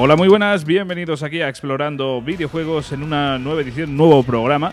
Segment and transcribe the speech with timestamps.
[0.00, 4.72] Hola, muy buenas, bienvenidos aquí a Explorando Videojuegos en una nueva edición, nuevo programa,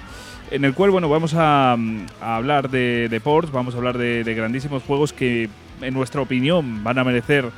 [0.52, 1.76] en el cual, bueno, vamos a,
[2.22, 5.50] hablar de, de, ports, vamos a hablar de, de, grandísimos juegos que,
[5.82, 7.50] en nuestra opinión, van a merecer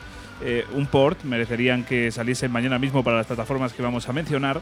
[0.46, 4.62] eh, un port, merecerían que saliesen mañana mismo para las plataformas que vamos a mencionar.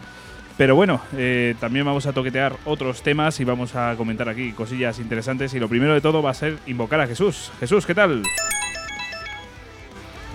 [0.58, 4.98] Pero bueno, eh, también vamos a toquetear otros temas y vamos a comentar aquí cosillas
[4.98, 5.54] interesantes.
[5.54, 7.52] Y lo primero de todo va a ser invocar a Jesús.
[7.60, 8.24] Jesús, ¿qué tal?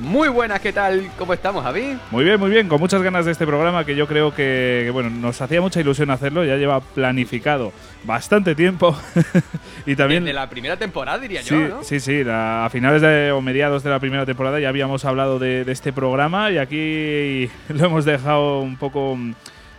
[0.01, 1.11] Muy buenas, ¿qué tal?
[1.19, 1.99] ¿Cómo estamos, Javi?
[2.11, 4.91] Muy bien, muy bien, con muchas ganas de este programa que yo creo que, que
[4.91, 7.73] bueno, nos hacía mucha ilusión hacerlo, ya lleva planificado
[8.05, 8.97] bastante tiempo
[9.87, 11.83] y también de la primera temporada diría sí, yo, ¿no?
[11.83, 15.39] Sí, sí, la, a finales de, o mediados de la primera temporada ya habíamos hablado
[15.39, 19.19] de, de este programa y aquí lo hemos dejado un poco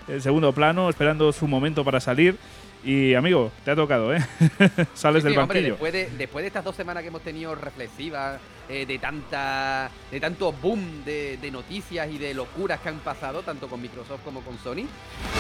[0.08, 2.35] en segundo plano, esperando su momento para salir.
[2.84, 4.20] Y amigo, te ha tocado, ¿eh?
[4.94, 5.42] Sales sí, del sí, banquillo.
[5.42, 9.92] Hombre, después, de, después de estas dos semanas que hemos tenido reflexivas, eh, de tanta
[10.10, 14.22] de tanto boom de, de, noticias y de locuras que han pasado, tanto con Microsoft
[14.24, 14.88] como con Sony,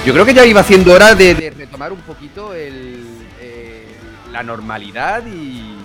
[0.05, 3.05] yo creo que ya iba siendo hora de, de retomar un poquito el,
[3.39, 3.85] eh,
[4.31, 5.77] la normalidad y,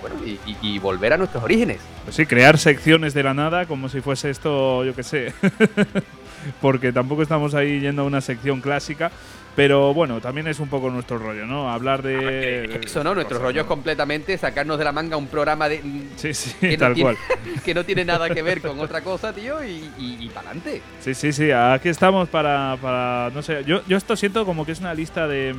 [0.00, 1.78] bueno, y, y, y, volver a nuestros orígenes.
[2.04, 5.34] Pues sí, crear secciones de la nada como si fuese esto, yo qué sé.
[6.60, 9.10] Porque tampoco estamos ahí yendo a una sección clásica.
[9.58, 11.68] Pero bueno, también es un poco nuestro rollo, ¿no?
[11.68, 12.78] Hablar de.
[12.80, 13.12] Eso, ¿no?
[13.12, 15.82] Nuestro rollo es completamente sacarnos de la manga un programa de.
[16.14, 17.16] Sí, sí, que tal no tiene, cual.
[17.64, 20.80] que no tiene nada que ver con otra cosa, tío, y, y, y para adelante.
[21.00, 21.50] Sí, sí, sí.
[21.50, 22.78] Aquí estamos para.
[22.80, 23.64] para no sé.
[23.64, 25.56] Yo, yo esto siento como que es una lista de.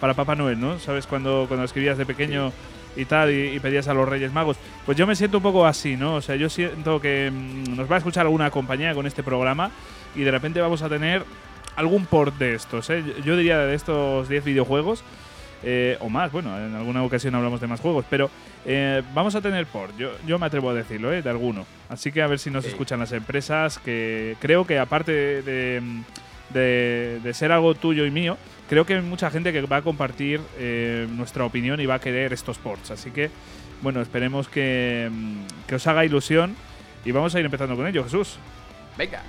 [0.00, 0.80] Para Papá Noel, ¿no?
[0.80, 1.06] ¿Sabes?
[1.06, 2.50] Cuando, cuando escribías de pequeño.
[2.50, 2.56] Sí
[2.98, 4.56] y tal, y, y, pedías a los Reyes Magos.
[4.86, 6.14] Pues yo me siento un poco así, ¿no?
[6.14, 9.70] O sea, yo siento que mmm, nos va a escuchar alguna compañía con este programa
[10.14, 11.22] y de repente vamos a tener
[11.76, 13.04] algún port de estos, ¿eh?
[13.24, 15.04] Yo diría de estos 10 videojuegos.
[15.62, 18.30] Eh, o más, bueno, en alguna ocasión hablamos de más juegos, pero
[18.66, 21.22] eh, vamos a tener port, yo, yo, me atrevo a decirlo, ¿eh?
[21.22, 21.66] de alguno.
[21.88, 22.70] Así que a ver si nos sí.
[22.70, 25.82] escuchan las empresas, que creo que aparte de,
[26.50, 28.36] de, de, ser algo tuyo y mío,
[28.68, 30.40] creo que hay mucha gente que va a compartir
[31.16, 32.90] nuestra opinión y va a querer estos ports.
[32.90, 33.30] Así que,
[33.82, 35.10] bueno, esperemos que,
[35.66, 36.54] que os haga ilusión
[37.04, 38.38] y vamos a ir empezando con ello, Jesús.
[38.96, 39.22] Venga.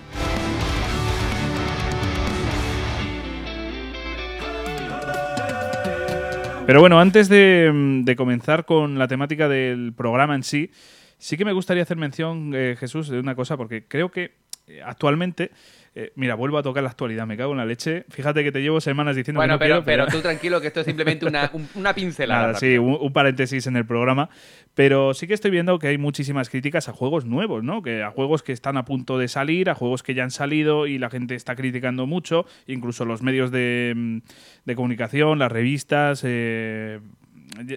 [6.68, 7.72] Pero bueno, antes de,
[8.04, 10.70] de, comenzar con la temática del programa en sí,
[11.18, 14.36] sí que me gustaría hacer mención, eh, Jesús, de una cosa, porque creo que
[14.84, 15.52] actualmente
[16.00, 18.06] eh, mira, vuelvo a tocar la actualidad, me cago en la leche.
[18.12, 20.62] Fíjate que te llevo semanas diciendo bueno, que no pero, quiero, pero, pero tú tranquilo,
[20.62, 22.48] que esto es simplemente una, un, una pincelada.
[22.48, 24.30] Nada, sí, un, un, paréntesis en el programa.
[24.76, 27.82] Pero sí que estoy viendo que hay muchísimas críticas a juegos nuevos, ¿no?
[27.82, 30.86] Que a juegos que están a punto de salir, a juegos que ya han salido
[30.86, 34.22] y la gente está criticando mucho, incluso los medios de,
[34.66, 36.22] de comunicación, las revistas.
[36.24, 37.00] Eh,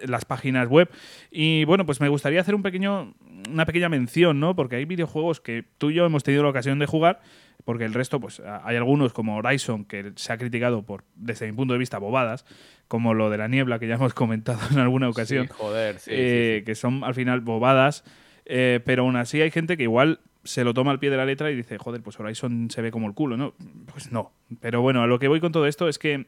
[0.07, 0.91] las páginas web.
[1.31, 3.15] Y bueno, pues me gustaría hacer un pequeño,
[3.51, 4.55] una pequeña mención, ¿no?
[4.55, 7.21] Porque hay videojuegos que tú y yo hemos tenido la ocasión de jugar,
[7.65, 11.53] porque el resto, pues hay algunos como Horizon que se ha criticado por, desde mi
[11.53, 12.45] punto de vista, bobadas,
[12.89, 15.47] como lo de la niebla que ya hemos comentado en alguna ocasión.
[15.47, 16.65] Sí, joder, sí, eh, sí, sí.
[16.65, 18.05] Que son al final bobadas,
[18.47, 21.27] eh, pero aún así hay gente que igual se lo toma al pie de la
[21.27, 23.55] letra y dice, joder, pues Horizon se ve como el culo, ¿no?
[23.93, 24.33] Pues no.
[24.61, 26.27] Pero bueno, a lo que voy con todo esto es que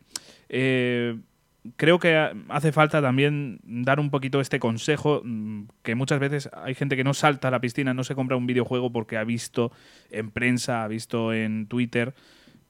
[0.49, 1.19] eh,
[1.77, 6.75] creo que hace falta también dar un poquito este consejo, mm, que muchas veces hay
[6.75, 9.73] gente que no salta a la piscina, no se compra un videojuego porque ha visto
[10.11, 12.15] en prensa, ha visto en Twitter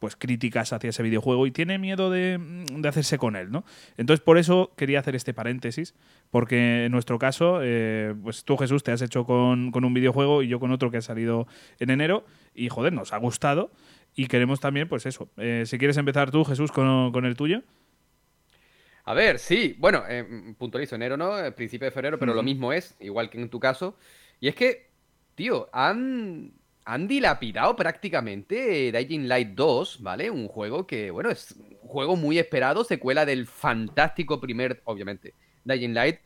[0.02, 3.64] pues críticas hacia ese videojuego y tiene miedo de, de hacerse con él, ¿no?
[3.96, 5.94] Entonces por eso quería hacer este paréntesis,
[6.28, 10.42] porque en nuestro caso, eh, pues tú Jesús te has hecho con, con, un videojuego
[10.42, 11.46] y yo con otro que ha salido
[11.78, 13.70] en enero y joder, nos ha gustado
[14.16, 17.62] y queremos también, pues eso, eh, si quieres empezar tú Jesús con, con el tuyo.
[19.04, 21.36] A ver, sí, bueno, eh, puntualizo enero, ¿no?
[21.36, 23.96] El principio de febrero, pero lo mismo es, igual que en tu caso.
[24.38, 24.90] Y es que,
[25.34, 26.52] tío, han,
[26.84, 30.30] han dilapidado prácticamente Dying Light 2, ¿vale?
[30.30, 31.52] Un juego que, bueno, es
[31.82, 35.34] un juego muy esperado, secuela del fantástico primer, obviamente,
[35.64, 36.20] Dying Light.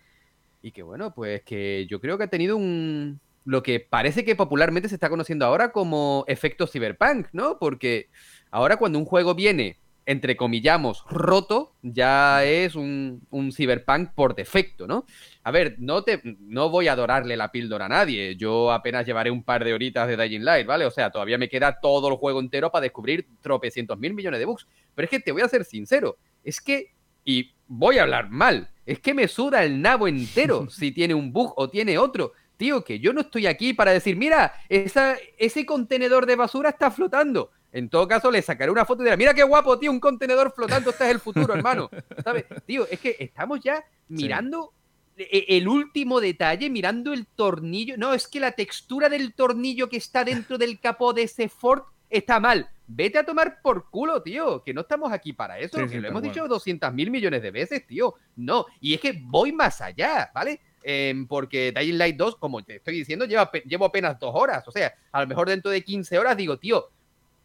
[0.61, 3.20] Y que, bueno, pues que yo creo que ha tenido un...
[3.44, 7.58] Lo que parece que popularmente se está conociendo ahora como efecto cyberpunk, ¿no?
[7.58, 8.08] Porque
[8.50, 14.86] ahora cuando un juego viene entre comillamos, roto, ya es un, un, cyberpunk por defecto,
[14.86, 15.04] ¿no?
[15.42, 18.36] A ver, no, te, no voy a adorarle la píldora a nadie.
[18.36, 20.86] Yo apenas llevaré un par de horitas de Dying Light, ¿vale?
[20.86, 24.46] O sea, todavía me queda todo el juego entero para descubrir tropecientos mil millones de
[24.46, 24.68] bugs.
[24.94, 26.94] Pero es que te voy a ser sincero, es que,
[27.24, 31.32] y voy a hablar mal, es que me suda el nabo entero si tiene un
[31.32, 32.32] bug o tiene otro.
[32.56, 36.90] Tío, que yo no estoy aquí para decir, mira, esa, ese contenedor de basura está
[36.90, 37.50] flotando.
[37.76, 40.50] En todo caso, le sacaré una foto y diré, mira qué guapo, tío, un contenedor
[40.50, 41.90] flotando, este es el futuro, hermano.
[42.25, 42.46] ¿Sabes?
[42.64, 44.73] Tío, es que estamos ya mirando
[45.14, 45.26] sí.
[45.31, 47.99] el último detalle, mirando el tornillo.
[47.99, 51.82] No, es que la textura del tornillo que está dentro del capó de ese Ford
[52.08, 52.67] está mal.
[52.87, 56.23] Vete a tomar por culo, tío, que no estamos aquí para eso, que lo hemos
[56.23, 58.14] dicho 200 mil millones de veces, tío.
[58.37, 60.62] No, y es que voy más allá, ¿vale?
[60.82, 64.67] Em, porque Dying Light 2, como te estoy diciendo, lleva, llevo apenas dos horas.
[64.67, 66.88] O sea, a lo mejor dentro de 15 horas digo, tío,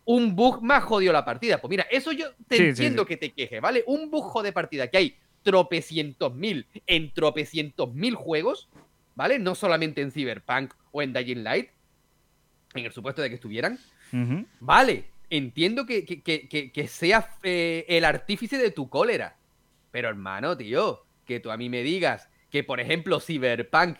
[0.06, 1.60] un bug más jodió la partida.
[1.60, 3.84] Pues mira, eso yo te entiendo que te queje, ¿vale?
[3.88, 8.70] Un bug de partida que hay tropecientos mil en tropecientos mil juegos,
[9.16, 9.40] ¿vale?
[9.40, 11.70] No solamente en Cyberpunk o en Dying Light,
[12.74, 13.80] en el supuesto de que estuvieran.
[14.60, 19.38] Vale, entiendo que, que, seas eh, el artífice de tu cólera.
[19.92, 23.98] Pero hermano, tío, que tú a mí me digas que, por ejemplo, Cyberpunk.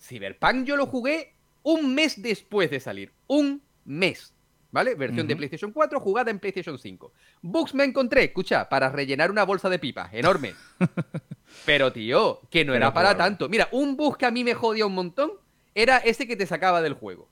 [0.00, 3.12] Cyberpunk yo lo jugué un mes después de salir.
[3.26, 4.34] Un mes.
[4.76, 4.94] ¿Vale?
[4.94, 7.10] Versión de PlayStation 4, jugada en PlayStation 5.
[7.40, 10.52] Bugs me encontré, escucha, para rellenar una bolsa de pipa, enorme.
[11.64, 13.48] Pero, tío, que no era para tanto.
[13.48, 15.30] Mira, un bug que a mí me jodía un montón
[15.74, 17.26] era ese que te sacaba del juego.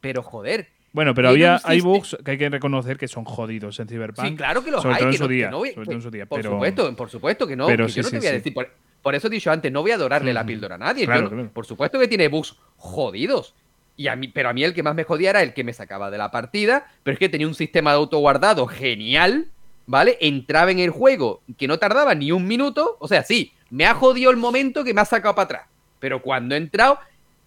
[0.00, 3.86] Pero, joder, bueno, pero había, hay bugs que hay que reconocer que son jodidos en
[3.86, 4.26] Cyberpunk.
[4.26, 5.04] Sí, claro que los hay.
[5.04, 6.26] en su día, sobre todo en su día.
[6.26, 7.68] Por supuesto, por supuesto que no.
[7.68, 8.52] Pero yo no te voy a decir.
[9.00, 11.06] Por, eso he dicho antes, no voy a adorarle la píldora a nadie.
[11.52, 13.54] Por supuesto que tiene bugs jodidos.
[13.98, 15.74] Y a mí, pero a mí el que más me jodía era el que me
[15.74, 16.86] sacaba de la partida.
[17.02, 19.48] Pero es que tenía un sistema de autoguardado genial.
[19.86, 20.18] ¿Vale?
[20.20, 22.96] Entraba en el juego que no tardaba ni un minuto.
[23.00, 25.62] O sea, sí, me ha jodido el momento que me ha sacado para atrás.
[25.98, 26.98] Pero cuando he entrado,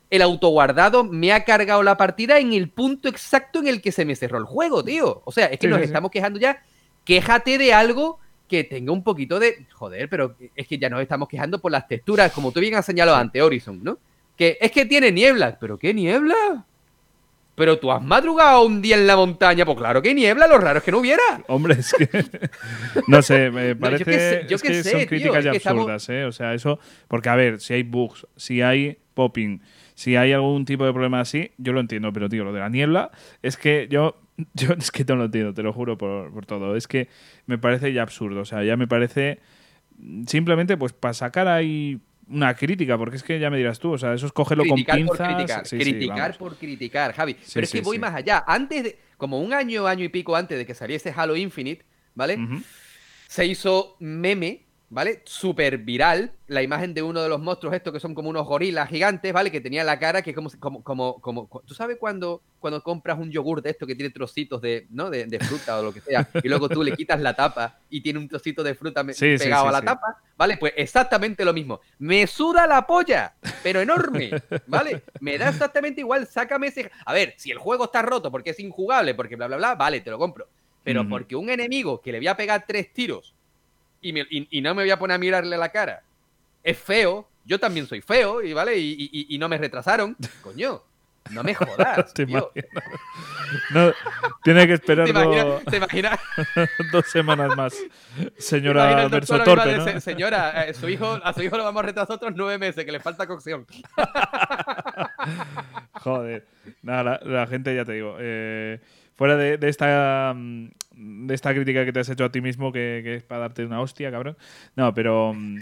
[0.10, 4.04] el autoguardado me ha cargado la partida en el punto exacto en el que se
[4.04, 5.22] me cerró el juego, tío.
[5.24, 6.62] O sea, es que nos estamos quejando ya.
[7.06, 8.20] Quéjate de algo
[8.50, 9.66] que tenga un poquito de.
[9.72, 12.86] Joder, pero es que ya nos estamos quejando por las texturas, como tú bien has
[12.86, 14.00] señalado antes, Horizon, ¿no?
[14.42, 15.60] Que es que tiene niebla.
[15.60, 16.66] ¿Pero qué niebla?
[17.54, 20.80] Pero tú has madrugado un día en la montaña, pues claro que niebla, lo raro
[20.80, 21.22] es que no hubiera.
[21.46, 22.10] Hombre, es que.
[23.08, 24.48] no sé, me parece.
[24.50, 26.26] yo que, son críticas ya absurdas, ¿eh?
[26.26, 26.80] O sea, eso.
[27.08, 29.62] Porque, a ver, si hay bugs, si hay popping,
[29.94, 32.70] si hay algún tipo de problema así, yo lo entiendo, pero tío, lo de la
[32.70, 33.12] niebla
[33.44, 34.16] es que yo,
[34.56, 36.76] yo es que no lo entiendo, te lo juro por, todo.
[36.76, 37.10] Es que
[37.46, 39.38] me parece ya absurdo, o sea, ya me parece
[40.26, 42.00] simplemente pues para sacar ahí
[42.32, 44.84] una crítica, porque es que ya me dirás tú, o sea, eso es cogerlo con
[44.84, 45.18] pinzas.
[45.18, 47.36] Por criticar, criticar por criticar, Javi.
[47.54, 48.44] Pero es que voy más allá.
[48.48, 51.86] Antes de, como un año, año y pico antes de que saliese Halo Infinite,
[52.16, 52.38] ¿vale?
[53.28, 55.22] Se hizo meme ¿vale?
[55.24, 58.90] Súper viral, la imagen de uno de los monstruos estos que son como unos gorilas
[58.90, 59.50] gigantes, ¿vale?
[59.50, 63.32] Que tenía la cara que como, como, como, como ¿tú sabes cuando, cuando compras un
[63.32, 65.10] yogur de esto que tiene trocitos de, ¿no?
[65.10, 68.20] De, fruta o lo que sea, y luego tú le quitas la tapa y tiene
[68.20, 70.58] un trocito de fruta pegado a la tapa, ¿vale?
[70.58, 71.80] Pues exactamente lo mismo.
[71.98, 73.34] Me suda la polla,
[73.64, 74.32] pero enorme,
[74.68, 75.04] ¿vale?
[75.22, 76.92] Me da exactamente igual, sácame ese...
[77.06, 80.02] A ver, si el juego está roto porque es injugable, porque bla, bla, bla, vale,
[80.02, 80.50] te lo compro.
[80.84, 83.36] Pero porque un enemigo que le voy a pegar tres tiros
[84.02, 86.04] y, no me voy a poner a mirarle la cara.
[86.64, 90.16] Es feo, yo también soy feo, y vale, y, no me retrasaron.
[90.42, 90.82] Coño,
[91.32, 92.14] no me jodas.
[92.16, 92.52] tío.
[93.72, 93.92] No,
[94.44, 95.06] tiene que esperar
[95.70, 96.20] ¿Te imaginas,
[96.92, 97.76] dos semanas más.
[98.38, 102.58] Señora Torpe, Señora, eh, su hijo, a su hijo lo vamos a retrasar otros nueve
[102.58, 103.66] meses, que le falta cocción.
[105.94, 106.48] Joder.
[106.82, 108.16] Nada, la, gente, ya te digo.
[108.20, 108.80] Eh,
[109.16, 110.70] fuera de, esta mm,
[111.02, 113.82] de esta crítica que te has hecho a ti mismo, que, es para darte una
[113.82, 114.38] hostia, cabrón.
[114.76, 115.34] No, pero.
[115.34, 115.58] Mm,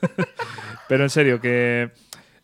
[0.88, 1.90] pero en serio, que.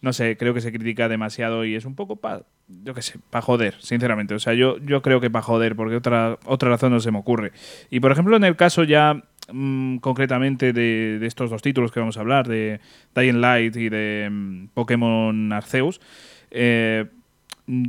[0.03, 2.43] No sé, creo que se critica demasiado y es un poco para.
[2.85, 4.35] Yo qué sé, para joder, sinceramente.
[4.35, 7.19] O sea, yo, yo creo que para joder, porque otra, otra razón no se me
[7.19, 7.53] ocurre.
[7.91, 9.25] Y por ejemplo, en el caso ya.
[9.53, 12.79] Mm, concretamente de, estos dos títulos que vamos a hablar, de
[13.17, 16.01] Dying Light y de Pokémon Arceus,
[16.53, 17.07] eh,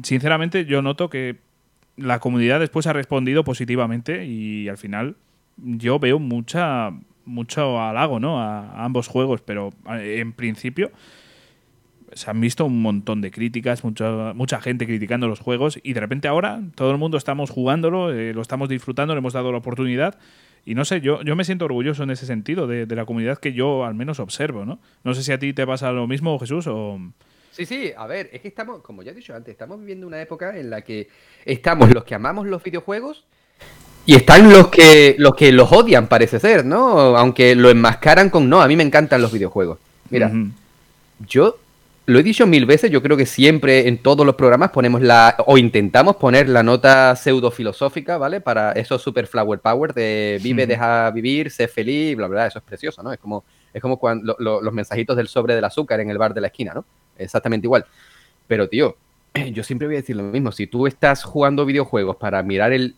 [0.02, 1.38] sinceramente yo noto que
[1.98, 5.16] la comunidad después ha respondido positivamente y al final
[5.58, 6.92] yo veo mucha
[7.26, 8.42] mucho halago ¿no?
[8.42, 10.92] a, ambos juegos, pero en principio
[12.14, 16.00] se han visto un montón de críticas, mucha, mucha gente criticando los juegos y de
[16.00, 19.60] repente ahora todo el mundo estamos jugándolo, eh, lo estamos disfrutando, le hemos dado la
[19.60, 20.18] oportunidad
[20.66, 23.38] y no sé, yo, yo me siento orgulloso en ese sentido de, de la comunidad
[23.38, 24.66] que yo al menos observo.
[24.66, 24.80] ¿no?
[25.04, 27.00] no sé si a ti te pasa lo mismo, Jesús, o...
[27.52, 30.22] Sí, sí, a ver, es que estamos, como ya he dicho antes, estamos viviendo una
[30.22, 31.10] época en la que
[31.46, 33.26] estamos los que amamos los videojuegos
[34.06, 37.18] y están los que los que los odian, parece ser, ¿no?
[37.18, 39.80] Aunque lo enmascaran con no, a mí me encantan los videojuegos.
[40.10, 40.32] Mira,
[41.28, 41.58] yo
[42.06, 45.36] lo he dicho mil veces, yo creo que siempre en todos los programas ponemos la,
[45.46, 48.42] o intentamos poner la nota pseudo filosófica, ¿vale?
[48.42, 52.66] Para esos super flower power de vive, deja vivir, sé feliz, bla, bla, eso es
[52.66, 53.14] precioso, ¿no?
[53.14, 56.42] Es como, es como cuando los mensajitos del sobre del azúcar en el bar de
[56.42, 56.86] la esquina, ¿no?
[57.18, 57.86] exactamente igual.
[58.48, 58.98] Pero, tío,
[59.54, 60.52] yo siempre voy a decir lo mismo.
[60.52, 62.96] Si tú estás jugando videojuegos para mirar el,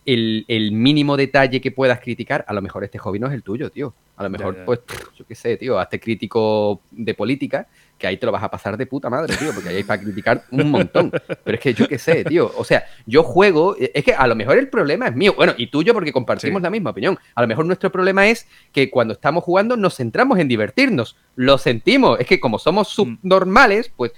[0.72, 3.94] mínimo detalle que puedas criticar, a lo mejor este hobby no es el tuyo, tío.
[4.16, 4.80] A lo mejor, pues,
[5.16, 7.66] yo qué sé, tío, hazte crítico de política,
[7.98, 10.00] que ahí te lo vas a pasar de puta madre, tío, porque ahí hay para
[10.00, 11.10] criticar un montón.
[11.10, 12.52] Pero es que yo qué sé, tío.
[12.56, 15.66] O sea, yo juego, es que a lo mejor el problema es mío, bueno, y
[15.66, 17.18] tuyo porque compartimos la misma opinión.
[17.34, 21.16] A lo mejor nuestro problema es que cuando estamos jugando nos centramos en divertirnos.
[21.34, 22.20] Lo sentimos.
[22.20, 22.92] Es que como somos mm.
[22.92, 24.12] subnormales, pues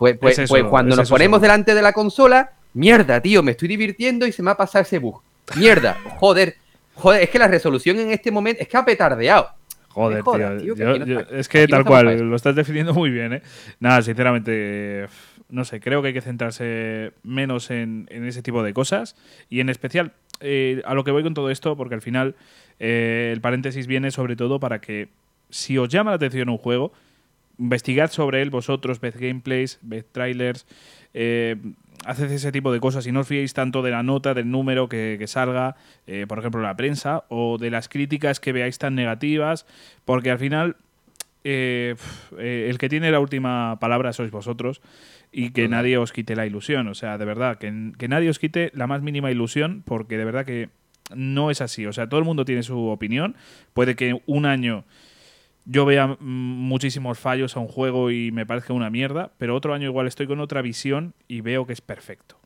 [0.00, 4.26] pues, pues, pues cuando nos ponemos delante de la consola, mierda, tío, me estoy divirtiendo
[4.26, 5.20] y se me ha pasado ese bug.
[5.56, 6.56] Mierda, joder,
[6.94, 9.50] joder, es que la resolución en este momento es que ha petardeado.
[9.88, 11.20] Joder, tío.
[11.30, 13.42] es que tal cual, lo estás definiendo muy bien, ¿eh?
[13.78, 15.06] Nada, sinceramente,
[15.50, 19.16] no sé, creo que hay que centrarse menos en, ese tipo de cosas
[19.50, 22.36] y en especial eh, a lo que voy con todo esto, porque al final
[22.78, 25.08] eh, el paréntesis viene sobre todo para que
[25.50, 26.92] si os llama la atención un juego,
[27.60, 30.66] investigad sobre él vosotros, ved gameplays, ved trailers,
[31.14, 31.56] eh,
[32.04, 34.88] haced ese tipo de cosas y no os fiéis tanto de la nota, del número
[34.88, 35.76] que, salga,
[36.06, 39.66] eh, por ejemplo, la prensa, o de las críticas que veáis tan negativas,
[40.04, 40.76] porque al final
[41.44, 41.96] eh,
[42.38, 44.80] el que tiene la última palabra sois vosotros
[45.32, 48.38] y que nadie os quite la ilusión, o sea, de verdad, que, que nadie os
[48.38, 50.70] quite la más mínima ilusión, porque de verdad que
[51.14, 53.36] no es así, o sea, todo el mundo tiene su opinión,
[53.74, 54.84] puede que un año
[55.70, 59.86] yo mm, muchísimos fallos a un juego y me parece una mierda, pero otro año
[59.86, 62.40] igual estoy con otra visión y veo que es perfecto.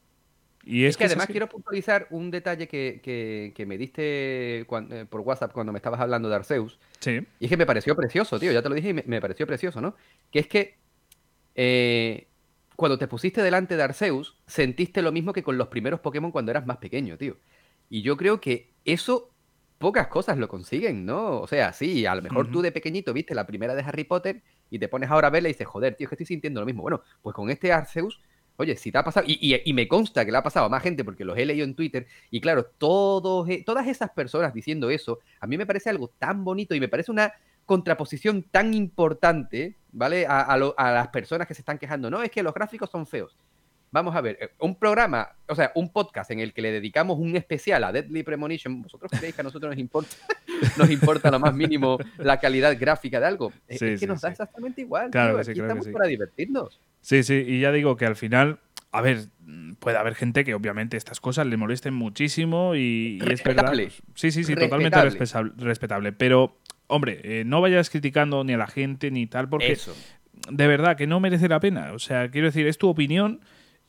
[0.66, 5.72] Y es, que, además quiero puntualizar un detalle que, me diste eh, por WhatsApp cuando
[5.72, 6.78] me estabas hablando de Arceus.
[7.00, 7.20] Sí.
[7.38, 8.52] Y es que me pareció precioso, tío.
[8.52, 9.94] Ya te lo dije y me, pareció precioso, ¿no?
[10.30, 10.76] Que es que
[11.54, 12.28] eh,
[12.76, 16.50] cuando te pusiste delante de Arceus, sentiste lo mismo que con los primeros Pokémon cuando
[16.50, 17.36] eras más pequeño, tío.
[17.90, 19.33] Y yo creo que eso
[19.78, 21.40] pocas cosas lo consiguen, ¿no?
[21.40, 24.42] O sea, sí, a lo mejor tú de pequeñito viste la primera de Harry Potter
[24.70, 26.66] y te pones ahora a verla y dices, joder, tío, es que estoy sintiendo lo
[26.66, 26.82] mismo.
[26.82, 28.20] Bueno, pues con este Arceus,
[28.56, 31.04] oye, si te ha pasado, y, me consta que le ha pasado a más gente
[31.04, 35.18] porque los he leído en Twitter, y claro, todos, e, todas esas personas diciendo eso,
[35.40, 37.32] a mí me parece algo tan bonito y me parece una
[37.66, 40.26] contraposición tan importante, ¿vale?
[40.26, 43.36] A, a las personas que se están quejando, no, es que los gráficos son feos.
[43.94, 47.16] Vamos a ver, eh, un programa, o sea, un podcast en el que le dedicamos
[47.16, 50.16] un especial a Deadly Premonition, ¿vosotros creéis que a nosotros nos importa,
[50.76, 53.52] nos importa lo más mínimo la calidad gráfica de algo?
[53.68, 55.12] es que nos da exactamente igual.
[55.12, 55.62] Claro tío.
[55.62, 56.80] estamos para divertirnos.
[57.02, 58.58] Sí, sí, y ya digo que al final
[58.90, 59.26] a ver,
[59.78, 63.72] puede haber gente que obviamente estas cosas le molesten muchísimo y, es verdad.
[64.16, 64.98] Sí, sí, sí, totalmente
[65.56, 66.10] respetable.
[66.10, 66.58] Pero,
[66.88, 69.78] hombre, eh, no vayas criticando ni a la gente ni tal, porque
[70.50, 71.92] de verdad que no merece la pena.
[71.92, 73.40] O sea, quiero decir, es tu opinión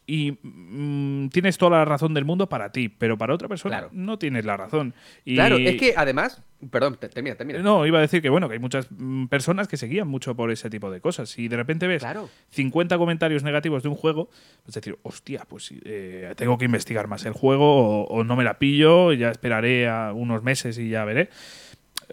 [0.08, 4.20] y mm, tienes toda la razón del mundo para ti, pero para otra persona no
[4.20, 4.94] tienes la razón.
[5.26, 7.60] Claro, es que además, perdón, termina, termina.
[7.60, 10.52] No, iba a decir que bueno, que hay muchas mm, personas que seguían mucho por
[10.52, 11.38] ese tipo de cosas.
[11.40, 12.06] Y de repente ves
[12.50, 14.30] 50 comentarios negativos de un juego,
[14.64, 18.44] pues decir, hostia, pues eh, tengo que investigar más el juego o, o, no me
[18.44, 21.30] la pillo, ya esperaré a unos meses y ya veré.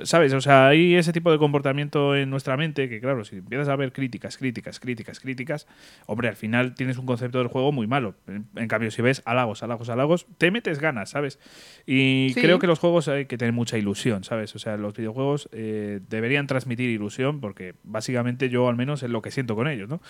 [0.03, 0.33] ¿Sabes?
[0.33, 3.77] O sea, hay ese tipo de comportamiento en nuestra mente que, claro, si empiezas a
[3.77, 5.67] ver críticas, críticas, críticas, críticas,
[6.07, 8.15] hombre, al final tienes un concepto del juego muy malo.
[8.27, 11.39] En, cambio, si ves halagos, halagos, halagos, te metes ganas, ¿sabes?
[11.87, 14.55] Y creo que los juegos hay que tener mucha ilusión, ¿sabes?
[14.55, 19.23] O sea, los videojuegos eh, deberían transmitir ilusión porque básicamente yo al menos es lo
[19.23, 20.01] que siento con ellos, ¿no?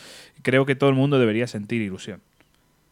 [0.43, 2.21] Creo que todo el mundo debería sentir ilusión.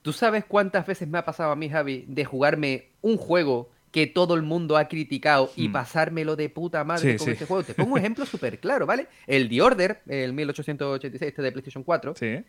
[0.03, 4.07] ¿Tú sabes cuántas veces me ha pasado a mí, Javi, de jugarme un juego que
[4.07, 5.73] todo el mundo ha criticado y hmm.
[5.73, 7.63] pasármelo de puta madre con este juego.
[7.63, 9.09] Te pongo un ejemplo súper claro, ¿vale?
[9.27, 12.15] El The Order, el 1886 este de PlayStation 4.
[12.17, 12.45] Sí.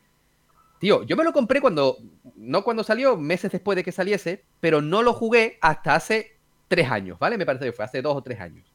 [0.79, 1.97] Tío, yo me lo compré cuando,
[2.35, 6.89] no cuando salió, meses después de que saliese, pero no lo jugué hasta hace tres
[6.89, 7.37] años, ¿vale?
[7.37, 8.65] Me parece que fue hace dos o tres años.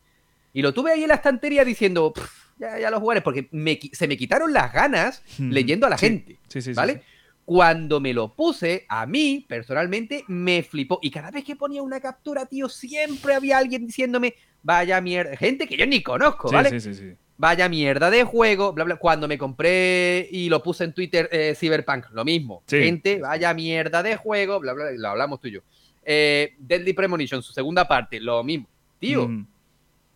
[0.53, 2.15] Y lo tuve ahí en la estantería diciendo,
[2.59, 3.49] ya, ya lo jugaré, porque
[3.93, 5.51] se me quitaron las ganas hmm.
[5.51, 6.39] leyendo a la gente,
[6.75, 7.03] ¿vale?
[7.47, 10.99] Cuando me lo puse, a mí, personalmente, me flipó.
[11.01, 14.35] Y cada vez que ponía una captura, tío, siempre había alguien diciéndome,
[14.65, 15.37] vaya mierda.
[15.37, 16.71] Gente que yo ni conozco, ¿vale?
[16.71, 17.13] Sí, sí, sí.
[17.39, 18.97] Vaya mierda de juego, bla, bla.
[18.97, 22.65] Cuando me compré y lo puse en Twitter, eh, Cyberpunk, lo mismo.
[22.67, 25.61] Gente, vaya mierda de juego, bla, bla, lo hablamos tú y yo.
[26.05, 28.67] Eh, Deadly Premonition, su segunda parte, lo mismo.
[28.99, 29.47] Tío, mm.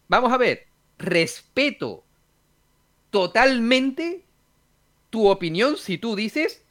[0.09, 0.67] vamos a ver,
[0.99, 2.03] respeto
[3.11, 4.25] totalmente
[5.11, 6.65] tu opinión si tú dices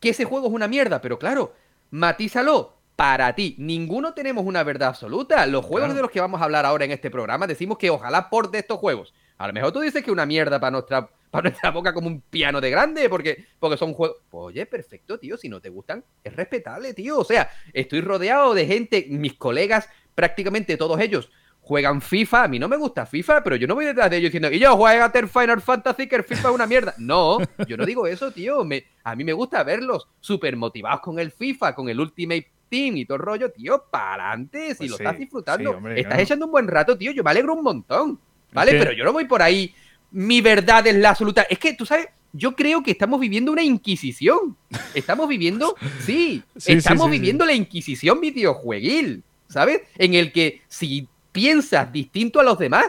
[0.00, 1.54] que ese juego es una mierda, pero claro,
[1.90, 3.54] matízalo para ti.
[3.58, 5.46] Ninguno tenemos una verdad absoluta.
[5.46, 8.28] Los juegos de los que vamos a hablar ahora en este programa decimos que ojalá
[8.28, 9.14] por de estos juegos.
[9.36, 12.20] A lo mejor tú dices que una mierda para nuestra, para nuestra boca como un
[12.22, 14.18] piano de grande, porque, porque son juegos.
[14.28, 15.36] Pues, oye, perfecto, tío.
[15.36, 17.20] Si no te gustan, es respetable, tío.
[17.20, 21.30] O sea, estoy rodeado de gente, mis colegas, prácticamente todos ellos,
[21.68, 22.44] juegan FIFA.
[22.44, 24.58] A mí no me gusta FIFA, pero yo no voy detrás de ellos diciendo, y
[24.58, 26.94] yo juega el Final Fantasy, que el FIFA es una mierda.
[26.96, 28.64] No, yo no digo eso, tío.
[28.64, 32.96] Me, a mí me gusta verlos súper motivados con el FIFA, con el Ultimate Team
[32.96, 34.70] y todo el rollo, tío, para adelante.
[34.70, 37.12] Si Pues lo sí, estás disfrutando, sí, hombre, estás echando un buen rato, tío.
[37.12, 38.18] Yo me alegro un montón.
[38.50, 38.72] ¿Vale?
[38.72, 39.74] Pero yo no voy por ahí.
[40.10, 41.42] Mi verdad es la absoluta.
[41.42, 44.56] Es que, tú sabes, yo creo que estamos viviendo una inquisición.
[44.94, 49.82] Estamos viviendo, sí, estamos viviendo la inquisición videojueguil, ¿sabes?
[49.98, 51.08] En el que si
[51.38, 52.84] piensas distinto a los demás,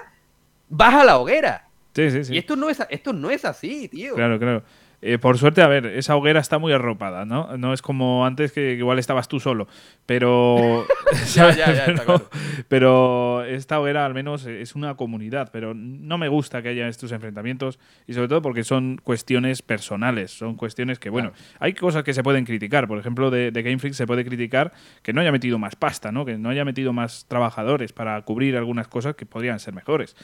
[0.70, 1.68] vas a la hoguera.
[1.94, 2.34] Sí, sí, sí.
[2.34, 4.15] Y esto no es, esto no es así, tío.
[4.15, 4.63] Claro, claro.
[5.01, 7.56] Eh, por suerte, a ver, esa hoguera está muy arropada, ¿no?
[7.58, 9.68] No es como antes que igual estabas tú solo.
[10.06, 10.86] Pero.
[11.34, 12.29] Ya, ya, ya, está pero, claro.
[12.68, 15.50] pero esta hoguera al menos es una comunidad.
[15.51, 17.79] Pero no me gusta que haya estos enfrentamientos.
[18.08, 20.32] Y sobre todo porque son cuestiones personales.
[20.32, 22.88] Son cuestiones que, bueno, hay cosas que se pueden criticar.
[22.88, 26.12] Por ejemplo, de, de Game Freak se puede criticar que no haya metido más pasta,
[26.12, 26.25] ¿no?
[26.25, 30.15] Que no haya metido más trabajadores para cubrir algunas cosas que podrían ser mejores.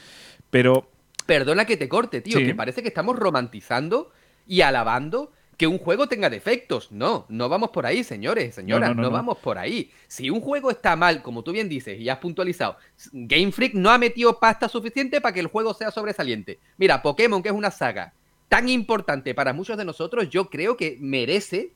[0.50, 0.90] Pero
[1.26, 2.46] Perdona que te corte, tío, Sí.
[2.46, 4.12] que parece que estamos romantizando
[4.46, 6.92] y alabando que un juego tenga defectos.
[6.92, 9.14] No, no vamos por ahí, señores, señoras, No, no, no, no, no.
[9.16, 9.90] vamos por ahí.
[10.06, 12.76] Si un juego está mal, como tú bien dices y has puntualizado,
[13.12, 16.58] Game Freak no ha metido pasta suficiente para que el juego sea sobresaliente.
[16.76, 18.12] Mira, Pokémon, que es una saga
[18.48, 21.72] tan importante para muchos de nosotros, yo creo que merece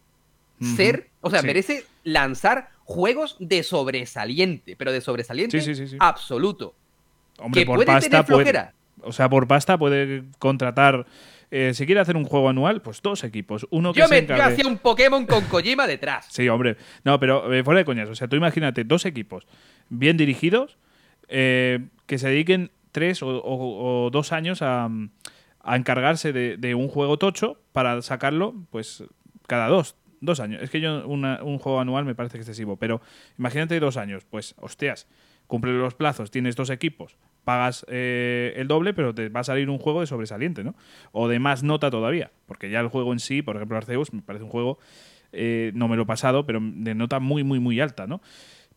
[0.77, 1.47] ser, o sea, sí.
[1.47, 6.75] merece lanzar juegos de sobresaliente, pero de sobresaliente Sí, sí, absoluto.
[7.39, 8.75] Hombre, que por puede pasta tener puede- flojera.
[9.03, 11.07] o sea, por pasta puede contratar.
[11.51, 13.67] Eh, si quiere hacer un juego anual, pues dos equipos.
[13.71, 16.27] Uno que Yo, se me, yo encargue- hacía un Pokémon con Kojima detrás.
[16.31, 16.77] Sí, hombre.
[17.05, 18.09] No, pero eh, fuera de coñas.
[18.09, 19.47] O sea, tú imagínate dos equipos
[19.89, 20.79] bien dirigidos
[21.29, 24.89] eh, que se dediquen tres o, o- o dos años a,
[25.63, 29.05] a encargarse de, de un juego tocho para sacarlo, pues
[29.47, 29.97] cada dos.
[30.23, 30.61] Dos años.
[30.63, 33.01] Es que yo una- un juego anual me parece excesivo, pero
[33.39, 34.25] imagínate dos años.
[34.29, 35.09] Pues, hostias,
[35.47, 39.71] cumple los plazos, tienes dos equipos, pagas eh, el doble, pero te va a salir
[39.71, 40.75] un juego de sobresaliente, ¿no?
[41.13, 44.23] O de más nota todavía, porque ya el juego en sí, por ejemplo Arceus, me
[44.23, 44.79] parece un juego,
[45.33, 48.21] eh, no me lo he pasado, pero de nota muy, muy, muy alta, ¿no?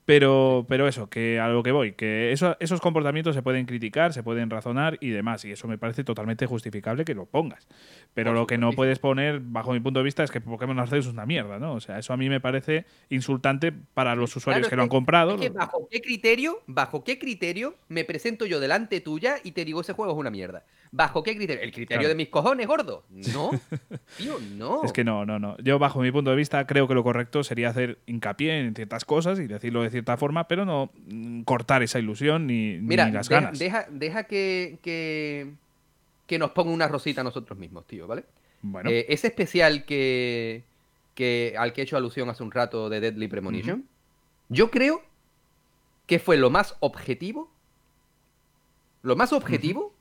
[0.05, 4.11] Pero, pero eso, que a lo que voy, que eso- esos comportamientos se pueden criticar,
[4.11, 7.67] se pueden razonar y demás, y eso me parece totalmente justificable que lo pongas.
[8.13, 10.77] Pero Por lo que no puedes poner, bajo mi punto de vista, es que Pokémon
[10.77, 11.73] Arceus es una mierda, ¿no?
[11.73, 14.89] O sea, eso a mí me parece insultante para los usuarios Claro, que lo han
[14.89, 15.35] comprado.
[15.35, 19.63] es que bajo qué criterio, bajo qué criterio me presento yo delante tuya y te
[19.63, 20.65] digo ese juego es una mierda.
[20.91, 21.63] ¿Bajo qué criterio?
[21.63, 22.09] ¿El criterio Claro.
[22.09, 23.03] de mis cojones, gordo?
[23.09, 23.49] No.
[24.17, 24.83] Tío, no.
[24.83, 25.57] Es que no, no, no.
[25.57, 29.03] Yo, bajo mi punto de vista, creo que lo correcto sería hacer hincapié en ciertas
[29.05, 33.09] cosas y decirlo de cierta forma, pero no mm, cortar esa ilusión ni, ni Mira,
[33.09, 33.59] las deja, ganas.
[33.59, 35.53] deja, deja que, que,
[36.27, 38.25] que nos ponga una rosita a nosotros mismos, tío, ¿vale?
[38.61, 40.63] Bueno, Eh, ese especial que,
[41.15, 43.85] que al que he hecho alusión hace un rato de Deadly Premonition,
[44.49, 45.01] yo creo
[46.05, 47.49] que fue lo más objetivo,
[49.01, 49.93] lo más objetivo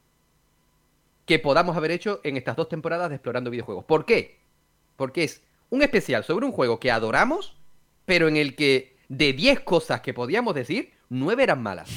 [1.26, 3.84] que podamos haber hecho en estas dos temporadas de Explorando Videojuegos.
[3.84, 4.38] ¿Por qué?
[4.96, 7.56] Porque es un especial sobre un juego que adoramos,
[8.04, 11.90] pero en el que de 10 cosas que podíamos decir, 9 eran malas.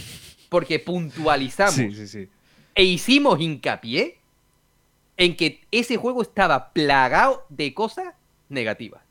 [0.50, 2.30] Porque puntualizamos sí, sí, sí.
[2.76, 4.18] e hicimos hincapié
[5.18, 8.14] en que ese juego estaba plagado de cosas
[8.50, 9.02] negativas.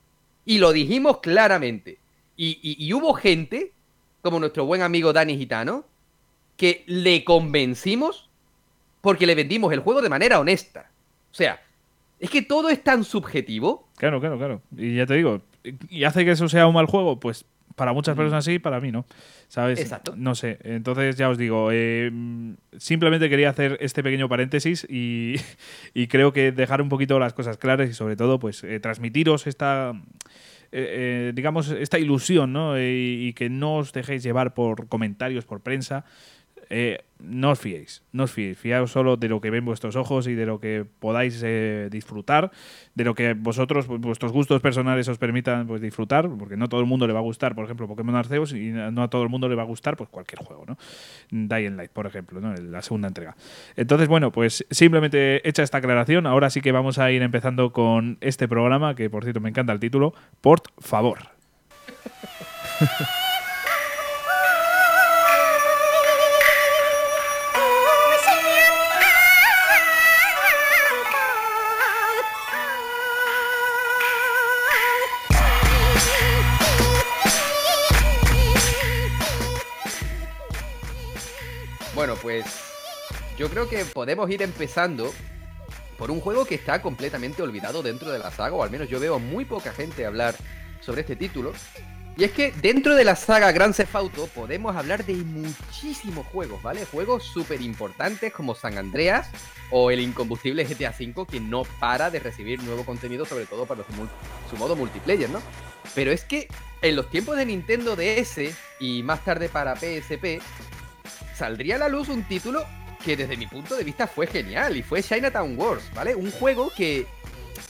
[0.45, 1.99] Y lo dijimos claramente.
[2.37, 3.73] Y, y- y hubo gente,
[4.21, 5.85] como nuestro buen amigo Dani Gitano,
[6.59, 8.29] que le convencimos
[9.01, 10.91] porque le vendimos el juego de manera honesta.
[11.33, 11.61] O sea,
[12.21, 13.89] es que todo es tan subjetivo.
[13.97, 14.63] Claro, claro, claro.
[14.77, 15.41] Y ya te digo,
[15.89, 17.19] ¿y hace que eso sea un mal juego?
[17.19, 19.05] Pues para muchas personas sí, para mí no.
[19.49, 19.81] ¿Sabes?
[19.81, 20.15] Exacto.
[20.17, 20.59] No sé.
[20.65, 22.11] Entonces ya os digo, eh,
[22.77, 25.37] simplemente quería hacer este pequeño paréntesis y,
[25.95, 29.47] y creo que dejar un poquito las cosas claras y sobre todo, pues, eh, transmitiros
[29.47, 29.93] esta.
[30.73, 32.77] eh, eh, digamos, esta ilusión, ¿no?
[32.77, 36.05] Eh, y que no os dejéis llevar por comentarios, por prensa.
[36.71, 40.27] Eh, no os fiéis, no os fiéis, fiaos solo de lo que ven vuestros ojos
[40.27, 42.51] y de lo que podáis eh, disfrutar,
[42.95, 46.87] de lo que vosotros, vuestros gustos personales os permitan pues, disfrutar, porque no todo el
[46.87, 49.49] mundo le va a gustar, por ejemplo, Pokémon Arceus y no a todo el mundo
[49.49, 50.77] le va a gustar pues cualquier juego, ¿no?
[51.31, 52.55] Dying Light, por ejemplo, ¿no?
[52.55, 53.37] La segunda entrega.
[53.77, 58.19] Entonces, bueno, pues simplemente hecha esta aclaración, ahora sí que vamos a ir empezando con
[58.21, 61.19] este programa, que por cierto me encanta el título, Por favor.
[82.25, 82.47] pues
[83.37, 85.13] yo creo que podemos ir empezando
[85.99, 88.99] por un juego que está completamente olvidado dentro de la saga, o al menos yo
[88.99, 90.35] veo muy poca gente hablar
[90.81, 91.53] sobre este título,
[92.17, 96.63] Y es que dentro de la saga Grand Theft Auto podemos hablar de muchísimos juegos,
[96.63, 96.87] ¿vale?
[96.87, 99.29] Juegos súper importantes como San Andreas
[99.71, 103.83] o el incombustible GTA V que no para de recibir nuevo contenido, sobre todo para
[104.49, 105.43] su, modo multiplayer, ¿no?
[105.95, 106.49] Pero es que
[106.81, 110.41] en los tiempos de Nintendo DS y más tarde para PSP,
[111.35, 112.65] saldría a la luz un título
[113.05, 116.15] que desde mi punto de vista fue genial y fue Chinatown Wars, ¿vale?
[116.15, 117.07] Un juego que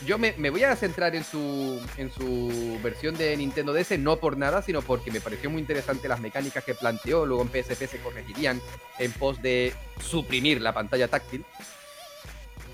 [0.07, 4.37] yo me, voy a centrar en su, en su versión de Nintendo DS, no por
[4.37, 7.27] nada, sino porque me pareció muy interesante las mecánicas que planteó.
[7.27, 8.61] Luego en PSP se corregirían
[8.99, 11.45] en pos de suprimir la pantalla táctil.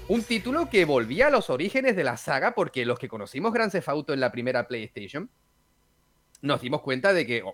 [0.08, 3.70] Un título que volvía a los orígenes de la saga, porque los que conocimos Grand
[3.70, 5.30] Theft Auto en la primera PlayStation,
[6.42, 7.44] nos dimos cuenta de que,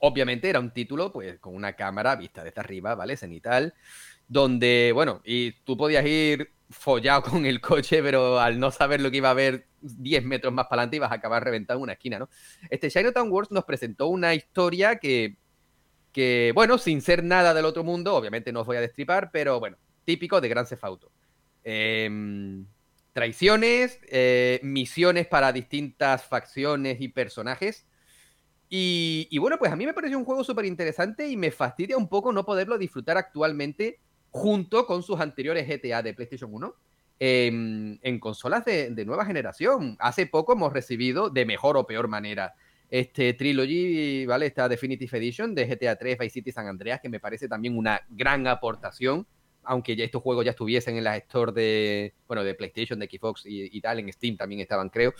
[0.00, 3.16] obviamente, era un título pues con una cámara vista desde arriba, ¿vale?
[3.16, 3.74] Cenital,
[4.28, 9.10] donde, bueno, y tú podías ir follado con el coche, pero al no saber lo
[9.10, 11.92] que iba a haber 10 metros más para adelante ibas a acabar reventado en una
[11.92, 12.28] esquina, ¿no?
[12.70, 15.36] Este Chinatown Wars nos presentó una historia que,
[16.12, 19.60] que, bueno, sin ser nada del otro mundo, obviamente no os voy a destripar, pero
[19.60, 21.12] bueno, típico de Gran Theft Auto.
[21.64, 22.66] Em,
[23.12, 27.86] traiciones, eh, misiones para distintas facciones y personajes.
[28.70, 32.08] Y, bueno, pues a mí me pareció un juego súper interesante y me fastidia un
[32.08, 33.98] poco no poderlo disfrutar actualmente
[34.30, 36.74] junto con sus anteriores GTA de PlayStation 1
[37.18, 39.96] en, consolas de, nueva generación.
[39.98, 42.54] Hace poco hemos recibido, de mejor o peor manera,
[42.90, 44.46] este Trilogy, ¿vale?
[44.46, 48.02] Esta Definitive Edition de GTA 3, Vice City San Andreas, que me parece también una
[48.10, 49.26] gran aportación,
[49.62, 53.42] aunque ya estos juegos ya estuviesen en la store de, bueno, de PlayStation, de Xbox
[53.44, 55.12] y, tal, en Steam también estaban, creo,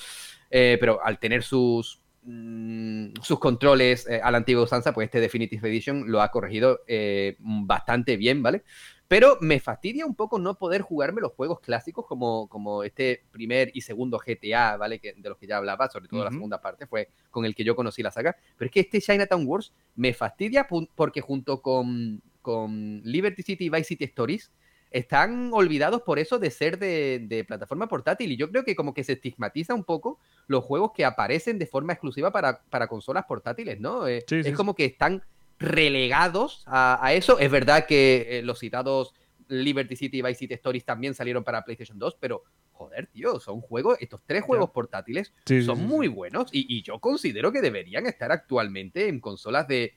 [0.50, 5.20] eh, pero al tener sus, mm, sus controles eh, a la antigua usanza, pues este
[5.20, 8.62] Definitive Edition lo ha corregido eh, bastante bien, ¿vale?
[9.08, 13.70] Pero me fastidia un poco no poder jugarme los juegos clásicos como, como este primer
[13.72, 14.98] y segundo GTA, ¿vale?
[14.98, 17.64] Que, de los que ya hablaba, sobre todo la segunda parte, fue con el que
[17.64, 18.36] yo conocí la saga.
[18.58, 23.70] Pero es que este Chinatown Wars me fastidia porque junto con, con Liberty City y
[23.70, 24.52] Vice City Stories
[24.90, 28.32] están olvidados por eso de ser de, plataforma portátil.
[28.32, 31.66] Y yo creo que como que se estigmatiza un poco los juegos que aparecen de
[31.66, 34.06] forma exclusiva para, para consolas portátiles, ¿no?
[34.06, 35.22] Eh, es como que están
[35.58, 37.38] relegados a, eso.
[37.38, 39.14] Es verdad que eh, los citados
[39.48, 43.60] Liberty City y Vice City Stories también salieron para PlayStation 2, pero joder, tío, son
[43.60, 45.32] juegos, estos tres juegos portátiles
[45.64, 49.94] son muy buenos y, yo considero que deberían estar actualmente en consolas de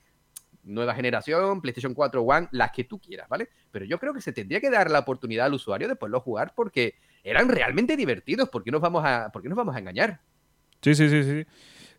[0.64, 3.50] nueva generación, PlayStation 4, One, las que tú quieras, ¿vale?
[3.72, 6.54] Pero yo creo que se tendría que dar la oportunidad al usuario de poderlo jugar
[6.56, 10.22] porque eran realmente divertidos, ¿por qué nos vamos a, por qué nos vamos a engañar?
[10.82, 11.46] Sí, sí, sí, sí.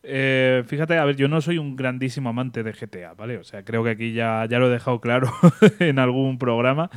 [0.04, 3.38] Eh, fíjate, a ver, yo no soy un grandísimo amante de GTA, ¿vale?
[3.38, 5.30] O sea, creo que aquí ya, ya lo he dejado claro
[5.78, 6.90] en algún programa.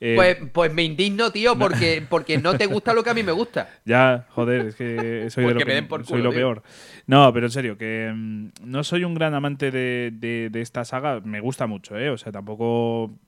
[0.00, 3.22] Eh, pues, pues me indigno, tío, porque, porque no te gusta lo que a mí
[3.22, 3.68] me gusta.
[3.84, 6.62] Ya, joder, es que soy, lo, soy lo peor.
[7.06, 11.20] No, pero en serio, que mm, no soy un gran amante de, de, esta saga.
[11.20, 12.10] Me gusta mucho, ¿eh?
[12.10, 13.18] O sea, tampoco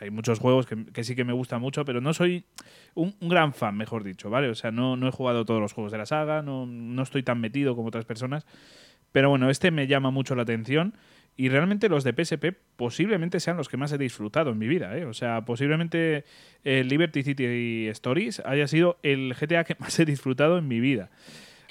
[0.00, 2.44] hay muchos juegos que, sí que me gustan mucho, pero no soy
[2.94, 4.48] un, gran fan, mejor dicho, ¿vale?
[4.48, 7.76] O sea, no, he jugado todos los juegos de la saga, no, estoy tan metido
[7.76, 8.46] como otras personas.
[9.12, 10.94] Pero bueno, este me llama mucho la atención.
[11.34, 14.96] Y realmente los de PSP posiblemente sean los que más he disfrutado en mi vida.
[14.96, 15.06] ¿eh?
[15.06, 16.24] O sea, posiblemente
[16.62, 21.10] el Liberty City Stories haya sido el GTA que más he disfrutado en mi vida.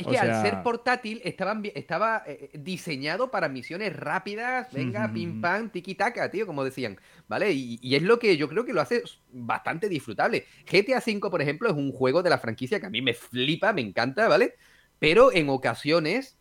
[0.02, 5.70] Es que al ser portátil estaban, estaba eh, diseñado para misiones rápidas, venga, pim pam,
[5.70, 7.52] tiki taka, tío, como decían, ¿vale?
[7.52, 10.46] Y, es lo que yo creo que lo hace bastante disfrutable.
[10.70, 13.74] GTA V, por ejemplo, es un juego de la franquicia que a mí me flipa,
[13.74, 14.56] me encanta, ¿vale?
[15.00, 16.38] Pero en ocasiones,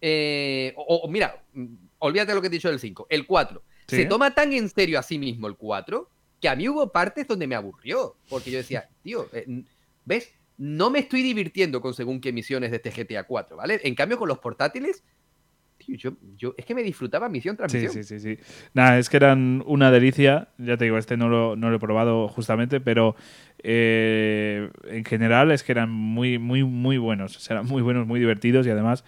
[0.00, 1.42] eh, o, mira,
[1.98, 3.62] olvídate lo que he dicho del 5, el 4.
[3.86, 7.26] Se toma tan en serio a sí mismo el 4 que a mí hubo partes
[7.26, 9.64] donde me aburrió, porque yo decía, tío, eh,
[10.04, 10.32] ¿ves?
[10.58, 13.80] No me estoy divirtiendo con según qué misiones de este GTA 4, ¿vale?
[13.84, 15.04] En cambio, con los portátiles,
[15.76, 17.92] tío, yo, yo es que me disfrutaba misión tras misión.
[17.92, 18.42] Sí, sí, sí, sí.
[18.74, 20.48] Nada, es que eran una delicia.
[20.58, 23.16] Ya te digo, este no lo, no lo he probado justamente, pero
[23.62, 27.36] eh, en general es que eran muy, muy, muy buenos.
[27.36, 29.04] O sea, eran muy buenos, muy divertidos y además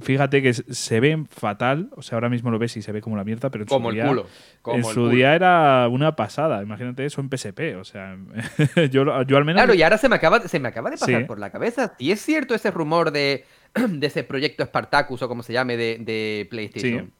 [0.00, 3.16] Fíjate que se ven fatal, o sea, ahora mismo lo ves y se ve como
[3.16, 4.24] la mierda, pero en como su, el día,
[4.66, 6.62] en su día era una pasada.
[6.62, 8.16] Imagínate eso en PSP, o sea,
[8.90, 9.60] yo, yo, al menos.
[9.60, 11.94] Claro, y ahora se me acaba, se me acaba de pasar por la cabeza.
[11.98, 13.44] Y es cierto ese rumor de,
[13.74, 17.12] de ese proyecto Spartacus o como se llame de, PlayStation.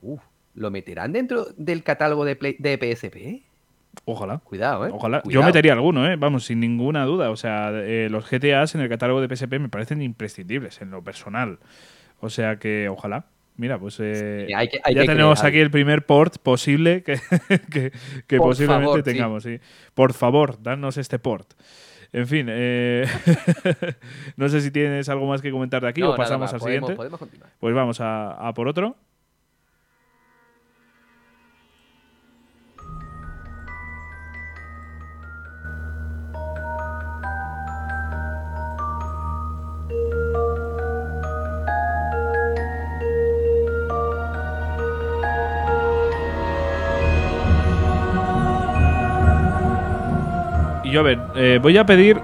[0.00, 0.22] Uf,
[0.54, 3.51] ¿lo meterán dentro del catálogo de, de PSP?
[4.04, 4.38] Ojalá.
[4.38, 4.90] Cuidado, ¿eh?
[4.92, 5.22] Ojalá.
[5.26, 6.16] Yo metería alguno, ¿eh?
[6.16, 7.30] Vamos, sin ninguna duda.
[7.30, 11.02] O sea, eh, los GTAs en el catálogo de PSP me parecen imprescindibles en lo
[11.02, 11.58] personal.
[12.20, 13.26] O sea que, ojalá.
[13.56, 17.02] Mira, pues eh, ya tenemos aquí el primer port posible
[17.70, 17.92] que,
[18.26, 19.42] que, posiblemente tengamos.
[19.42, 19.60] Sí.
[19.94, 21.52] Por favor, danos este port.
[22.14, 23.06] En fin, eh,
[24.36, 26.96] no sé si tienes algo más que comentar de aquí o pasamos al siguiente.
[27.60, 28.96] Pues vamos a por otro.
[50.92, 52.20] Yo a ver, eh, voy a pedir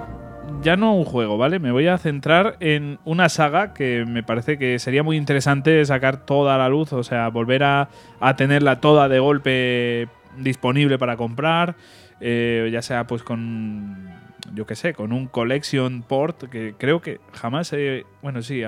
[0.63, 1.59] ya no un juego, ¿vale?
[1.59, 6.27] Me voy a centrar en una saga que me parece que sería muy interesante sacar
[6.27, 7.89] toda la luz, o sea, volver a,
[8.37, 11.77] tenerla toda de golpe disponible para comprar,
[12.21, 14.11] eh, ya sea pues con,
[14.53, 18.61] yo qué sé, con un collection port, que creo que jamás, he, bueno, sí,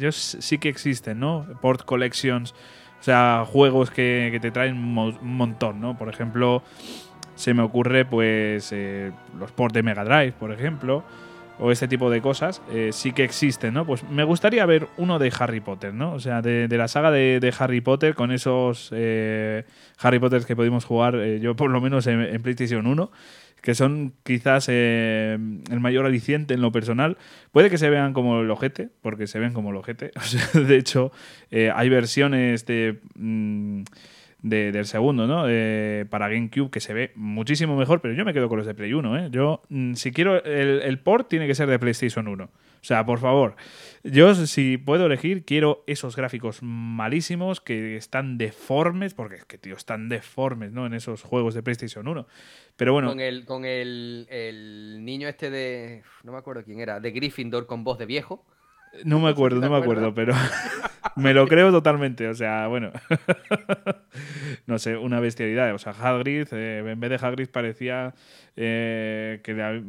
[0.00, 1.46] yo sí que existen, ¿no?
[1.60, 2.52] Port collections,
[2.98, 5.96] o sea, juegos que te traen un montón, ¿no?
[5.96, 6.64] Por ejemplo
[7.36, 11.04] se me ocurre pues eh, los ports de Mega Drive, por ejemplo,
[11.58, 13.86] o este tipo de cosas, eh, sí que existen, ¿no?
[13.86, 16.12] Pues me gustaría ver uno de Harry Potter, ¿no?
[16.12, 19.64] O sea, de, la saga de, Harry Potter con esos eh,
[19.98, 23.10] Harry Potter que pudimos jugar, yo por lo menos en, PlayStation 1
[23.62, 27.16] que son quizás el mayor aliciente en lo personal.
[27.50, 30.12] Puede que se vean como el ojete, porque se ven como el ojete.
[30.54, 31.10] De hecho,
[31.50, 33.00] hay versiones de...
[34.46, 35.44] Mm, del segundo, ¿no?
[35.48, 38.74] Eh, para GameCube, que se ve muchísimo mejor, pero yo me quedo con los de
[38.74, 39.28] Play 1, ¿eh?
[39.30, 42.44] Yo, mm, si quiero, el, port tiene que ser de PlayStation 1.
[42.44, 42.50] O
[42.86, 43.56] sea, por favor,
[44.04, 49.74] yo si puedo elegir, quiero esos gráficos malísimos que están deformes, porque es que, tío,
[49.74, 50.86] están deformes, ¿no?
[50.86, 52.26] En esos juegos de PlayStation 1.
[52.76, 53.08] Pero bueno.
[53.08, 56.02] Con el, con el, el niño este de.
[56.22, 58.44] No me acuerdo quién era, de Gryffindor con voz de viejo.
[59.04, 60.32] No me acuerdo, no me acuerdo, pero
[61.16, 62.28] me lo creo totalmente.
[62.28, 62.92] O sea, bueno,
[64.66, 65.74] no sé, una bestialidad.
[65.74, 68.14] O sea, Hagrid, eh, en vez de Hagrid parecía
[68.56, 69.82] eh, que de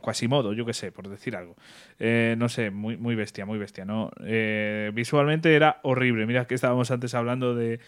[0.00, 1.56] Quasimodo, yo qué sé, por decir algo.
[1.98, 4.10] Eh, no sé, muy, muy bestia, muy bestia, ¿no?
[4.92, 6.26] visualmente era horrible.
[6.26, 7.80] Mira que estábamos antes hablando de,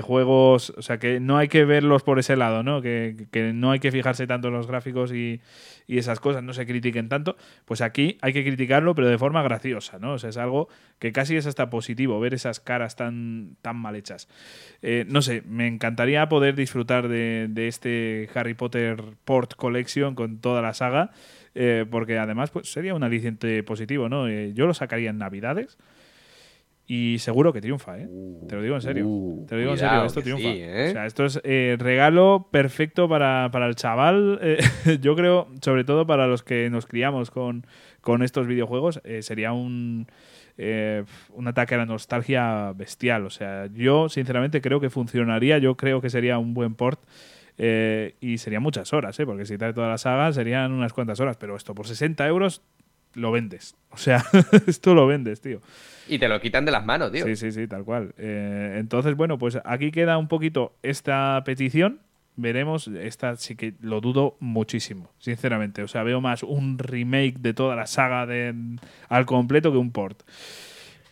[0.00, 2.80] juegos, o sea, que no hay que verlos por ese lado, ¿no?
[2.80, 5.40] Que, que no hay que fijarse tanto en los gráficos y,
[5.86, 9.42] y esas cosas no se critiquen tanto, pues aquí hay que criticarlo, pero de forma
[9.42, 10.11] graciosa, ¿no?
[10.14, 13.96] O sea, es algo que casi es hasta positivo, ver esas caras tan, tan mal
[13.96, 14.28] hechas.
[14.82, 20.62] Eh, no sé, me encantaría poder disfrutar de, este Harry Potter Port Collection con toda
[20.62, 21.10] la saga,
[21.54, 24.28] eh, porque además pues, sería un aliciente positivo, ¿no?
[24.28, 25.78] Eh, yo lo sacaría en Navidades.
[26.86, 28.08] Y seguro que triunfa, ¿eh?
[28.48, 29.06] Te lo digo en serio.
[29.06, 30.48] Uh, Te lo digo en serio, esto triunfa.
[30.48, 30.88] ¿eh?
[30.90, 34.38] O sea, esto es eh, regalo perfecto para, el chaval.
[34.42, 34.58] Eh,
[35.00, 37.66] yo creo, sobre todo para los que nos criamos con,
[38.02, 40.06] con estos videojuegos, sería un,
[40.58, 43.24] un ataque a la nostalgia bestial.
[43.24, 45.58] O sea, yo sinceramente creo que funcionaría.
[45.58, 47.00] Yo creo que sería un buen port.
[47.58, 49.24] y serían muchas horas, ¿eh?
[49.26, 52.62] porque si trae toda la saga serían unas cuantas horas, pero esto por 60 euros
[53.14, 53.76] lo vendes.
[53.90, 54.24] O sea,
[54.66, 55.60] esto lo vendes, tío.
[56.08, 57.24] Y te lo quitan de las manos, tío.
[57.24, 58.14] Sí, sí, sí, tal cual.
[58.18, 62.00] Eh, entonces, bueno, pues aquí queda un poquito esta petición.
[62.36, 65.82] Veremos, esta sí que lo dudo muchísimo, sinceramente.
[65.82, 68.54] O sea, veo más un remake de toda la saga de,
[69.08, 70.22] al completo que un port.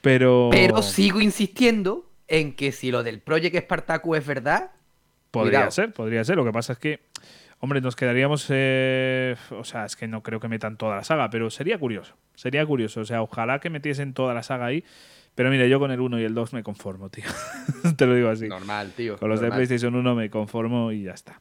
[0.01, 0.49] Pero...
[0.51, 4.71] Pero sigo insistiendo en que si lo del Project Spartacus es verdad...
[5.31, 6.37] Podría ser, podría ser.
[6.37, 7.01] Lo que pasa es que
[7.63, 8.47] Hombre, nos quedaríamos.
[8.49, 12.17] Eh, o sea, es que no creo que metan toda la saga, pero sería curioso.
[12.35, 13.03] Sería curioso.
[13.03, 14.83] O sea, ojalá que metiesen toda la saga ahí.
[15.41, 17.25] Pero mire, yo con el 1 y el 2 me conformo, tío.
[17.97, 18.47] Te lo digo así.
[18.47, 19.17] Normal, tío.
[19.17, 21.41] Con los de PlayStation 1 me conformo y ya está.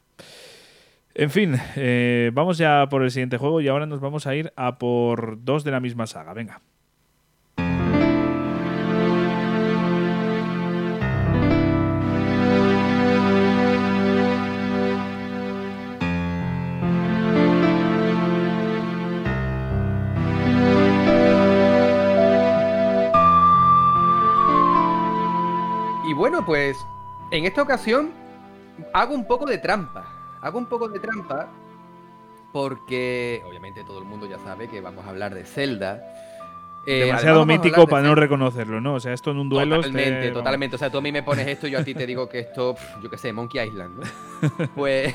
[1.12, 4.54] En fin, eh, vamos ya por el siguiente juego y ahora nos vamos a ir
[4.56, 6.32] a por dos de la misma saga.
[6.32, 6.62] Venga.
[26.20, 26.76] Bueno, pues
[27.30, 28.10] en esta ocasión
[28.92, 30.04] hago un poco de trampa.
[30.42, 31.48] Hago un poco de trampa
[32.52, 36.02] porque obviamente todo el mundo ya sabe que vamos a hablar de Zelda.
[36.86, 38.96] Eh, Demasiado mítico para no reconocerlo, ¿no?
[38.96, 39.76] O sea, esto en un duelo.
[39.76, 40.76] Totalmente, totalmente.
[40.76, 42.40] O sea, tú a mí me pones esto y yo a ti te digo que
[42.40, 44.66] esto, yo qué sé, Monkey Island, ¿no?
[44.74, 45.14] pues,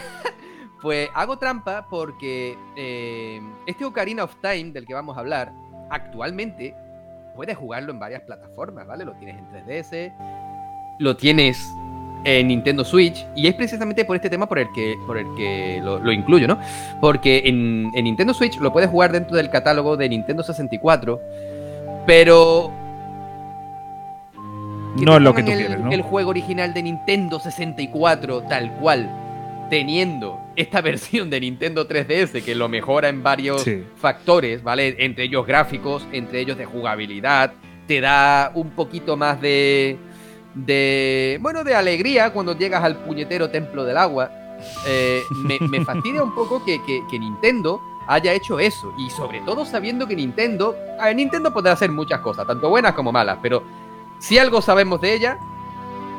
[0.82, 5.54] pues hago trampa porque eh, este Ocarina of Time del que vamos a hablar,
[5.92, 6.76] actualmente
[7.36, 9.06] puedes jugarlo en varias plataformas, ¿vale?
[9.06, 10.14] Lo tienes en 3DS,
[11.00, 11.76] lo tienes
[12.26, 15.80] en Nintendo Switch y es precisamente por este tema por el que, por el que
[15.82, 16.60] lo, incluyo, ¿no?
[17.00, 21.22] Porque en, Nintendo Switch lo puedes jugar dentro del catálogo de Nintendo 64,
[22.06, 22.72] pero...
[24.96, 25.92] no es lo que tú quieres, ¿no?
[25.92, 32.56] El juego original de Nintendo 64 tal cual, teniendo esta versión de Nintendo 3DS que
[32.56, 33.64] lo mejora en varios
[33.98, 34.96] factores, ¿vale?
[35.00, 37.54] Entre ellos gráficos, entre ellos de jugabilidad,
[37.88, 40.00] te da un poquito más de,
[40.56, 44.32] de, bueno, de alegría cuando llegas al puñetero templo del agua.
[44.88, 45.22] Eh,
[45.70, 46.80] me, fastidia un poco que,
[47.12, 48.94] Nintendo haya hecho eso.
[48.98, 50.76] Y sobre todo sabiendo que Nintendo.
[51.14, 53.64] Nintendo podrá hacer muchas cosas, tanto buenas como malas, pero
[54.20, 55.38] si algo sabemos de ella,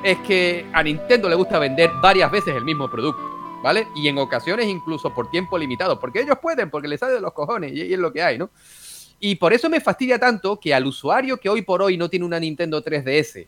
[0.02, 3.22] es que a Nintendo le gusta vender varias veces el mismo producto,
[3.62, 3.88] ¿vale?
[3.96, 7.32] Y en ocasiones incluso por tiempo limitado, porque ellos pueden, porque les sale de los
[7.32, 8.50] cojones, y, es lo que hay, ¿no?
[9.18, 12.26] Y por eso me fastidia tanto que al usuario que hoy por hoy no tiene
[12.26, 13.46] una Nintendo 3DS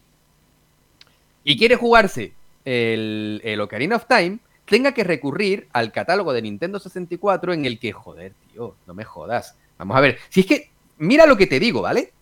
[1.48, 2.34] y quiere jugarse
[2.66, 7.78] el, el Ocarina of Time, tenga que recurrir al catálogo de Nintendo 64 en el
[7.78, 9.56] que, joder, tío, no me jodas.
[9.78, 12.12] Vamos a ver, si es que, mira lo que te digo, ¿vale?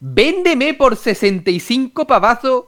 [0.00, 2.64] Véndeme por 65 pavazos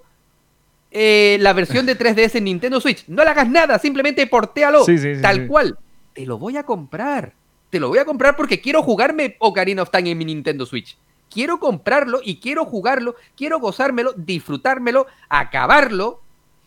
[0.91, 3.05] eh, la versión de 3DS en Nintendo Switch.
[3.09, 4.85] No le hagas nada, simplemente portéalo.
[5.23, 5.79] tal cual.
[6.13, 7.33] Te lo voy a comprar.
[7.71, 10.99] Te lo voy a comprar porque quiero jugarme Ocarina of Time en mi Nintendo Switch.
[11.31, 16.23] Quiero comprarlo y quiero jugarlo, quiero gozármelo, disfrutármelo, acabarlo,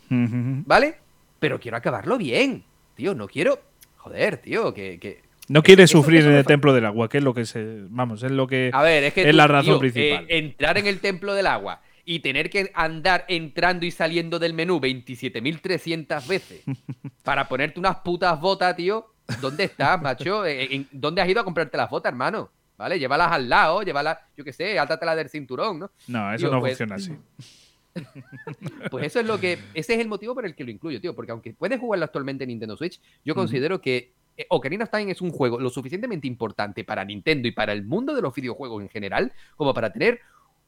[0.09, 0.95] ¿vale?
[1.39, 2.63] Pero quiero acabarlo bien,
[2.95, 3.59] tío, no quiero,
[3.97, 5.21] joder, tío, que...
[5.47, 8.31] no quiere sufrir en el templo del agua, que es lo que se, vamos, es
[8.31, 10.25] lo que a ver, es, que es la razón principal.
[10.29, 14.53] Eh, entrar en el templo del agua y tener que andar entrando y saliendo del
[14.53, 16.63] menú 27.300 veces
[17.23, 19.07] para ponerte unas putas botas, tío.
[19.39, 20.45] ¿Dónde estás, macho?
[20.45, 22.49] Eh, ¿Dónde has ido a comprarte las botas, hermano?
[22.81, 22.99] ¿Vale?
[22.99, 25.91] Llévalas al lado, llévalas, yo qué sé, áltatela del cinturón, ¿no?
[26.07, 27.15] No, eso no pues, funciona así.
[28.91, 31.15] pues eso es lo que, ese es el motivo por el que lo incluyo, tío,
[31.15, 35.11] porque aunque puedes jugarlo actualmente en Nintendo Switch, yo considero que eh, Ocarina of Time
[35.11, 38.81] es un juego lo suficientemente importante para Nintendo y para el mundo de los videojuegos
[38.81, 40.21] en general, como para tener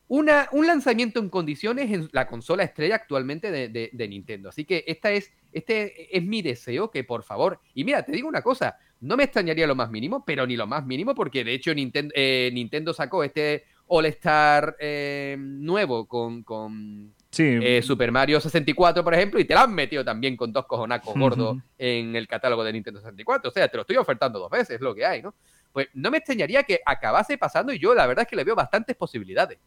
[0.08, 4.50] una, un lanzamiento en condiciones en la consola estrella actualmente de, de, Nintendo.
[4.50, 8.28] Así que esta es, este es mi deseo, que por favor, y mira, te digo
[8.28, 11.54] una cosa, no me extrañaría lo más mínimo, pero ni lo más mínimo, porque de
[11.54, 19.04] hecho Nintendo, eh, Nintendo sacó este All-Star eh, nuevo con, con eh, Super Mario 64,
[19.04, 22.64] por ejemplo, y te lo han metido también con dos cojonacos gordos en el catálogo
[22.64, 23.50] de Nintendo 64.
[23.50, 25.36] O sea, te lo estoy ofertando dos veces, es lo que hay, ¿no?
[25.74, 28.56] Pues no me extrañaría que acabase pasando y yo la verdad es que le veo
[28.56, 29.60] bastantes posibilidades.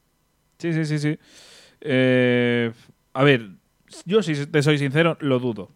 [0.59, 1.18] Sí, sí, sí, sí.
[3.12, 3.51] a ver,
[4.07, 5.70] yo si te soy sincero, lo dudo.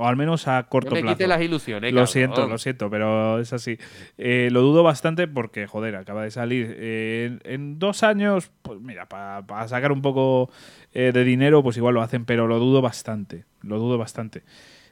[0.00, 1.26] O al menos a corto no me plazo.
[1.26, 1.92] las ilusiones.
[1.92, 3.78] Lo siento, lo siento, pero es así.
[4.16, 6.76] Eh, lo dudo bastante porque, joder, acaba de salir.
[6.78, 10.50] Eh, en, dos años, pues mira, para sacar un poco
[10.94, 13.44] eh, de dinero, pues igual lo hacen, pero lo dudo bastante.
[13.62, 14.44] Lo dudo bastante.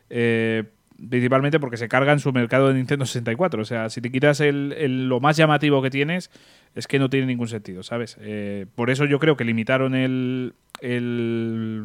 [0.08, 3.62] principalmente porque se carga en su mercado de Nintendo 64.
[3.62, 6.32] O sea, si te quitas el, lo más llamativo que tienes,
[6.74, 8.18] es que no tiene ningún sentido, ¿sabes?
[8.74, 11.84] por eso yo creo que limitaron el, el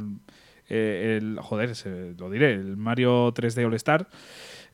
[0.74, 1.74] eh, el, joder,
[2.18, 4.08] lo diré, el Mario 3D All Star.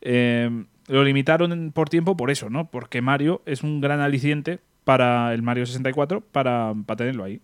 [0.02, 0.48] Eh,
[0.88, 2.70] lo limitaron por tiempo por eso, ¿no?
[2.70, 7.42] Porque Mario es un gran aliciente para el Mario 64 para, para tenerlo ahí.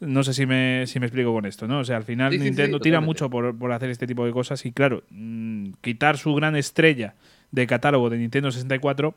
[0.00, 1.78] No sé si me, si me explico con esto, ¿no?
[1.78, 4.72] O sea, al final Nintendo tira mucho por, por, hacer este tipo de cosas y
[4.72, 7.14] claro, mm, quitar su gran estrella
[7.52, 9.14] de catálogo de Nintendo 64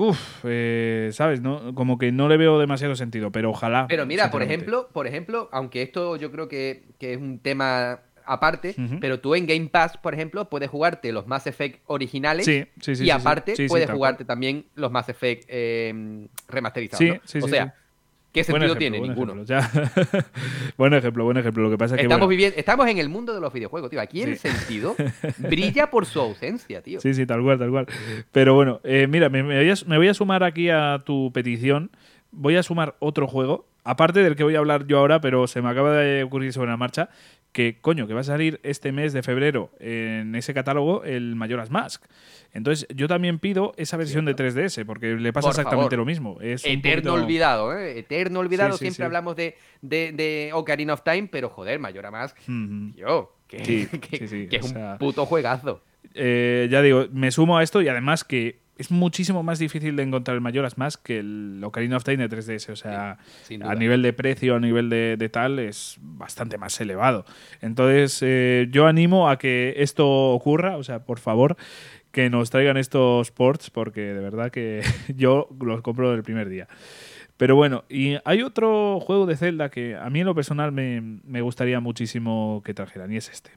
[0.00, 1.42] Uf, eh, ¿sabes?
[1.42, 3.86] No, como que no le veo demasiado sentido, pero ojalá.
[3.86, 8.74] Pero mira, por ejemplo, por ejemplo, aunque esto yo creo que, es un tema aparte,
[8.98, 13.54] pero tú en Game Pass, por ejemplo, puedes jugarte los Mass Effect originales y aparte
[13.68, 17.20] puedes jugarte también los Mass Effect eh, remasterizados.
[17.42, 17.74] o sea,
[18.32, 19.00] ¿Qué sentido tiene?
[19.00, 19.34] Ninguno.
[20.76, 21.64] buen ejemplo, buen ejemplo.
[21.64, 22.06] Lo que pasa es que.
[22.06, 24.00] Estamos, viviendo, estamos en el mundo de los videojuegos, tío.
[24.00, 24.94] Aquí el sentido
[25.38, 27.00] brilla por su ausencia, tío.
[27.00, 27.86] Sí, sí, tal cual, tal cual.
[28.30, 31.90] Pero bueno, eh, mira, me, voy a, sumar aquí a tu petición.
[32.30, 35.60] Voy a sumar otro juego, aparte del que voy a hablar yo ahora, pero se
[35.60, 37.10] me acaba de ocurrir sobre la marcha,
[37.52, 41.70] que coño, que va a salir este mes de febrero en ese catálogo el Majora's
[41.70, 42.04] Mask.
[42.52, 46.40] Entonces, yo también pido esa versión de 3DS, porque le pasa exactamente lo mismo.
[46.40, 47.98] Es Eterno olvidado, ¿eh?
[47.98, 48.76] Eterno olvidado.
[48.76, 52.36] Siempre hablamos de, de, Ocarina of Time, pero joder, Mayoras Mask,
[52.96, 53.88] yo, que,
[54.50, 55.82] es un puto juegazo.
[56.14, 60.02] Eh, ya digo, me sumo a esto y además que es muchísimo más difícil de
[60.02, 62.70] encontrar el Majora's Mask que el Ocarina of Time de 3DS.
[62.70, 63.18] O sea,
[63.62, 67.26] a nivel de precio, a nivel de, tal, es bastante más elevado.
[67.60, 71.58] Entonces, eh, yo animo a que esto ocurra, o sea, por favor,
[72.10, 74.80] que nos traigan estos ports, porque de verdad que
[75.14, 76.66] yo los compro del primer día.
[77.36, 81.02] Pero bueno, y hay otro juego de Zelda que a mí en lo personal me,
[81.02, 83.50] me gustaría muchísimo que trajeran, y es este.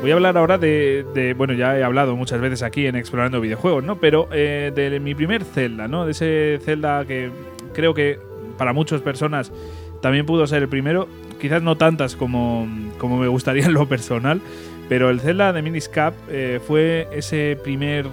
[0.00, 3.82] Voy a hablar ahora de, bueno, ya he hablado muchas veces aquí en Explorando Videojuegos,
[3.82, 3.98] ¿no?
[3.98, 6.04] Pero eh, de mi primer Zelda, ¿no?
[6.04, 7.30] De ese Zelda que,
[7.74, 8.18] creo que
[8.56, 9.52] para muchas personas
[10.00, 11.08] también pudo ser el primero.
[11.40, 12.68] Quizás no tantas como,
[12.98, 14.40] como me gustaría en lo personal,
[14.88, 18.06] pero el Zelda de Minis Cap eh, fue ese primer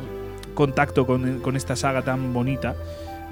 [0.55, 2.75] contacto con, con esta saga tan bonita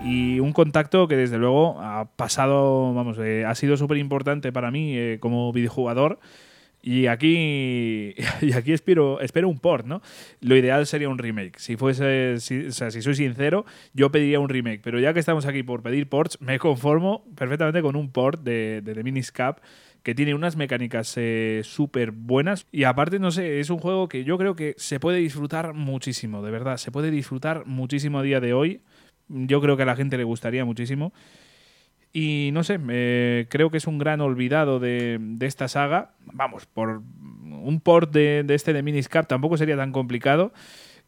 [0.03, 4.69] y un contacto que desde luego ha pasado, vamos, eh, ha sido súper importante para
[4.69, 6.19] mí eh, como videojugador.
[6.85, 10.01] Y aquí, y aquí espero, espero un port, ¿no?
[10.41, 11.57] Lo ideal sería un remake.
[11.57, 14.81] Si fuese, si, o sea, si soy sincero, yo pediría un remake.
[14.83, 18.81] Pero ya que estamos aquí por pedir ports, me conformo perfectamente con un port de,
[18.83, 19.59] de The Miniscap
[20.03, 22.67] que tiene unas mecánicas eh, súper buenas.
[22.71, 26.41] Y aparte, no sé, es un juego que yo creo que se puede disfrutar muchísimo,
[26.43, 26.75] de verdad.
[26.75, 28.81] Se puede disfrutar muchísimo a día de hoy.
[29.29, 31.13] Yo creo que a la gente le gustaría muchísimo.
[32.15, 36.11] Y no sé, eh, creo que es un gran olvidado de, esta saga.
[36.31, 37.01] Vamos, por
[37.41, 40.53] un port de, este de Miniscap tampoco sería tan complicado.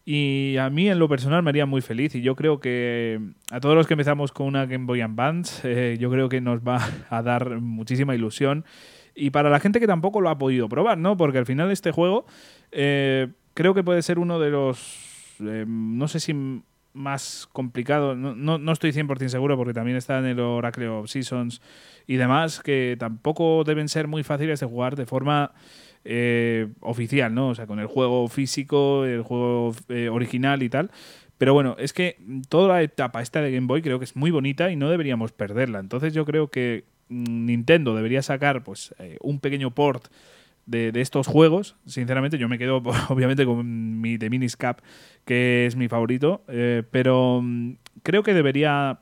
[0.04, 2.16] Y a mí en lo personal me haría muy feliz.
[2.16, 3.20] Y yo creo que
[3.52, 6.62] a todos los que empezamos con una Game Boy Advance, eh, yo creo que nos
[6.62, 6.80] va
[7.10, 8.66] a dar muchísima ilusión.
[9.14, 11.18] Y para la gente que tampoco lo ha podido probar, ¿no?
[11.18, 12.26] Porque al final este juego
[12.72, 15.38] eh, creo que puede ser uno de los...
[15.40, 16.34] Eh, no sé si
[16.96, 21.10] más complicado, no, no, no estoy 100% seguro porque también está en el Oracle of
[21.10, 21.62] Seasons
[22.08, 25.52] y demás, que tampoco deben ser muy fáciles de jugar de forma
[26.06, 27.50] eh, oficial, ¿no?
[27.50, 30.92] O sea, con el juego físico, el juego eh, original y tal.
[31.38, 32.18] Pero bueno, es que
[32.48, 35.32] toda la etapa esta de Game Boy creo que es muy bonita y no deberíamos
[35.32, 35.80] perderla.
[35.80, 40.08] Entonces yo creo que mm, Nintendo debería sacar pues eh, un pequeño port
[40.66, 41.76] de, de, estos juegos.
[41.86, 42.78] Sinceramente, yo me quedo
[43.10, 44.80] obviamente con mi The Miniscap,
[45.26, 49.00] que es mi favorito, eh, pero mm, creo que debería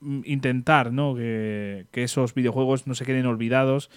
[0.00, 1.14] mm, intentar ¿no?
[1.14, 3.90] que, que, esos videojuegos no se queden olvidados,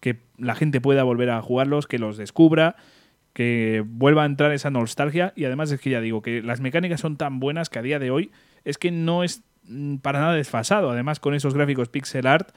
[0.00, 2.76] que la gente pueda volver a jugarlos, que los descubra,
[3.32, 5.32] que vuelva a entrar esa nostalgia.
[5.36, 7.98] Y además es que ya digo que las mecánicas son tan buenas que a día
[7.98, 8.30] de hoy
[8.64, 10.90] es que no es mm, para nada desfasado.
[10.90, 12.50] Además, con esos gráficos pixel art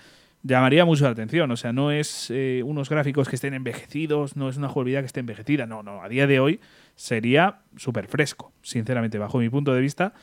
[0.43, 1.49] llamaría mucho la atención.
[1.51, 5.07] O sea, no es eh, unos gráficos que estén envejecidos, no es una jugabilidad que
[5.07, 5.65] esté envejecida.
[5.65, 6.59] No, no, a día de hoy
[6.95, 10.13] sería súper fresco, sinceramente, bajo mi punto de vista.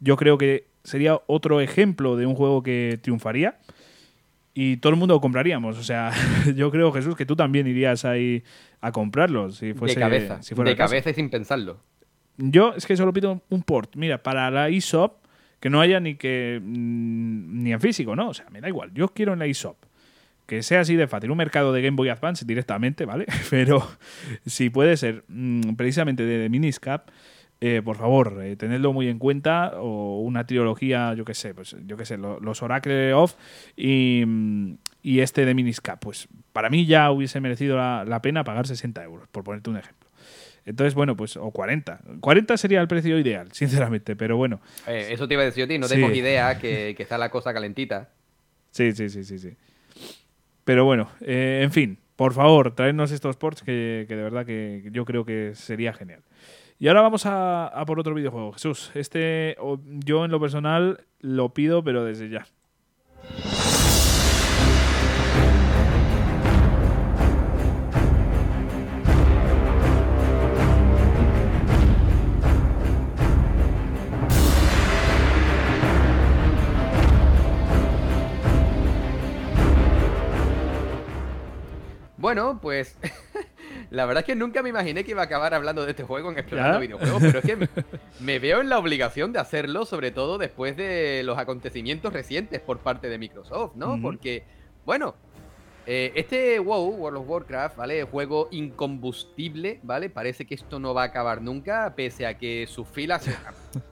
[0.00, 3.58] Yo creo que sería otro ejemplo de un juego que triunfaría
[4.54, 5.78] y todo el mundo lo compraríamos.
[5.78, 6.12] O sea,
[6.54, 8.42] yo creo, Jesús, que tú también irías ahí
[8.80, 9.50] a comprarlo.
[9.50, 11.80] Si fuese, de cabeza, si de cabeza y sin pensarlo.
[12.36, 13.96] Yo es que solo pido un port.
[13.96, 15.23] Mira, para la eShop
[15.64, 18.28] que no haya ni que mm, ni en físico, ¿no?
[18.28, 18.92] O sea, me da igual.
[18.92, 19.78] Yo quiero en la eShop.
[20.44, 21.30] Que sea así de fácil.
[21.30, 23.24] Un mercado de Game Boy Advance directamente, ¿vale?
[23.50, 23.82] Pero
[24.44, 27.08] si puede ser mmm, precisamente de, de Miniscap,
[27.62, 29.72] eh, por favor, eh, tenedlo muy en cuenta.
[29.80, 33.34] O una trilogía, yo qué sé, pues yo qué sé, lo, los Oracle of
[33.74, 34.22] y,
[35.02, 35.98] y, este de Miniscap.
[35.98, 39.78] Pues para mí ya hubiese merecido la, la pena pagar 60 euros, por ponerte un
[39.78, 40.03] ejemplo.
[40.66, 42.00] Entonces, bueno, pues, o 40.
[42.20, 44.60] 40 sería el precio ideal, sinceramente, pero bueno.
[44.86, 46.18] Eh, eso te iba a decir yo a ti, no tengo sí.
[46.18, 48.10] idea que, que, está la cosa calentita.
[48.70, 49.56] Sí, sí, sí, sí, sí.
[50.64, 54.88] Pero bueno, eh, en fin, por favor, traednos estos ports que, que, de verdad que
[54.90, 56.22] yo creo que sería genial.
[56.78, 58.52] Y ahora vamos a, a por otro videojuego.
[58.52, 59.56] Jesús, este
[60.04, 62.46] yo en lo personal lo pido, pero desde ya.
[82.24, 82.96] Bueno, pues
[83.90, 86.32] la verdad es que nunca me imaginé que iba a acabar hablando de este juego
[86.32, 86.80] en Explorando ¿Ya?
[86.80, 87.68] Videojuegos, pero es que me,
[88.20, 92.78] me, veo en la obligación de hacerlo, sobre todo después de los acontecimientos recientes por
[92.78, 93.88] parte de Microsoft, ¿no?
[93.88, 94.00] Uh -huh.
[94.00, 94.42] Porque,
[94.86, 95.16] bueno,
[95.86, 98.04] eh, este WoW, World of Warcraft, ¿vale?
[98.04, 100.08] Juego incombustible, ¿vale?
[100.08, 103.36] Parece que esto no va a acabar nunca, pese a que sus filas se,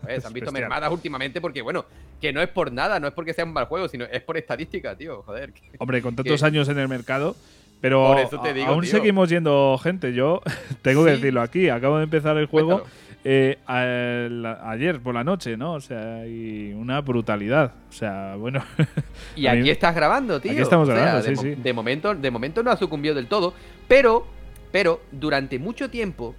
[0.00, 1.84] pues, se han visto mermadas últimamente, porque, bueno,
[2.18, 4.38] que no es por nada, no es porque sea un mal juego, sino es por
[4.38, 5.52] estadística, tío, joder.
[5.78, 6.46] Hombre, con tantos que...
[6.46, 7.36] años en el mercado
[7.82, 8.14] pero
[8.54, 8.90] digo, aún tío.
[8.92, 10.14] seguimos yendo gente.
[10.14, 10.40] Yo
[10.82, 11.06] tengo ¿Sí?
[11.06, 11.68] que decirlo aquí.
[11.68, 12.84] Acabo de empezar el juego
[13.24, 15.74] eh, a, ayer por la noche, ¿no?
[15.74, 17.72] O sea, y una brutalidad.
[17.90, 18.62] O sea, bueno.
[19.36, 19.70] Y aquí mí...
[19.70, 20.52] estás grabando, tío.
[20.52, 21.60] Aquí estamos grabando, o sea, sí, de, sí.
[21.60, 23.52] De momento, de momento no ha sucumbido del todo.
[23.88, 24.26] Pero,
[24.70, 26.36] pero, durante mucho tiempo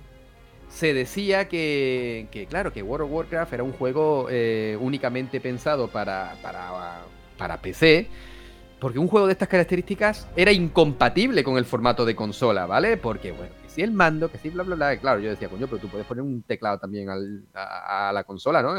[0.70, 5.90] se decía que, que claro, que World of Warcraft era un juego eh, únicamente pensado
[5.90, 7.02] para, para,
[7.38, 8.08] para PC
[8.84, 12.98] porque un juego de estas características era incompatible con el formato de consola, ¿vale?
[12.98, 15.00] Porque, bueno, que si el mando, que si bla, bla, bla.
[15.00, 18.26] Claro, yo decía, coño, pero tú puedes poner un teclado también al, a, a, la
[18.26, 18.76] consola, ¿no?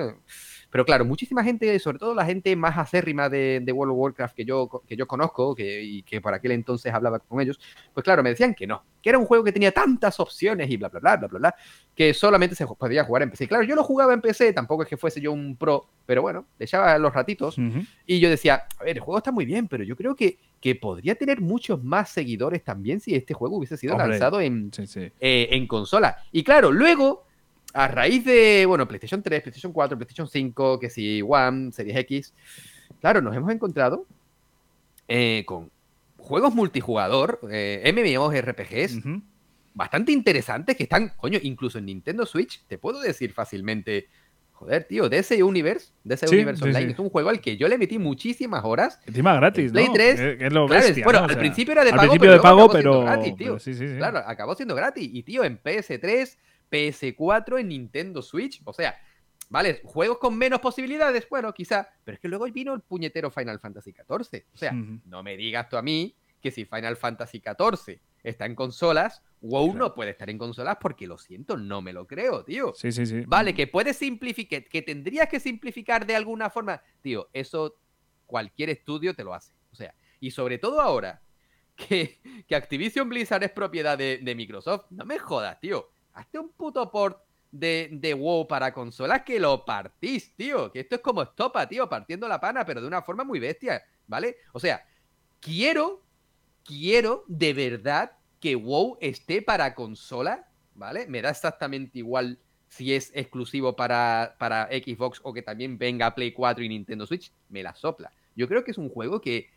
[0.75, 4.45] Pero claro, muchísima gente, sobre todo la gente más acérrima de, World of Warcraft que
[4.45, 7.61] yo, que yo conozco que, y que por aquel entonces hablaba con ellos,
[7.93, 10.77] pues claro, me decían que no, que era un juego que tenía tantas opciones y
[10.77, 11.55] bla, bla, bla, bla, bla, bla,
[11.95, 13.47] que solamente se podía jugar en PC.
[13.47, 16.45] Claro, yo lo jugaba en PC, tampoco es que fuese yo un pro, pero bueno,
[16.59, 17.57] le echaba los ratitos
[18.05, 20.75] y yo decía, a ver, el juego está muy bien, pero yo creo que, que
[20.75, 24.73] podría tener muchos más seguidores también si este juego hubiese sido lanzado en,
[25.21, 26.17] eh, en consola.
[26.33, 27.27] Y claro, luego
[27.75, 32.35] a raíz de, bueno, PlayStation 3, PlayStation 4, PlayStation 5, que si One, Series X,
[33.01, 34.07] claro, nos hemos encontrado
[35.09, 35.71] eh, con
[36.17, 39.03] juegos multijugador, eh, MMOs, RPGs,
[39.75, 44.07] bastante interesantes que están, coño, incluso en Nintendo Switch, te puedo decir fácilmente,
[44.53, 47.99] joder, tío, DC Universe, DC Universe Online, es un juego al que yo le metí
[47.99, 49.01] muchísimas horas.
[49.05, 52.35] Encima gratis, Play 3, es lo bestia, Bueno, al principio era de pago, principio pero
[52.35, 53.59] de pago, pero, gratis, tío.
[53.99, 55.11] claro, acabó siendo gratis.
[55.13, 56.37] Y, tío, en PS3,
[56.71, 58.97] PS4, en Nintendo Switch, o sea,
[59.51, 59.83] ¿Vale?
[59.85, 63.93] Juegos con menos posibilidades, bueno, quizá, pero es que luego vino el puñetero Final Fantasy
[63.93, 64.47] XIV.
[64.53, 68.55] O sea, no me digas tú a mí que si Final Fantasy XIV está en
[68.55, 72.73] consolas, WoW no puede estar en consolas porque lo siento, no me lo creo, tío.
[72.75, 73.23] Sí, sí, sí.
[73.27, 77.77] Vale, que puedes simplificar, que tendrías que simplificar de alguna forma, tío, eso
[78.27, 79.55] cualquier estudio te lo hace.
[79.71, 81.23] O sea, y sobre todo ahora
[81.77, 85.94] que, que Activision Blizzard es propiedad de, de, Microsoft, no me jodas, tío.
[86.15, 90.73] Hazte un puto port de, de WoW para consolas que lo partís, tío.
[90.73, 93.83] Que esto es como estopa, tío, partiendo la pana, pero de una forma muy bestia,
[94.07, 94.37] ¿vale?
[94.53, 94.85] O sea,
[95.41, 96.05] quiero
[96.65, 101.07] quiero de verdad que WoW esté para consola, ¿vale?
[101.07, 102.39] Me da exactamente igual
[102.69, 107.31] si es exclusivo para, para Xbox o que también venga Play 4 y Nintendo Switch,
[107.49, 108.11] me la sopla.
[108.35, 109.51] Yo creo que es un juego que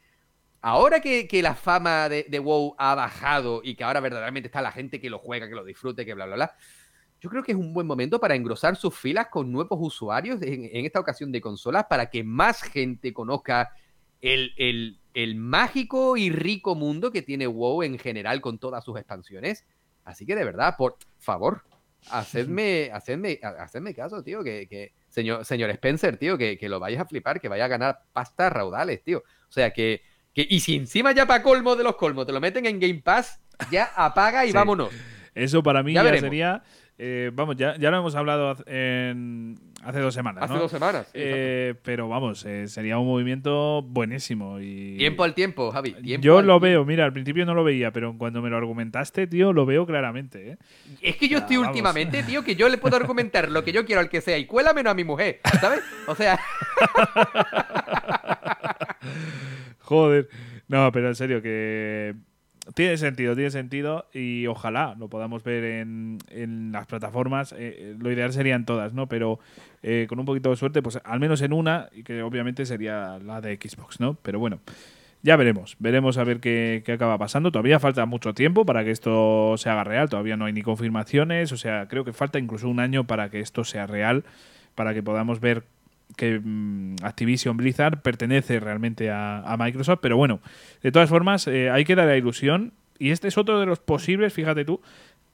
[0.68, 5.00] ahora que, la fama de, WoW ha bajado y que ahora verdaderamente está la gente
[5.00, 6.56] que lo juega, que lo disfrute, que bla, bla, bla,
[7.22, 10.66] yo creo que es un buen momento para engrosar sus filas con nuevos usuarios en,
[10.66, 13.72] en esta ocasión de consolas para que más gente conozca
[14.20, 19.66] el, el, mágico y rico mundo que tiene WoW en general con todas sus expansiones.
[20.04, 21.64] Así que de verdad, por favor,
[22.12, 27.40] hacedme, hacedme, hacedme caso, tío, que, señor, señor Spencer, tío, que, lo vayas a flipar,
[27.40, 29.20] que vaya a ganar pasta raudales, tío.
[29.20, 30.02] O sea, que,
[30.38, 33.02] que y si encima ya para colmo de los colmos te lo meten en Game
[33.04, 33.40] Pass,
[33.72, 34.92] ya apaga y vámonos.
[35.34, 36.62] Eso para mí ya sería
[37.00, 40.44] eh, vamos, ya, ya lo hemos hablado hace dos semanas.
[40.44, 41.08] Hace dos semanas.
[41.14, 44.60] Eh, pero vamos, eh, sería un movimiento buenísimo.
[44.60, 44.98] Y...
[44.98, 45.96] Tiempo al tiempo, Javi.
[46.20, 49.54] yo lo veo, mira, al principio no lo veía, pero cuando me lo argumentaste, tío,
[49.54, 50.58] lo veo claramente.
[51.00, 54.02] Es que yo estoy últimamente, tío, que yo le puedo argumentar lo que yo quiero
[54.02, 55.82] al que sea y cuela menos a mi mujer, ¿sabes?
[56.08, 56.40] O sea.
[59.82, 60.30] Joder.
[60.68, 62.14] No, pero en serio, que
[62.74, 67.54] tiene sentido, tiene sentido y ojalá lo podamos ver en, en las plataformas.
[67.54, 69.08] Eh, eh, lo ideal serían todas, ¿no?
[69.08, 69.40] Pero
[69.84, 73.20] eh, con un poquito de suerte, pues al menos en una, y que obviamente sería
[73.20, 74.16] la de Xbox, ¿no?
[74.22, 74.60] Pero bueno,
[75.24, 77.52] ya veremos, veremos a ver qué, qué, acaba pasando.
[77.52, 81.52] Todavía falta mucho tiempo para que esto se haga real, todavía no hay ni confirmaciones,
[81.52, 84.24] o sea, creo que falta incluso un año para que esto sea real,
[84.76, 85.64] para que podamos ver
[86.16, 90.40] que mm, Activision Blizzard pertenece realmente a, Microsoft, pero bueno,
[90.82, 92.74] de todas formas, eh, hay que dar la ilusión.
[93.00, 94.82] Y este es otro de los posibles, fíjate tú,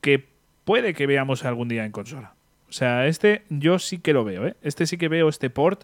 [0.01, 0.25] que
[0.65, 2.33] puede que veamos algún día en consola.
[2.67, 4.55] O sea, este yo sí que lo veo, ¿eh?
[4.61, 5.83] Este sí que veo este port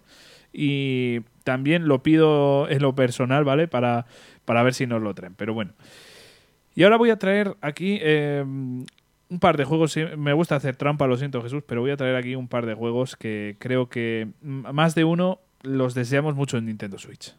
[0.51, 3.67] y también lo pido en lo personal, ¿vale?
[3.67, 4.07] Para,
[4.45, 5.35] para ver si nos lo traen.
[5.35, 5.73] Pero bueno.
[6.75, 8.43] Y ahora voy a traer aquí eh,
[9.29, 9.95] un par de juegos.
[10.17, 12.73] Me gusta hacer trampa, lo siento Jesús, pero voy a traer aquí un par de
[12.73, 17.35] juegos que creo que más de uno los deseamos mucho en Nintendo Switch.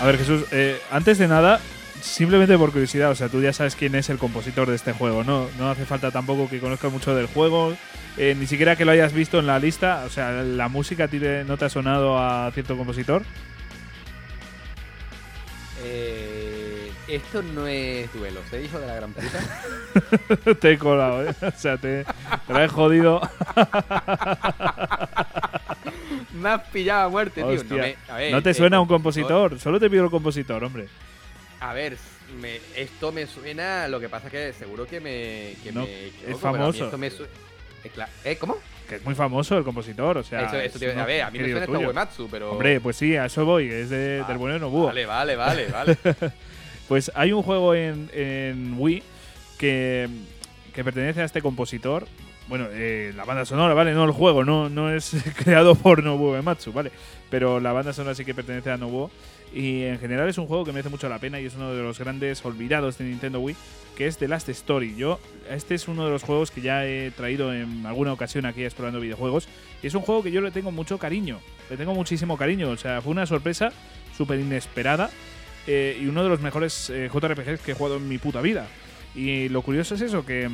[0.00, 1.62] A ver, Jesús, eh, antes de nada,
[2.04, 5.24] simplemente por curiosidad, o sea, tú ya sabes quién es el compositor de este juego,
[5.24, 5.48] ¿no?
[5.58, 7.74] No hace falta tampoco que conozcas mucho del juego,
[8.18, 11.08] eh, ni siquiera que lo hayas visto en la lista, o sea, ¿la música
[11.46, 13.22] no te ha sonado a cierto compositor?
[15.82, 20.54] Eh, esto no es duelo, ¿se dijo de la gran puta?
[20.60, 21.34] te he colado, ¿eh?
[21.40, 22.04] O sea, te,
[22.48, 23.20] lo he jodido.
[26.34, 27.82] me has pillado a muerte, tío.
[28.30, 30.86] No, te suena un compositor, solo te pido el compositor, hombre.
[31.64, 31.96] A ver,
[32.76, 33.88] esto me suena.
[33.88, 35.52] Lo que pasa es que seguro que me.
[35.52, 36.90] es famoso.
[38.24, 38.36] ¿Eh?
[38.36, 38.58] ¿Cómo?
[38.86, 40.42] Que es muy famoso el compositor, o sea.
[40.42, 42.52] Eso, eso a ver, a mí me suena esto Uematsu, pero.
[42.52, 44.86] Hombre, pues sí, a eso voy, es de, del bueno Nobuo.
[44.88, 45.96] Vale, vale, vale, vale.
[46.88, 49.02] pues hay un juego en, en Wii
[49.56, 50.10] que,
[50.74, 52.06] que pertenece a este compositor
[52.48, 53.94] bueno, eh, la banda sonora, ¿vale?
[53.94, 56.90] No el juego, no, no es creado por Nobuo Ematsu, ¿vale?
[57.30, 59.10] Pero la banda sonora sí que pertenece a Nobuo.
[59.54, 61.80] Y en general es un juego que merece mucho la pena y es uno de
[61.80, 63.54] los grandes olvidados de Nintendo Wii,
[63.96, 64.96] que es The Last Story.
[64.96, 68.64] Yo, este es uno de los juegos que ya he traído en alguna ocasión aquí
[68.64, 69.48] explorando videojuegos.
[69.80, 71.38] Y es un juego que yo le tengo mucho cariño,
[71.70, 72.68] le tengo muchísimo cariño.
[72.70, 73.72] O sea, fue una sorpresa
[74.16, 75.08] súper inesperada
[75.68, 78.66] eh, y uno de los mejores eh, JRPGs que he jugado en mi puta vida.
[79.14, 80.50] Y lo curioso es eso, que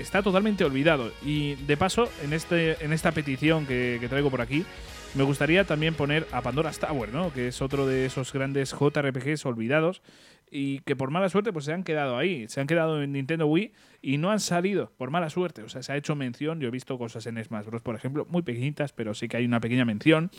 [0.00, 1.12] está totalmente olvidado.
[1.24, 4.64] Y de paso, en, este, en esta petición que, traigo por aquí,
[5.14, 7.32] me gustaría también poner a Pandora's Tower, ¿no?
[7.32, 10.02] Que es otro de esos grandes JRPGs olvidados
[10.50, 13.46] y que por mala suerte pues se han quedado ahí, se han quedado en Nintendo
[13.46, 15.62] Wii y no han salido por mala suerte.
[15.62, 18.26] O sea, se ha hecho mención, yo he visto cosas en Smash Bros, por ejemplo,
[18.30, 20.30] muy pequeñitas, pero sí que hay una pequeña mención.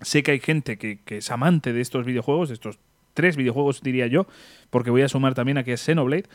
[0.00, 2.78] Sé que hay gente que, que es amante de estos videojuegos, de estos
[3.16, 4.26] tres videojuegos diría yo,
[4.70, 6.28] porque voy a sumar también aquí a Xenoblade.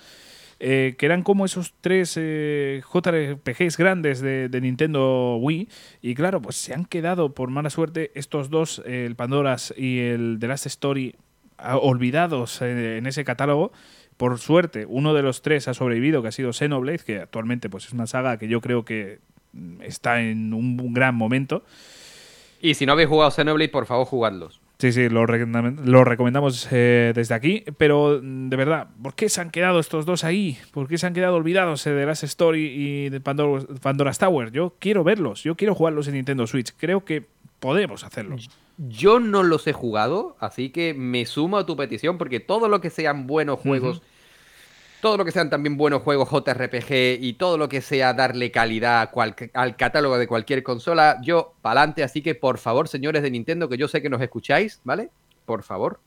[0.63, 5.67] Eh, que eran como esos tres eh, JRPGs grandes de, de, Nintendo Wii.
[6.03, 10.37] Y claro, pues se han quedado por mala suerte estos dos, el Pandora's y el
[10.39, 11.15] The Last Story,
[11.57, 13.71] olvidados en ese catálogo.
[14.17, 17.87] Por suerte, uno de los tres ha sobrevivido, que ha sido Xenoblade, que actualmente pues,
[17.87, 19.17] es una saga que yo creo que
[19.81, 21.63] está en un gran momento.
[22.61, 24.60] Y si no habéis jugado Xenoblade, por favor, jugadlos.
[24.81, 27.63] Sí, sí, lo, lo recomendamos eh, desde aquí.
[27.77, 30.57] Pero, de verdad, ¿por qué se han quedado estos dos ahí?
[30.71, 34.51] ¿Por qué se han quedado olvidados de Last Story y de Pandora, Pandora's Tower?
[34.51, 36.73] Yo quiero verlos, yo quiero jugarlos en Nintendo Switch.
[36.75, 37.27] Creo que
[37.59, 38.37] podemos hacerlo.
[38.79, 42.81] Yo no los he jugado, así que me sumo a tu petición, porque todo lo
[42.81, 44.05] que sean buenos juegos, uh -huh.
[45.01, 49.09] Todo lo que sean también buenos juegos JRPG y todo lo que sea darle calidad
[49.53, 52.03] al catálogo de cualquier consola, yo pa'lante.
[52.03, 55.09] Así que por favor, señores de Nintendo, que yo sé que nos escucháis, ¿vale?
[55.45, 55.99] Por favor,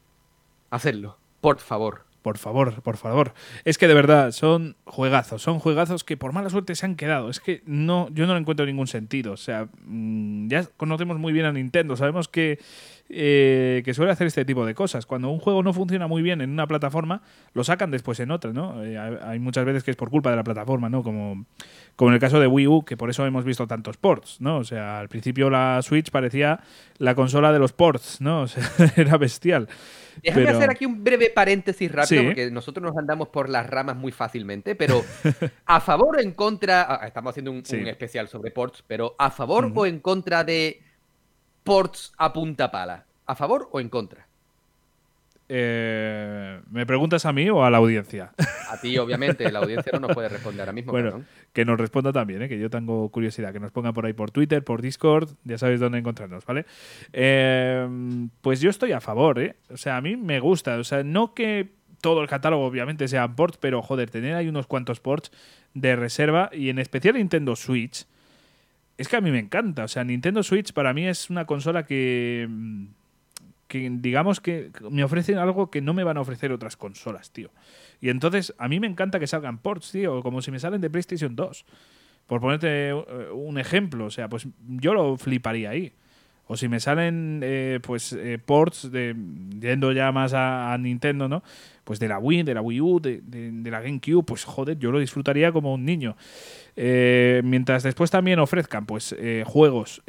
[0.70, 1.18] hacedlo.
[1.40, 2.06] Por favor.
[2.24, 3.34] Por favor, por favor.
[3.66, 7.28] Es que de verdad son juegazos, son juegazos que por mala suerte se han quedado.
[7.28, 9.32] Es que no, yo no le encuentro ningún sentido.
[9.32, 12.60] O sea, mmm, ya conocemos muy bien a Nintendo, sabemos que,
[13.10, 15.04] eh, que suele hacer este tipo de cosas.
[15.04, 17.20] Cuando un juego no funciona muy bien en una plataforma,
[17.52, 18.82] lo sacan después en otra, ¿no?
[18.82, 21.02] Eh, hay muchas veces que es por culpa de la plataforma, ¿no?
[21.02, 21.44] Como,
[21.96, 24.58] como en el caso de Wii U, que por eso hemos visto tantos ports, ¿no?
[24.58, 26.60] O sea, al principio la Switch parecía
[26.98, 28.42] la consola de los ports, ¿no?
[28.44, 29.68] O sea, era bestial.
[30.22, 30.58] Déjame pero...
[30.58, 32.26] hacer aquí un breve paréntesis rápido, sí.
[32.26, 35.02] porque nosotros nos andamos por las ramas muy fácilmente, pero
[35.66, 37.76] a favor o en contra, ah, estamos haciendo un, sí.
[37.76, 39.80] un especial sobre ports, pero a favor uh -huh.
[39.80, 40.82] o en contra de
[41.62, 44.26] ports a punta pala, ¿a favor o en contra?
[45.48, 48.32] Eh, ¿Me preguntas a mí o a la audiencia?
[48.70, 50.90] A ti, obviamente, la audiencia no nos puede responder ahora mismo.
[50.90, 51.26] Bueno, perdón.
[51.52, 52.48] que nos responda también, ¿eh?
[52.48, 55.78] que yo tengo curiosidad, que nos ponga por ahí por Twitter, por Discord, ya sabéis
[55.78, 56.64] dónde encontrarnos, ¿vale?
[57.12, 57.86] Eh,
[58.40, 59.54] pues yo estoy a favor, ¿eh?
[59.70, 61.68] O sea, a mí me gusta, o sea, no que
[62.00, 65.30] todo el catálogo obviamente sea ports, pero joder, tener ahí unos cuantos ports
[65.74, 68.06] de reserva y en especial Nintendo Switch,
[68.98, 71.86] es que a mí me encanta, o sea, Nintendo Switch para mí es una consola
[71.86, 72.48] que
[73.78, 77.50] digamos que me ofrecen algo que no me van a ofrecer otras consolas, tío.
[78.00, 80.90] Y entonces a mí me encanta que salgan ports, tío, como si me salen de
[80.90, 81.64] PlayStation 2.
[82.26, 82.94] Por ponerte
[83.32, 85.92] un ejemplo, o sea, pues yo lo fliparía ahí.
[86.46, 89.16] O si me salen eh, pues eh, ports de
[89.60, 91.42] yendo ya más a, Nintendo, ¿no?
[91.84, 93.22] Pues de la Wii, de la Wii U, de,
[93.64, 96.16] la GameCube, pues joder, yo lo disfrutaría como un niño.
[96.76, 99.14] Eh, mientras después también ofrezcan pues
[99.44, 100.02] juegos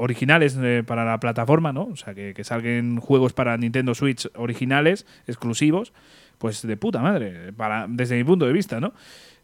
[0.00, 1.84] originales eh, para la plataforma, ¿no?
[1.84, 5.92] O sea, que, que, salgan juegos para Nintendo Switch originales, exclusivos,
[6.38, 8.94] pues de puta madre, para, desde mi punto de vista, ¿no?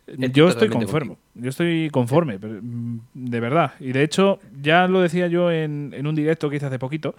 [0.07, 3.73] Yo estoy conforme, yo estoy conforme, de verdad.
[3.81, 7.17] Y de hecho, ya lo decía yo en, en un directo que hice hace poquito,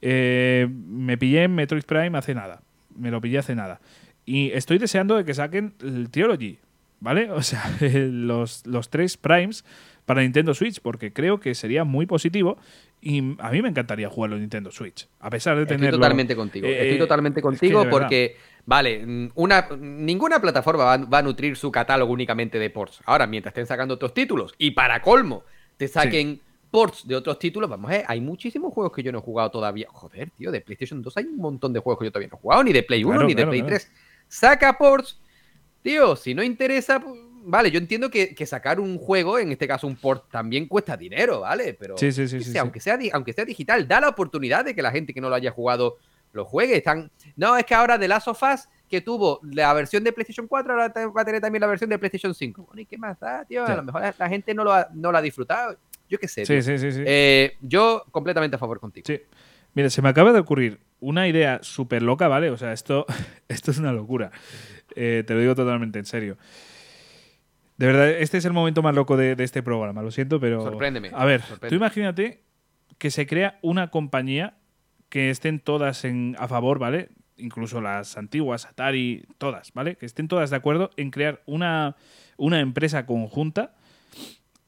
[0.00, 2.62] eh, me pillé en Metroid Prime hace nada,
[2.96, 3.80] me lo pillé hace nada.
[4.24, 6.58] Y estoy deseando de que saquen el Trilogy,
[7.00, 7.30] ¿vale?
[7.32, 9.64] O sea, los, los tres Primes
[10.08, 12.56] para Nintendo Switch, porque creo que sería muy positivo
[13.02, 15.84] y a mí me encantaría jugarlo en Nintendo Switch, a pesar de tener.
[15.84, 16.66] Estoy totalmente contigo.
[16.66, 21.58] Eh, Estoy totalmente contigo es que porque, vale, una, ninguna plataforma va, va, a nutrir
[21.58, 23.02] su catálogo únicamente de ports.
[23.04, 25.44] Ahora, mientras estén sacando otros títulos y para colmo
[25.76, 26.42] te saquen sí.
[26.70, 29.50] ports de otros títulos, vamos a ver, hay muchísimos juegos que yo no he jugado
[29.50, 29.88] todavía.
[29.90, 32.40] Joder, tío, de PlayStation 2 hay un montón de juegos que yo todavía no he
[32.40, 33.76] jugado, ni de Play 1, claro, ni de Play claro.
[33.76, 33.92] 3.
[34.26, 35.20] Saca ports,
[35.82, 39.66] tío, si no interesa, pues, vale, yo entiendo que, que, sacar un juego, en este
[39.66, 41.74] caso un port, también cuesta dinero, ¿vale?
[41.74, 44.82] Pero sí, sí, sí, sí, aunque, Sea, aunque sea digital, da la oportunidad de que
[44.82, 45.98] la gente que no lo haya jugado
[46.32, 46.76] lo juegue.
[46.76, 47.10] Están...
[47.36, 50.72] No, es que ahora de Last of Us, que tuvo la versión de PlayStation 4,
[50.72, 52.64] ahora va a tener también la versión de PlayStation 5.
[52.66, 53.64] Bueno, ¿y qué más da, tío?
[53.64, 55.76] A lo mejor la gente no lo ha, no lo ha disfrutado.
[56.08, 56.46] Yo qué sé.
[56.46, 57.02] Sí, sí, sí.
[57.04, 59.04] Eh, yo completamente a favor contigo.
[59.06, 59.20] Sí.
[59.74, 62.50] Mira, se me acaba de ocurrir una idea súper loca, ¿vale?
[62.50, 63.06] O sea, esto,
[63.48, 64.30] esto es una locura.
[64.96, 66.38] Eh, te lo digo totalmente en serio.
[67.78, 70.60] De verdad, este es el momento más loco de, de este programa, lo siento, pero.
[70.62, 71.68] Sorpréndeme, A ver, sorpréndeme.
[71.70, 72.42] tú imagínate
[72.98, 74.54] que se crea una compañía
[75.08, 77.08] que estén todas en, a favor, ¿vale?
[77.36, 79.94] Incluso las antiguas, Atari, todas, ¿vale?
[79.96, 81.94] Que estén todas de acuerdo en crear una,
[82.36, 83.74] una empresa conjunta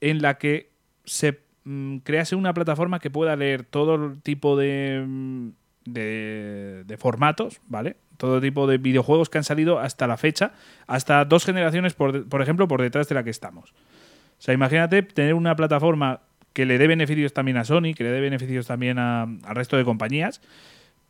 [0.00, 0.70] en la que
[1.04, 5.48] se mm, crease una plataforma que pueda leer todo tipo de, mm,
[5.92, 7.96] de, de formatos, ¿vale?
[8.16, 10.52] Todo tipo de videojuegos que han salido hasta la fecha,
[10.86, 13.70] hasta dos generaciones, por, ejemplo, por detrás de la que estamos.
[13.70, 16.20] O sea, imagínate tener una plataforma
[16.52, 19.84] que le dé beneficios también a Sony, que le dé beneficios también al resto de
[19.84, 20.40] compañías,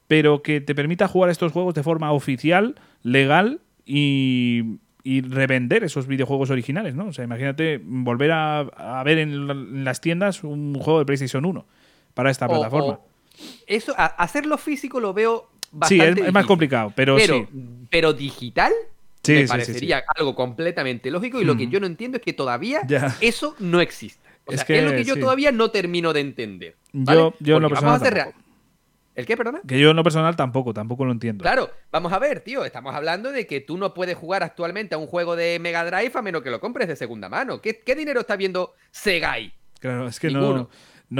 [0.06, 6.06] pero que te permita jugar estos juegos de forma oficial, legal y, y revender esos
[6.06, 7.06] videojuegos originales, ¿no?
[7.06, 11.06] O sea, imagínate volver a, a ver en, la- en las tiendas un juego de
[11.06, 11.64] PlayStation 1
[12.14, 12.94] para esta O- plataforma.
[12.94, 13.09] o-
[13.66, 15.68] eso, a- hacerlo físico lo veo sí,
[15.98, 17.46] bastante es, es más complicado, pero, pero, sí.
[17.90, 18.72] pero digital
[19.22, 21.70] Sí, me sí, sí, parecería algo completamente lógico y lo que Mm.
[21.70, 22.80] yo no entiendo es que todavía
[23.20, 24.28] eso no existe.
[24.46, 25.20] O Es sea, que, es lo que yo sí.
[25.20, 26.76] todavía no termino de entender.
[26.92, 27.20] Yo- ¿vale?
[27.40, 28.36] yo lo Porque personal vamos a hacer tampoco.
[28.38, 28.46] rea-
[29.16, 29.60] ¿El qué, perdona?
[29.66, 31.42] Que yo en lo personal tampoco, tampoco lo entiendo.
[31.42, 34.98] Claro, vamos a ver, tío, estamos hablando de que tú no puedes jugar actualmente a
[34.98, 37.60] un juego de Mega Drive a menos que lo compres de segunda mano.
[37.60, 39.52] ¿Qué, qué dinero está viendo Sega ahí?
[39.80, 40.58] Claro, es que no, Ninguno.
[40.60, 40.70] no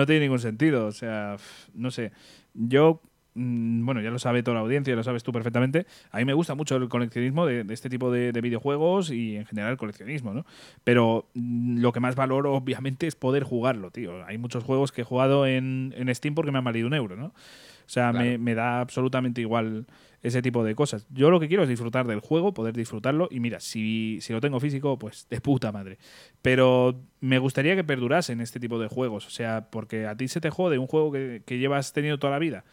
[0.07, 0.87] tiene ningún sentido.
[0.87, 1.37] O sea,
[1.75, 2.13] no sé.
[2.55, 3.03] Yo,
[3.35, 5.87] mm, bueno, ya lo sabe toda la audiencia, lo sabes tú perfectamente.
[6.11, 9.37] A mí me gusta mucho el coleccionismo de, de este tipo de, de videojuegos y
[9.37, 10.47] en general el coleccionismo, ¿no?
[10.85, 14.25] Pero mm, lo que más valoro, obviamente, es poder jugarlo, tío.
[14.25, 17.17] Hay muchos juegos que he jugado en, en Steam porque me han valido un euro,
[17.17, 17.27] ¿no?
[17.27, 19.85] O sea, me, me da absolutamente igual
[20.23, 21.07] ese tipo de cosas.
[21.11, 23.29] Yo lo que quiero es disfrutar del juego, poder disfrutarlo.
[23.31, 25.99] Y mira, si, si lo tengo físico, pues de puta madre.
[26.43, 29.27] Pero me gustaría que perdurasen este tipo de juegos.
[29.27, 32.33] O sea, porque a ti se te jode un juego que, que llevas tenido toda
[32.33, 32.65] la vida.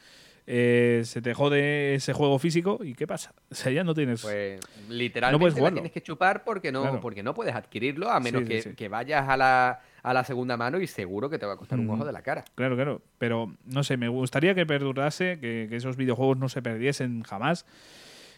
[0.50, 3.34] Eh, se te jode ese juego físico y ¿qué pasa?
[3.52, 4.22] O sea, ya no tienes...
[4.22, 7.00] Pues No literalmente puedes la tienes que chupar porque no, Claro.
[7.02, 8.76] porque no puedes adquirirlo a menos Sí, sí, que, sí.
[8.76, 11.80] que vayas a la, a la segunda mano y seguro que te va a costar
[11.80, 12.46] un ojo de la cara.
[12.56, 13.02] Claro, claro.
[13.18, 17.66] Pero no sé, me gustaría que perdurase, que, que esos videojuegos no se perdiesen jamás.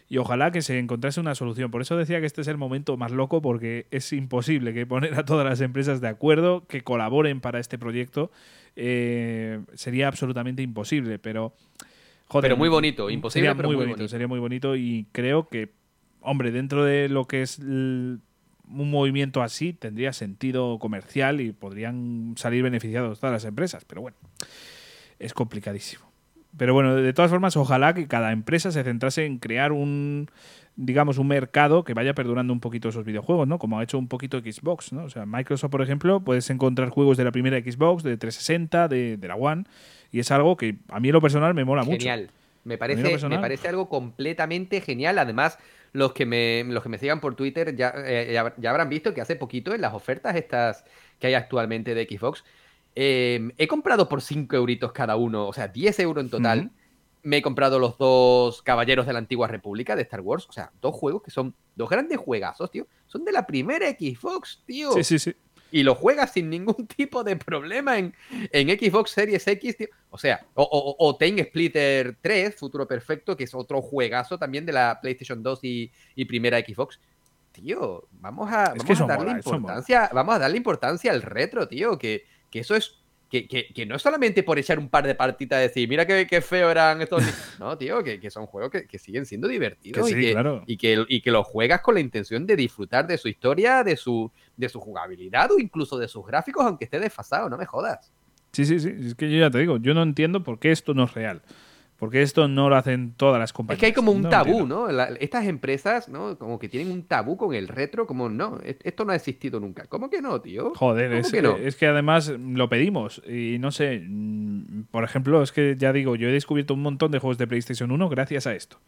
[0.08, 1.70] Y ojalá que se encontrase una solución.
[1.70, 5.14] Por eso decía que este es el momento más loco, porque es imposible que poner
[5.14, 8.32] a todas las empresas de acuerdo, que colaboren para este proyecto.
[8.74, 11.20] eh, sería absolutamente imposible.
[11.20, 11.52] Pero.
[12.26, 14.10] Joder, Pero muy bonito, imposible, sería pero muy muy bonito, bonito.
[14.10, 15.70] Sería muy bonito y creo que,
[16.20, 17.58] hombre, dentro de lo que es
[18.72, 23.84] un movimiento así, tendría sentido comercial y podrían salir beneficiados todas las empresas.
[23.84, 24.16] Pero bueno,
[25.18, 26.10] es complicadísimo.
[26.56, 30.28] Pero bueno, de todas formas, ojalá que cada empresa se centrase en crear un,
[30.76, 33.58] digamos, un mercado que vaya perdurando un poquito esos videojuegos, ¿no?
[33.58, 35.04] Como ha hecho un poquito Xbox, ¿no?
[35.04, 39.16] O sea, Microsoft, por ejemplo, puedes encontrar juegos de la primera Xbox, de 360, de,
[39.16, 39.64] de la One,
[40.10, 41.98] y es algo que a mí en lo personal me mola mucho.
[41.98, 42.30] Genial.
[42.64, 45.18] Me parece, me parece algo completamente genial.
[45.18, 45.58] Además,
[45.92, 49.12] los que me, los que me sigan por Twitter ya, eh, ya, ya habrán visto
[49.12, 50.84] que hace poquito en las ofertas estas
[51.18, 52.44] que hay actualmente de Xbox,
[52.94, 56.70] eh, he comprado por 5 euritos cada uno, o sea, 10 euros en total.
[57.22, 60.72] Me he comprado los dos Caballeros de la Antigua República de Star Wars, o sea,
[60.80, 62.86] dos juegos que son dos grandes juegazos, tío.
[63.06, 64.92] Son de la primera Xbox, tío.
[64.92, 65.34] Sí, sí, sí.
[65.70, 68.14] Y lo juegas sin ningún tipo de problema en,
[68.52, 69.88] en Xbox Series X, tío.
[70.10, 74.66] O sea, o, o, o Time Splitter 3, Futuro Perfecto, que es otro juegazo también
[74.66, 77.00] de la PlayStation 2 y, y primera Xbox.
[77.52, 79.38] Tío, vamos a, vamos a darle mola.
[79.38, 82.99] importancia, vamos a darle importancia al retro, tío, que, que eso es
[83.30, 86.04] que, que, que no es solamente por echar un par de partitas y decir, mira
[86.04, 87.22] qué, qué feo eran estos.
[87.22, 87.30] ni-".
[87.60, 90.64] No, tío, que, que son juegos que, que siguen siendo divertidos y, sí, que, claro.
[90.66, 93.96] y, que, y que los juegas con la intención de disfrutar de su historia, de
[93.96, 98.12] su, de su jugabilidad o incluso de sus gráficos, aunque esté desfasado, no me jodas.
[98.52, 98.92] Sí, sí, sí.
[98.98, 101.42] Es que yo ya te digo, yo no entiendo por qué esto no es real.
[102.00, 103.76] Por qué esto no lo hacen todas las compañías.
[103.76, 104.66] Es que hay como un No tabú.
[104.66, 104.90] ¿no?
[104.90, 106.36] La- estas empresas, ¿no?
[106.38, 109.84] Como que tienen un tabú con el retro, como no, esto no ha existido nunca.
[109.84, 110.72] ¿Cómo que no, tío?
[110.74, 111.56] Joder, ¿Cómo es que no?
[111.58, 113.22] es que además lo pedimos.
[113.28, 117.10] Y no sé, mm, por ejemplo, es que ya digo, yo he descubierto un montón
[117.12, 118.78] de juegos de PlayStation 1 gracias a esto.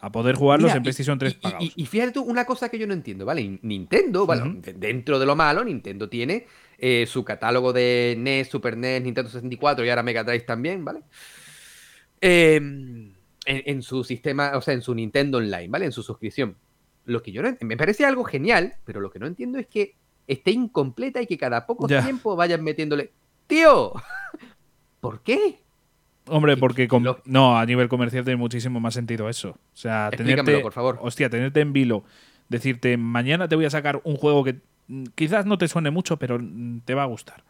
[0.00, 1.64] A poder jugarlos Mira, en PlayStation 3 y, y- pagados.
[1.64, 3.58] y- y fíjate tú, una cosa que yo no entiendo, ¿vale?
[3.62, 4.26] Nintendo,
[4.76, 6.46] Dentro de lo malo, Nintendo tiene
[6.78, 11.00] eh, su catálogo de NES, Super NES, Nintendo 64 y ahora Mega Drive también, ¿vale?
[12.26, 13.12] Eh, en,
[13.46, 15.84] en su sistema, o sea, en su Nintendo Online, ¿vale?
[15.84, 16.56] En su suscripción.
[17.04, 19.94] Lo que yo no me parece algo genial, pero lo que no entiendo es que
[20.26, 22.02] esté incompleta y que cada poco Ya.
[22.02, 23.12] tiempo vayan metiéndole.
[23.46, 23.92] ¡Tío!
[25.00, 25.60] ¿Por qué?
[26.28, 26.88] Hombre, que- porque
[27.26, 29.50] no, a nivel comercial tiene muchísimo más sentido eso.
[29.50, 30.98] O sea, tenerte, por favor.
[31.02, 32.04] hostia, tenerte en vilo,
[32.48, 36.18] decirte, mañana te voy a sacar un juego que mm, quizás no te suene mucho,
[36.18, 37.44] pero mm, te va a gustar.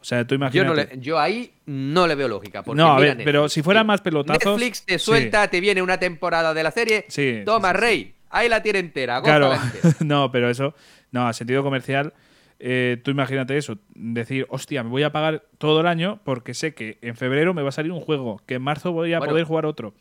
[0.00, 0.68] O sea, tú Yo, imagínate.
[0.68, 2.62] no le- yo ahí no le veo lógica.
[2.62, 4.56] Porque no, a ver, pero si fuera más pelotazos.
[4.58, 7.04] Netflix te sí, suelta, te viene una temporada de la serie.
[7.08, 8.14] Sí, Toma, sí, Rey.
[8.30, 9.20] ahí la tiene entera.
[9.22, 9.96] Claro, entera.
[10.04, 10.74] no, pero eso,
[11.10, 12.14] no, a sentido comercial,
[12.60, 16.74] eh, tú imagínate eso, decir, hostia, me voy a pagar todo el año porque sé
[16.74, 19.32] que en febrero me va a salir un juego, que en marzo voy a Bueno.
[19.32, 19.94] poder jugar otro.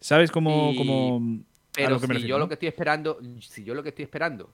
[0.00, 1.44] ¿Sabes cómo, Y- cómo a
[1.74, 2.40] Pero lo que me si yo no?
[2.40, 4.50] lo que estoy esperando, si yo lo que estoy esperando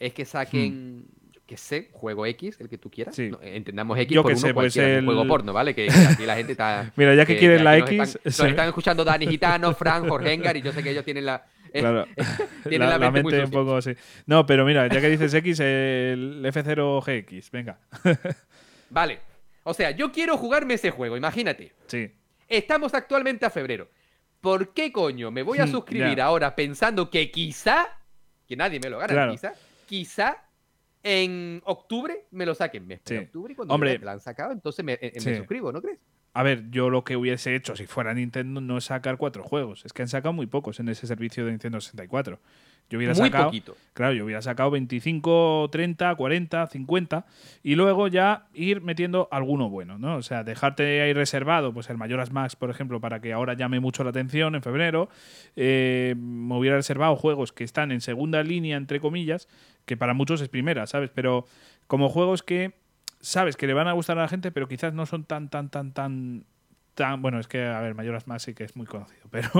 [0.00, 1.17] es que saquen, yo
[1.48, 3.16] qué sé, juego X, el que tú quieras.
[3.16, 3.30] Sí.
[3.30, 5.74] No, entendamos X Yo por uno sé, pues el- juego porno, ¿vale?
[5.74, 6.92] Que, que aquí la gente está.
[6.96, 10.34] Mira, ya que quieres la nos X, están, nos están escuchando Dani Gitano, Fran, Jorge
[10.34, 11.44] Engar, y yo sé que ellos tienen la.
[11.72, 12.06] eh, Claro.
[12.68, 13.92] tienen la, la muy mente un poco así.
[14.26, 17.78] No, pero mira, ya que dices X, el F0GX, venga.
[18.90, 19.20] Vale.
[19.64, 21.72] O sea, yo quiero jugarme ese juego, imagínate.
[21.86, 22.10] sí.
[22.50, 23.90] Estamos actualmente a febrero.
[24.40, 27.98] ¿Por qué coño me voy a suscribir ahora pensando que quizá,
[28.46, 29.14] que nadie me lo Claro.
[29.14, 29.52] garantiza,
[29.84, 30.44] quizá
[31.02, 32.86] en octubre me lo saquen?
[32.86, 33.16] Me Sí.
[33.16, 33.98] octubre y cuando Hombre.
[33.98, 35.34] la han sacado, entonces me, eh, me Sí.
[35.36, 35.98] suscribo, ¿no crees?
[36.34, 39.84] A ver, yo lo que hubiese hecho si fuera Nintendo no es sacar cuatro juegos.
[39.84, 42.38] Es que han sacado muy pocos en ese servicio de Nintendo 64.
[42.90, 43.76] Yo hubiera Muy sacado, poquito.
[43.92, 47.26] claro, yo hubiera sacado 25, 30, 40, 50
[47.62, 50.16] y luego ya ir metiendo alguno bueno, ¿no?
[50.16, 53.80] O sea, dejarte ahí reservado, pues el Mayoras Max, por ejemplo, para que ahora llame
[53.80, 55.08] mucho la atención en febrero.
[55.56, 59.48] Eh, me hubiera reservado juegos que están en segunda línea, entre comillas,
[59.88, 61.10] que para muchos es primera, ¿sabes?
[61.12, 61.46] Pero
[61.88, 62.74] como juegos que
[63.20, 65.70] sabes que le van a gustar a la gente, pero quizás no son tan, tan,
[65.70, 66.44] tan, tan,
[66.94, 67.20] tan.
[67.20, 69.50] Bueno, es que, a ver, Mayoras más sí que es muy conocido, pero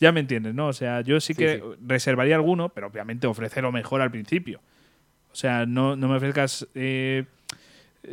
[0.00, 0.66] ya me entiendes, ¿no?
[0.66, 1.62] O sea, yo sí que sí.
[1.86, 4.60] reservaría alguno, pero obviamente ofrece lo mejor al principio.
[5.30, 6.66] O sea, no, no me ofrezcas.
[6.74, 7.26] eh,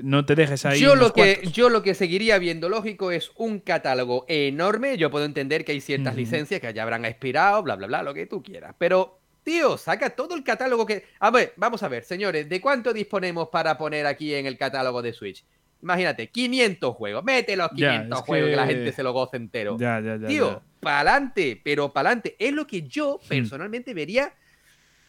[0.02, 0.80] no te dejes ahí.
[0.80, 1.54] Yo lo, que, cuantos.
[1.54, 4.98] yo lo que seguiría viendo lógico es un catálogo enorme.
[4.98, 8.14] Yo puedo entender que hay ciertas licencias que ya habrán expirado, bla, bla, bla, lo
[8.14, 8.76] que tú quieras.
[8.78, 11.06] Pero, tío, saca todo el catálogo que...
[11.20, 15.02] A ver, vamos a ver, señores, ¿de cuánto disponemos para poner aquí en el catálogo
[15.02, 15.46] de Switch?
[15.82, 17.24] Imagínate, 500 juegos.
[17.26, 18.56] Mete los Ya, 500 es juegos que...
[18.56, 19.78] la gente se lo goce entero.
[19.78, 20.28] Ya, ya, ya.
[20.28, 22.36] Tío, pa'lante, pero pa'lante.
[22.40, 23.28] Es lo que yo Hmm.
[23.28, 24.34] personalmente vería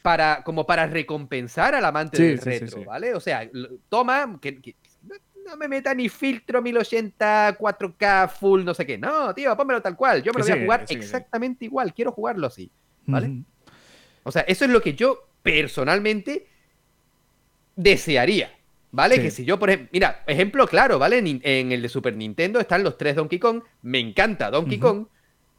[0.02, 2.84] para, como para recompensar al amante Sí, del sí, retro.
[2.84, 3.14] ¿vale?
[3.14, 3.48] O sea,
[3.88, 4.76] toma, que, que-
[5.46, 8.96] no, me meta ni filtro 1080, 4K, full, no sé qué.
[8.98, 10.22] No, tío, pónmelo tal cual.
[10.22, 11.92] Yo me lo voy a jugar exactamente igual.
[11.94, 12.70] Quiero jugarlo así.
[13.06, 13.42] ¿vale?
[14.24, 16.46] O sea, eso es lo que yo personalmente
[17.76, 18.52] desearía.
[18.90, 19.16] ¿Vale?
[19.16, 19.22] Sí.
[19.22, 21.18] Que si yo, por ejemplo, mira, ejemplo claro, ¿vale?
[21.18, 23.62] En, en el de Super Nintendo están los tres Donkey Kong.
[23.82, 24.78] Me encanta Donkey.
[24.78, 25.06] Kong,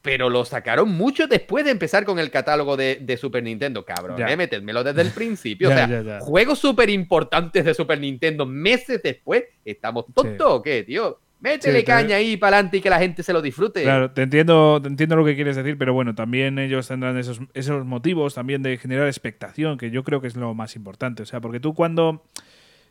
[0.01, 4.17] pero lo sacaron mucho después de empezar con el catálogo de, de Super Nintendo, cabrón.
[4.17, 4.31] Ya.
[4.31, 4.37] ¿eh?
[4.37, 5.69] Metedmelo desde el principio.
[5.75, 9.43] Ya, o sea, ya, juegos súper importantes de Super Nintendo meses después.
[9.65, 11.19] ¿Estamos tontos o qué, tío?
[11.45, 13.83] Métele Sí, caña ahí para adelante y que la gente se lo disfrute.
[13.83, 17.39] Claro, te entiendo, te entiendo lo que quieres decir, pero bueno, también ellos tendrán esos,
[17.53, 21.21] esos motivos también de generar expectación, que yo creo que es lo más importante.
[21.21, 22.23] O sea, porque tú cuando.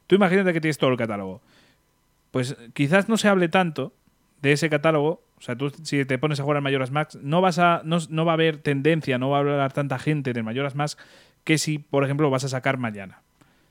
[0.07, 1.43] Tú imagínate que tienes todo el catálogo.
[2.31, 3.93] Pues quizás no se hable tanto
[4.41, 5.25] de ese catálogo.
[5.37, 7.83] O sea, tú si te pones a jugar al Mayoras Max, no vas a.
[7.85, 10.97] No, no va a haber tendencia, no va a hablar tanta gente del Mayoras Max
[11.43, 13.24] que si, por ejemplo, lo vas a sacar mañana.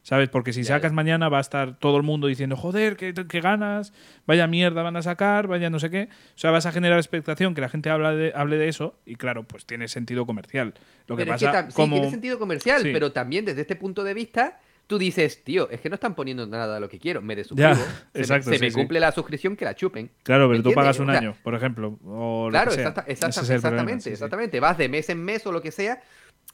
[0.03, 0.27] ¿Sabes?
[0.27, 0.95] Porque si Ya, sacas ya.
[0.95, 3.93] mañana va a estar todo el mundo diciendo, joder, qué, qué ganas,
[4.27, 6.09] vaya mierda van a sacar, vaya no sé qué.
[6.35, 9.15] O sea, vas a generar expectación que la gente habla de, hable de eso y
[9.15, 10.73] claro, pues tiene sentido comercial.
[11.07, 12.89] Lo que pero es pasa que tam- sí, tiene sentido comercial, Sí.
[12.91, 16.45] pero también desde este punto de vista, tú dices, tío, es que no están poniendo
[16.47, 17.79] nada de lo que quiero, me desuscribo, se,
[18.13, 18.75] me- exacto, se sí, me sí.
[18.75, 20.11] cumple la suscripción que la chupen.
[20.23, 21.97] Claro, pero tú pagas un O sea, año, por ejemplo.
[22.05, 24.09] O Claro, que exacta- exacta- es problema, exactamente, sí.
[24.09, 24.59] exactamente.
[24.59, 26.01] Vas de mes en mes o lo que sea.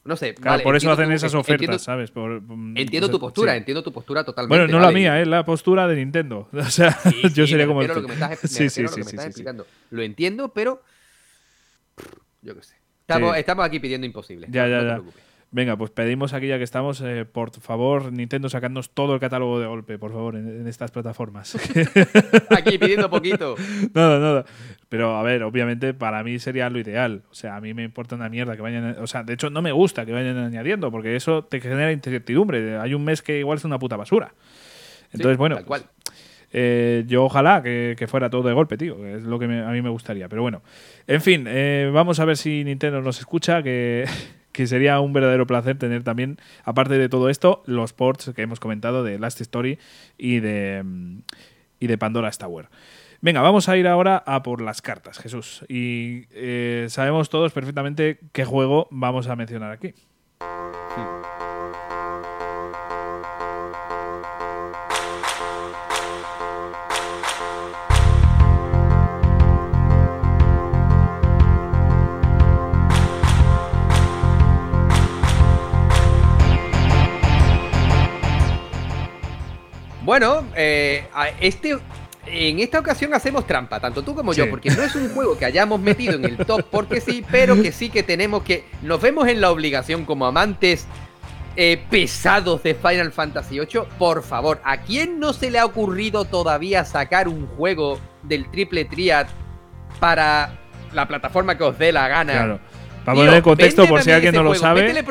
[0.02, 0.34] No sé.
[0.34, 2.10] Claro, vale, por eso hacen tu- esas ofertas, entiendo- ¿sabes?
[2.10, 3.58] Por- mm, Entiendo o tu postura, sí.
[3.58, 4.56] entiendo tu postura totalmente.
[4.66, 6.48] Bueno, no la mía, es la postura de Nintendo.
[6.54, 7.82] O sea, Sí, yo sí, sería como...
[7.82, 9.66] lo que me estás, me Sí, sí, sí, explicando.
[9.90, 10.82] Lo entiendo, pero.
[12.42, 12.74] Yo qué sé.
[13.02, 14.46] Estamos, estamos aquí pidiendo imposible.
[14.50, 14.92] Ya, ya, no te ya.
[14.94, 15.22] preocupes.
[15.52, 19.58] Venga, pues pedimos aquí ya que estamos, eh, por favor, Nintendo, sacadnos todo el catálogo
[19.58, 21.56] de golpe, por favor, en, en estas plataformas.
[22.50, 23.56] Aquí pidiendo poquito.
[23.94, 24.44] nada, nada.
[24.88, 27.22] Pero, a ver, obviamente para mí sería lo ideal.
[27.32, 28.96] O sea, a mí me importa una mierda que vayan...
[29.00, 32.78] O sea, de hecho, no me gusta que vayan añadiendo, porque eso te genera incertidumbre.
[32.78, 34.32] Hay un mes que igual es una puta basura.
[35.12, 35.90] Entonces, Sí, bueno, Tal pues, cual.
[36.52, 39.04] eh, yo ojalá que, que fuera todo de golpe, tío.
[39.04, 40.28] Es lo que me- a mí me gustaría.
[40.28, 40.62] Pero bueno,
[41.08, 44.04] en fin, eh, vamos a ver si Nintendo nos escucha, que,
[44.52, 48.60] que sería un verdadero placer tener también, aparte de todo esto, los ports que hemos
[48.60, 49.78] comentado de Last Story
[50.18, 51.18] y de, mm,
[51.80, 52.68] y de Pandora's Tower.
[53.22, 55.64] Venga, vamos a ir ahora a por las cartas, Jesús.
[55.68, 59.92] Y eh, sabemos todos perfectamente qué juego vamos a mencionar aquí.
[80.10, 81.04] Bueno, eh,
[81.40, 81.78] este,
[82.26, 84.40] en esta ocasión hacemos trampa, tanto tú como Sí.
[84.40, 87.62] yo, porque no es un juego que hayamos metido en el top porque sí, pero
[87.62, 88.64] que sí que tenemos que.
[88.82, 90.88] Nos vemos en la obligación como amantes
[91.54, 93.82] eh, pesados de Final Fantasy VIII.
[94.00, 98.86] Por favor, ¿a quién no se le ha ocurrido todavía sacar un juego del triple
[98.86, 99.28] triad
[100.00, 100.58] para
[100.92, 102.32] la plataforma que os dé la gana?
[102.32, 102.60] Claro.
[103.04, 105.04] Para poner en contexto, por si alguien no lo juego, sabe.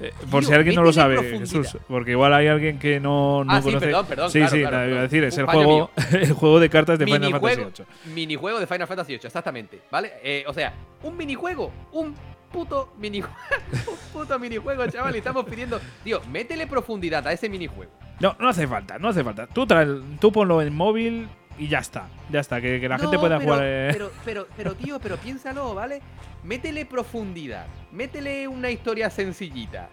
[0.00, 1.16] Eh, por si alguien no lo sabe.
[1.38, 1.78] Jesús.
[1.88, 3.86] Porque igual hay alguien que no, no Ah, sí, conoce.
[3.86, 5.10] perdón, perdón, Sí, claro, sí, claro, nada, iba a perdón.
[5.10, 7.56] decir, es el juego, el juego de cartas de Final Fantasy
[8.04, 8.14] VIII.
[8.14, 10.12] minijuego de Final Fantasy VIII, exactamente, ¿vale?
[10.22, 12.14] Eh, o sea, un minijuego, un
[12.52, 13.36] puto minijuego,
[13.90, 17.92] un puto minijuego, chaval, y estamos pidiendo, tío, métele profundidad a ese minijuego.
[18.20, 19.46] No, no hace falta, no hace falta.
[19.46, 21.28] Tú, trae- tú ponlo en móvil
[21.58, 22.08] y ya está.
[22.30, 23.64] Ya está, que, que la gente pueda pero, jugar.
[23.66, 26.00] eh, Pero, pero, pero, tío, pero piénsalo, ¿vale?
[26.44, 29.88] Métele profundidad, métele una historia sencillita.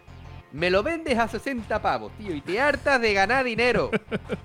[0.51, 3.89] Me lo vendes a 60 pavos, tío, y te hartas de ganar dinero.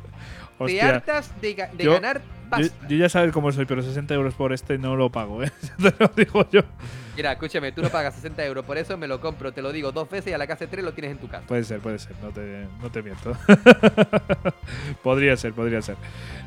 [0.67, 2.23] te hartas de, ga- de Yo- ganar
[2.57, 5.51] Yo, yo ya sabes cómo soy, pero 60 euros por este no lo pago, ¿eh?
[5.83, 6.63] Te lo digo yo.
[7.17, 9.91] Mira, escúchame, tú no pagas 60 euros, por eso me lo compro, te lo digo
[9.91, 11.45] dos veces y a la casa de tres lo tienes en tu casa.
[11.49, 13.37] Puede ser, puede ser, no te, no te miento.
[15.03, 15.97] podría ser, podría ser.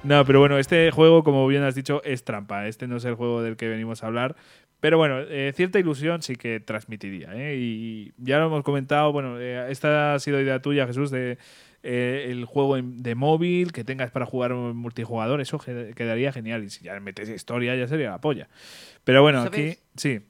[0.04, 2.68] No, pero bueno, este juego, como bien has dicho, es trampa.
[2.68, 4.38] Este no es el juego del que venimos a hablar.
[4.80, 7.30] Pero bueno, eh, cierta ilusión sí que transmitiría.
[7.36, 7.56] ¿eh?
[7.56, 11.38] Y ya lo hemos comentado, bueno, eh, esta ha sido idea tuya, Jesús, de
[11.84, 15.42] eh, el juego de móvil que tengas para jugar multijugador.
[15.42, 16.64] Eso quedaría genial.
[16.64, 18.48] Y si ya metes historia, ya sería la polla.
[19.04, 20.22] Pero bueno, aquí, sí.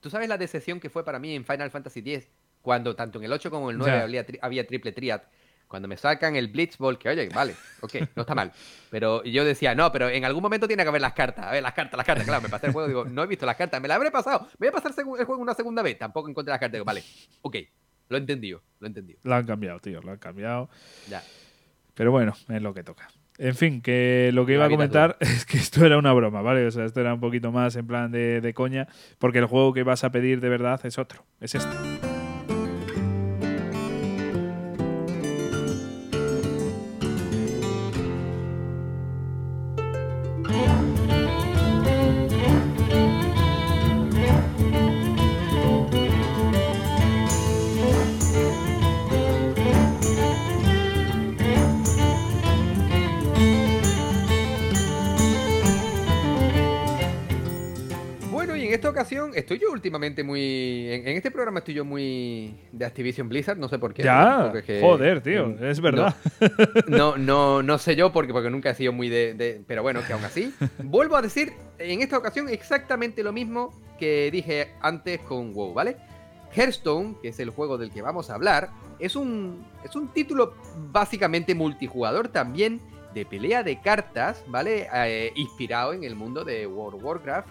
[0.00, 2.28] ¿Tú sabes la decepción que fue para mí en Final Fantasy X?
[2.60, 4.02] Cuando tanto en el 8 como en el 9 Ya.
[4.04, 5.22] había, tri- había triple triad.
[5.68, 8.52] Cuando me sacan el Blitzball, que oye, vale, ok, no está mal.
[8.90, 11.46] Pero yo decía, no, pero en algún momento tiene que haber las cartas.
[11.46, 12.26] A ver, las cartas, las cartas.
[12.26, 14.48] Claro, me pasé el juego, digo, no he visto las cartas, me las habré pasado.
[14.58, 15.96] Me voy a pasar el juego una segunda vez.
[15.98, 16.74] Tampoco encontré las cartas.
[16.74, 17.02] Digo, vale,
[17.40, 17.56] ok,
[18.12, 19.18] lo he entendido, lo he entendido.
[19.24, 20.68] Lo han cambiado, tío, lo han cambiado.
[21.08, 21.22] Ya.
[21.94, 23.08] Pero bueno, es lo que toca.
[23.38, 26.66] En fin, que lo que iba a comentar es que esto era una broma, ¿vale?
[26.66, 28.86] O sea, esto era un poquito más en plan de, de coña,
[29.18, 32.11] porque el juego que vas a pedir de verdad es otro, es este.
[59.52, 60.88] Estoy yo últimamente muy.
[60.90, 64.02] En, en este programa estoy yo muy de Activision Blizzard, no sé por qué.
[64.02, 66.14] Ya, que- joder, tío, es verdad.
[66.88, 70.00] No, no, no sé yo porque, porque nunca he sido muy de, de- Pero bueno,
[70.06, 70.52] que aún así.
[70.82, 75.96] Vuelvo a decir en esta ocasión exactamente lo mismo que dije antes con WoW, ¿vale?
[76.54, 80.54] Hearthstone, que es el juego del que vamos a hablar, es un, es un título
[80.90, 82.80] básicamente multijugador también
[83.14, 84.86] de pelea de cartas, ¿vale?
[84.94, 87.48] Eh, inspirado en el mundo de World of Warcraft.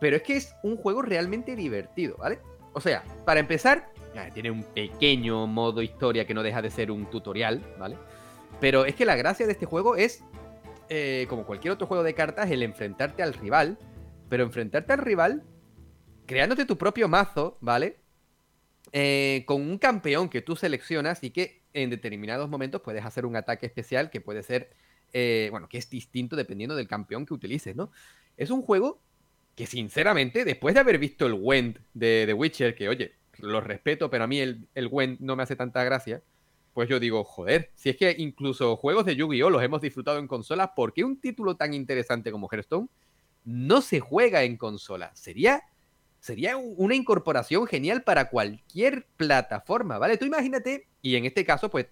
[0.00, 2.40] Pero es que es un juego realmente divertido, ¿vale?
[2.72, 6.90] O sea, para empezar, eh, tiene un pequeño modo historia que no deja de ser
[6.90, 7.96] un tutorial, ¿vale?
[8.60, 10.24] Pero es que la gracia de este juego es,
[10.88, 13.78] eh, como cualquier otro juego de cartas, el enfrentarte al rival.
[14.28, 15.42] Pero enfrentarte al rival
[16.26, 17.98] creándote tu propio mazo, ¿vale?
[18.92, 23.36] Eh, con un campeón que tú seleccionas y que en determinados momentos puedes hacer un
[23.36, 24.70] ataque especial que puede ser,
[25.50, 27.90] bueno, que es distinto dependiendo del campeón que utilices, ¿no?
[28.36, 29.02] Es un juego
[29.60, 34.08] que sinceramente, después de haber visto el Wend de The Witcher, que oye, lo respeto,
[34.08, 36.22] pero a mí el, el Wend no me hace tanta gracia,
[36.72, 39.50] pues yo digo, joder, si es que incluso juegos de Yu-Gi-Oh!
[39.50, 42.88] los hemos disfrutado en consolas, ¿por qué un título tan interesante como Hearthstone
[43.44, 45.14] no se juega en consola?
[45.14, 45.62] Sería,
[46.20, 50.16] sería una incorporación genial para cualquier plataforma, ¿vale?
[50.16, 51.86] Tú imagínate, y en este caso, pues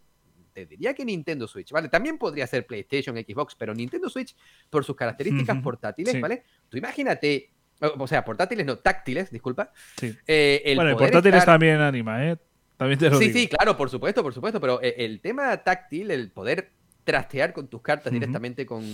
[0.55, 1.91] te diría que Nintendo Switch, ¿vale?
[1.91, 4.35] También podría ser PlayStation, Xbox, pero Nintendo Switch,
[4.71, 6.19] por sus características portátiles, sí.
[6.19, 6.45] ¿vale?
[6.71, 7.51] Tú imagínate,
[7.81, 9.73] o sea, portátiles, no, táctiles, disculpa.
[9.97, 10.15] Sí.
[10.27, 12.37] eh, el bueno, el poder portátil estar- también anima, ¿eh?
[12.77, 13.39] También te lo Sí, digo.
[13.39, 16.71] sí, claro, por supuesto, por supuesto, pero eh, el tema táctil, el poder
[17.05, 18.85] trastear con tus cartas directamente con,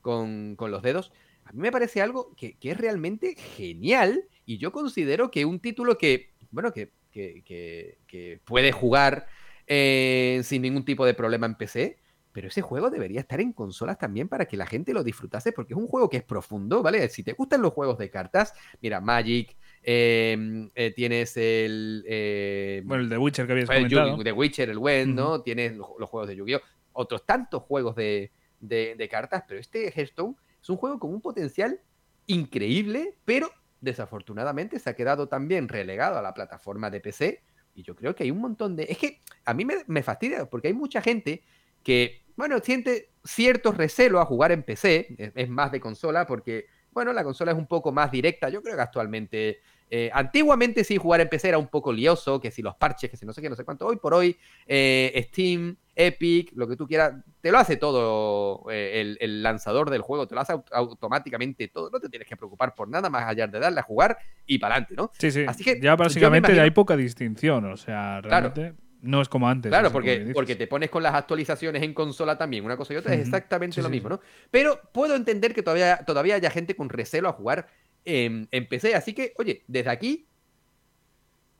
[0.00, 1.12] con- con los dedos,
[1.44, 5.60] a mí me parece algo que, que es realmente genial y yo considero que un
[5.60, 9.26] título que, bueno, que, que, que- que puede jugar
[9.66, 11.98] eh, sin ningún tipo de problema en PC,
[12.38, 15.72] pero ese juego debería estar en consolas también para que la gente lo disfrutase, porque
[15.74, 17.08] es un juego que es profundo, ¿vale?
[17.08, 22.04] Si te gustan los juegos de cartas, mira, Magic, eh, eh, tienes el...
[22.06, 24.16] eh, Bueno, el de Witcher que habías el comentado.
[24.18, 25.42] Yu- The Witcher, el Wen, ¿no?
[25.42, 26.60] Tienes los, los juegos de Yu-Gi-Oh!
[26.92, 28.30] Otros tantos juegos de,
[28.60, 31.80] de- de cartas, pero este Hearthstone es un juego con un potencial
[32.28, 37.42] increíble, pero desafortunadamente se ha quedado también relegado a la plataforma de PC.
[37.74, 38.84] Y yo creo que hay un montón de.
[38.84, 41.42] Es que a mí me, me fastidia, porque hay mucha gente
[41.82, 47.12] que bueno, siente cierto recelo a jugar en PC, es, más de consola, porque, bueno,
[47.12, 48.48] la consola es un poco más directa.
[48.48, 49.58] Yo creo que actualmente,
[49.90, 53.16] eh, antiguamente sí, jugar en PC era un poco lioso, que si los parches, que
[53.16, 53.88] si no sé qué, no sé cuánto.
[53.88, 54.36] Hoy por hoy,
[54.68, 60.02] eh, Steam, Epic, lo que tú quieras, te lo hace todo eh, el, lanzador del
[60.02, 61.90] juego, te lo hace automáticamente todo.
[61.90, 64.16] No te tienes que preocupar por nada más allá de darle a jugar
[64.46, 65.10] y para adelante, ¿no?
[65.18, 65.44] Sí, sí.
[65.44, 68.74] Así que ya básicamente hay poca distinción, o sea, realmente.
[69.00, 69.70] No es como antes.
[69.70, 73.14] Claro, porque, porque te pones con las actualizaciones en consola también, una cosa y otra,
[73.14, 74.20] es exactamente lo mismo, ¿no?
[74.50, 77.68] Pero puedo entender que todavía, todavía haya gente con recelo a jugar
[78.04, 80.26] en, PC, así que, oye, desde aquí,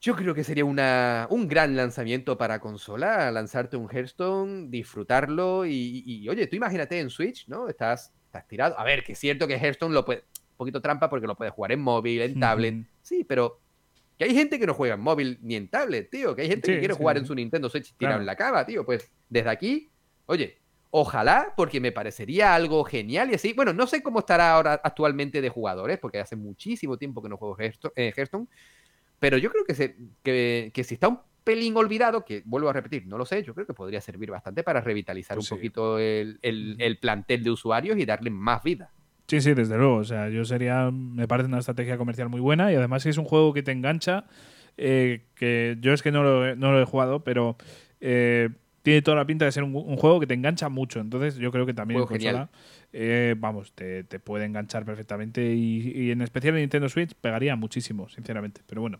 [0.00, 6.26] yo creo que sería una, un gran lanzamiento para consola, lanzarte un Hearthstone, disfrutarlo y,
[6.28, 7.68] oye, tú imagínate en Switch, ¿no?
[7.68, 8.78] Estás, estás tirado.
[8.78, 11.54] A ver, que es cierto que Hearthstone lo puede, un poquito trampa porque lo puedes
[11.54, 13.60] jugar en móvil, en tablet, sí, pero
[14.18, 16.34] que hay gente que no juega en móvil ni en tablet, tío.
[16.34, 18.84] Que hay gente que quiere jugar en su Nintendo Switch tirado en la cama, tío.
[18.84, 19.90] Pues desde aquí,
[20.26, 20.58] oye,
[20.90, 23.52] ojalá, porque me parecería algo genial y así.
[23.52, 27.36] Bueno, no sé cómo estará ahora actualmente de jugadores, porque hace muchísimo tiempo que no
[27.36, 28.48] juego eh, Hearthstone.
[29.20, 33.06] Pero yo creo que, se, que, si está un pelín olvidado, que vuelvo a repetir,
[33.06, 36.38] no lo sé, yo creo que podría servir bastante para revitalizar pues un poquito el,
[36.42, 38.92] el plantel de usuarios y darle más vida.
[39.28, 39.96] Sí, sí, desde luego.
[39.96, 40.90] O sea, yo sería.
[40.90, 44.24] Me parece una estrategia comercial muy buena y además es un juego que te engancha.
[44.78, 47.56] Eh, que yo es que no lo, no lo he jugado, pero
[48.00, 48.48] eh,
[48.82, 51.00] tiene toda la pinta de ser un, juego que te engancha mucho.
[51.00, 52.48] Entonces, yo creo que también en consola,
[52.92, 58.62] eh, vamos, te, puede enganchar perfectamente y, en especial en Nintendo Switch pegaría muchísimo, sinceramente.
[58.66, 58.98] Pero bueno.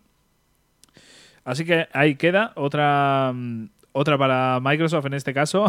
[1.45, 3.33] Así que ahí queda otra.
[3.99, 5.67] Otra para Microsoft en este caso.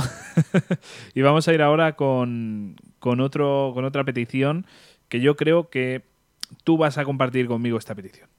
[1.15, 4.67] y vamos a ir ahora con, con, otro, con otra petición
[5.07, 6.03] que yo creo que
[6.63, 8.30] tú vas a compartir conmigo esta petición.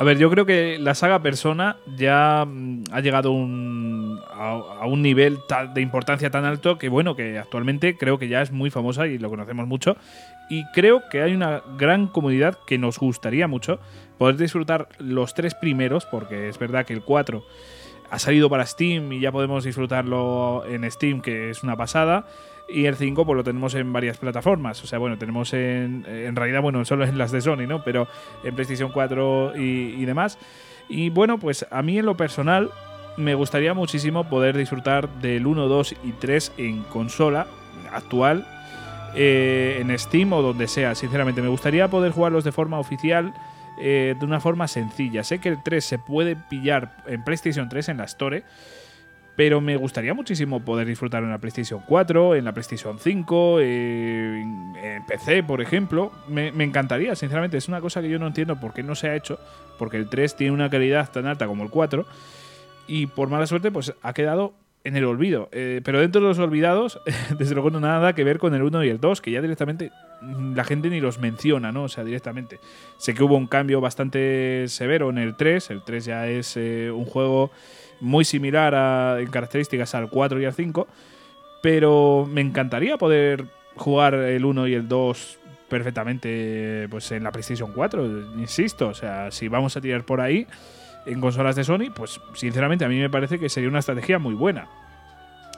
[0.00, 5.40] A ver, yo creo que la saga Persona ya mm, ha llegado a, un nivel
[5.74, 9.18] de importancia tan alto que, bueno, que actualmente creo que ya es muy famosa y
[9.18, 9.98] lo conocemos mucho.
[10.48, 13.78] Y creo que hay una gran comunidad que nos gustaría mucho
[14.16, 17.44] poder disfrutar los tres primeros, porque es verdad que el 4
[18.10, 22.24] ha salido para Steam y ya podemos disfrutarlo en Steam, que es una pasada.
[22.72, 24.82] Y el 5 pues lo tenemos en varias plataformas.
[24.82, 27.82] O sea, bueno, tenemos en, en realidad, bueno, solo en las de Sony, ¿no?
[27.82, 28.06] Pero
[28.44, 30.38] en PlayStation 4 y, demás.
[30.88, 32.70] Y bueno, pues a mí en lo personal
[33.16, 37.46] me gustaría muchísimo poder disfrutar del 1, 2 y 3 en consola
[37.92, 38.46] actual,
[39.14, 40.94] eh, en Steam o donde sea.
[40.94, 43.34] Sinceramente, me gustaría poder jugarlos de forma oficial,
[43.78, 45.24] eh, de una forma sencilla.
[45.24, 48.44] Sé que el 3 se puede pillar en PlayStation 3 en la Store
[49.40, 54.74] pero me gustaría muchísimo poder disfrutar en la PlayStation 4, en la PlayStation 5, en,
[55.08, 56.12] PC, por ejemplo.
[56.28, 57.56] Me, encantaría, sinceramente.
[57.56, 59.40] Es una cosa que yo no entiendo por qué no se ha hecho,
[59.78, 62.04] porque el 3 tiene una calidad tan alta como el 4,
[62.86, 64.52] y por mala suerte, pues ha quedado
[64.84, 65.48] en el olvido.
[65.52, 67.00] Eh, pero dentro de los olvidados,
[67.38, 69.90] desde luego no nada que ver con el 1 y el 2, que ya directamente
[70.54, 71.84] la gente ni los menciona, ¿no?
[71.84, 72.60] O sea, directamente.
[72.98, 75.70] Sé que hubo un cambio bastante severo en el 3.
[75.70, 77.50] El 3 ya es eh, un juego
[78.00, 80.88] muy similar a, en características al 4 y al 5,
[81.62, 83.46] pero me encantaría poder
[83.76, 85.38] jugar el 1 y el 2
[85.68, 90.46] perfectamente pues en la PlayStation 4, insisto, o sea, si vamos a tirar por ahí
[91.06, 94.34] en consolas de Sony, pues sinceramente a mí me parece que sería una estrategia muy
[94.34, 94.68] buena.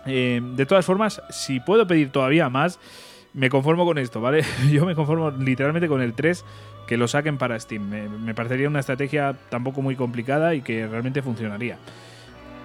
[0.07, 2.79] Eh, de todas formas, si puedo pedir todavía más,
[3.35, 4.45] me conformo con esto, ¿vale?
[4.71, 6.45] Yo me conformo literalmente con el 3
[6.87, 7.89] que lo saquen para Steam.
[7.89, 11.79] Me, me parecería una estrategia tampoco muy complicada y que realmente funcionaría.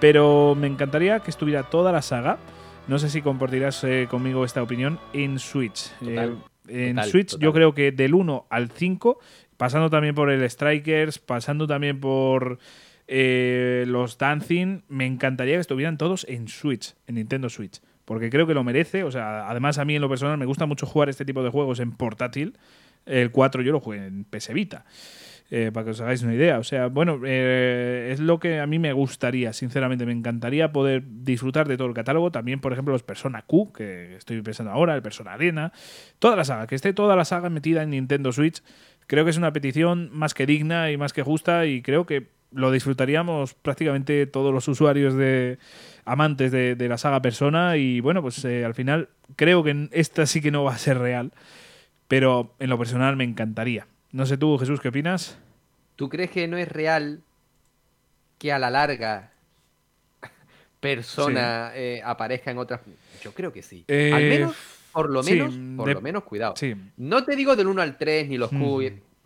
[0.00, 2.38] Pero me encantaría que estuviera toda la saga.
[2.86, 5.90] No sé si compartirás eh, conmigo esta opinión en Switch.
[6.02, 6.34] Eh,
[6.68, 9.18] en Switch yo creo que del 1 al 5,
[9.56, 12.58] pasando también por el Strikers, pasando también por
[13.06, 17.80] eh, los Dancing, me encantaría que estuvieran todos en Switch, en Nintendo Switch.
[18.04, 19.04] Porque creo que lo merece.
[19.04, 21.50] O sea, además a mí en lo personal me gusta mucho jugar este tipo de
[21.50, 22.56] juegos en portátil.
[23.04, 24.84] El 4 yo lo jugué en PS Vita.
[25.50, 26.58] Eh, para que os hagáis una idea.
[26.58, 31.02] O sea, bueno, eh, es lo que a mí me gustaría, sinceramente, me encantaría poder
[31.06, 32.30] disfrutar de todo el catálogo.
[32.30, 35.72] También, por ejemplo, los Persona Q, que estoy pensando ahora, el Persona Arena,
[36.18, 38.62] toda la saga, que esté toda la saga metida en Nintendo Switch.
[39.06, 42.28] Creo que es una petición más que digna y más que justa y creo que
[42.52, 45.58] lo disfrutaríamos prácticamente todos los usuarios de
[46.04, 50.42] amantes de, la saga Persona y bueno, pues eh, al final creo que esta sí
[50.42, 51.32] que no va a ser real,
[52.06, 53.86] pero en lo personal me encantaría.
[54.10, 55.38] No sé tú, Jesús, ¿qué opinas?
[55.96, 57.20] ¿Tú crees que no es real
[58.38, 59.32] que a la larga
[60.80, 62.80] persona eh, aparezca en otras?
[63.22, 63.84] Yo creo que sí.
[63.88, 64.56] Al eh, menos,
[64.92, 66.54] por lo menos, por lo menos, cuidado.
[66.96, 68.56] No te digo del 1 al 3 ni los Q,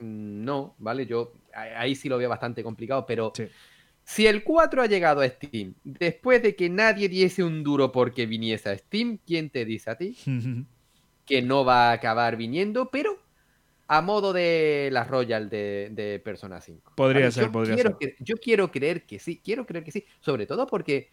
[0.00, 1.06] mm, no, ¿vale?
[1.06, 3.32] Yo ahí sí lo veo bastante complicado, pero
[4.04, 8.26] si el 4 ha llegado a Steam después de que nadie diese un duro porque
[8.26, 10.16] viniese a Steam, ¿quién te dice a ti?
[11.26, 13.21] que no va a acabar viniendo, pero
[13.92, 16.92] a modo de la Royal de, Persona 5.
[16.96, 18.16] Podría ser, podría ser.
[18.20, 21.10] yo quiero creer que sí, quiero creer que sí, sobre todo porque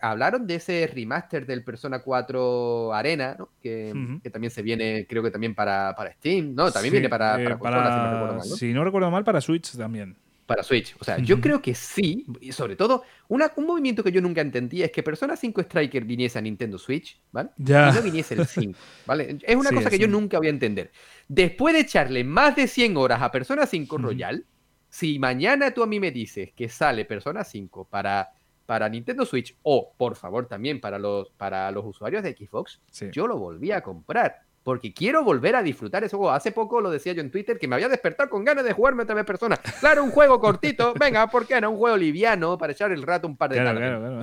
[0.00, 3.50] hablaron de ese remaster del Persona 4 Arena, ¿no?
[3.60, 3.92] que,
[4.32, 6.72] también se viene, creo que también para, Steam, ¿no?
[6.72, 10.16] También viene para, eh, para, si no recuerdo mal, para Switch también
[10.54, 10.94] para Switch.
[10.98, 14.82] O sea, yo creo que sí, y sobre todo, un movimiento que yo nunca entendí
[14.82, 17.50] es que Persona 5 Striker viniese a Nintendo Switch, ¿vale?
[17.56, 17.90] Ya.
[17.90, 19.38] Y no viniese el 5, ¿vale?
[19.42, 20.92] Es una cosa que yo nunca voy a entender.
[21.28, 24.44] Después de echarle más de 100 horas a Persona 5 Royal,
[24.88, 28.30] si mañana tú a mí me dices que sale Persona 5 para,
[28.66, 32.80] para Nintendo Switch o, por favor, también para los, para los usuarios de Xbox,
[33.12, 36.32] yo lo volví a comprar porque quiero volver a disfrutar ese juego.
[36.32, 39.02] Hace poco lo decía yo en Twitter que me había despertado con ganas de jugarme
[39.02, 39.56] otra vez persona.
[39.80, 41.70] Claro, un juego cortito, venga, ¿por qué no?
[41.70, 44.22] Un juego liviano para echar el rato un par de claro, Claro, claro.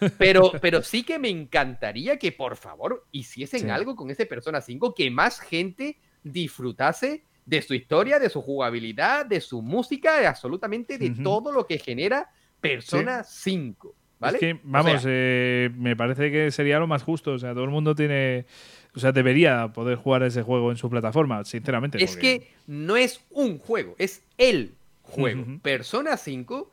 [0.16, 4.94] Pero, pero sí que me encantaría que por favor hiciesen algo con ese Persona 5,
[4.94, 10.98] que más gente disfrutase de su historia, de su jugabilidad, de su música, de absolutamente
[10.98, 12.30] de todo lo que genera
[12.60, 13.94] Persona 5.
[14.20, 14.36] ¿Vale?
[14.36, 17.32] Es que, vamos, eh, me parece que sería lo más justo.
[17.32, 18.46] O sea, todo el mundo tiene
[18.94, 22.02] o sea, debería poder jugar ese juego en su plataforma, sinceramente.
[22.02, 25.44] Es que no es un juego, es el juego.
[25.62, 26.70] Persona 5,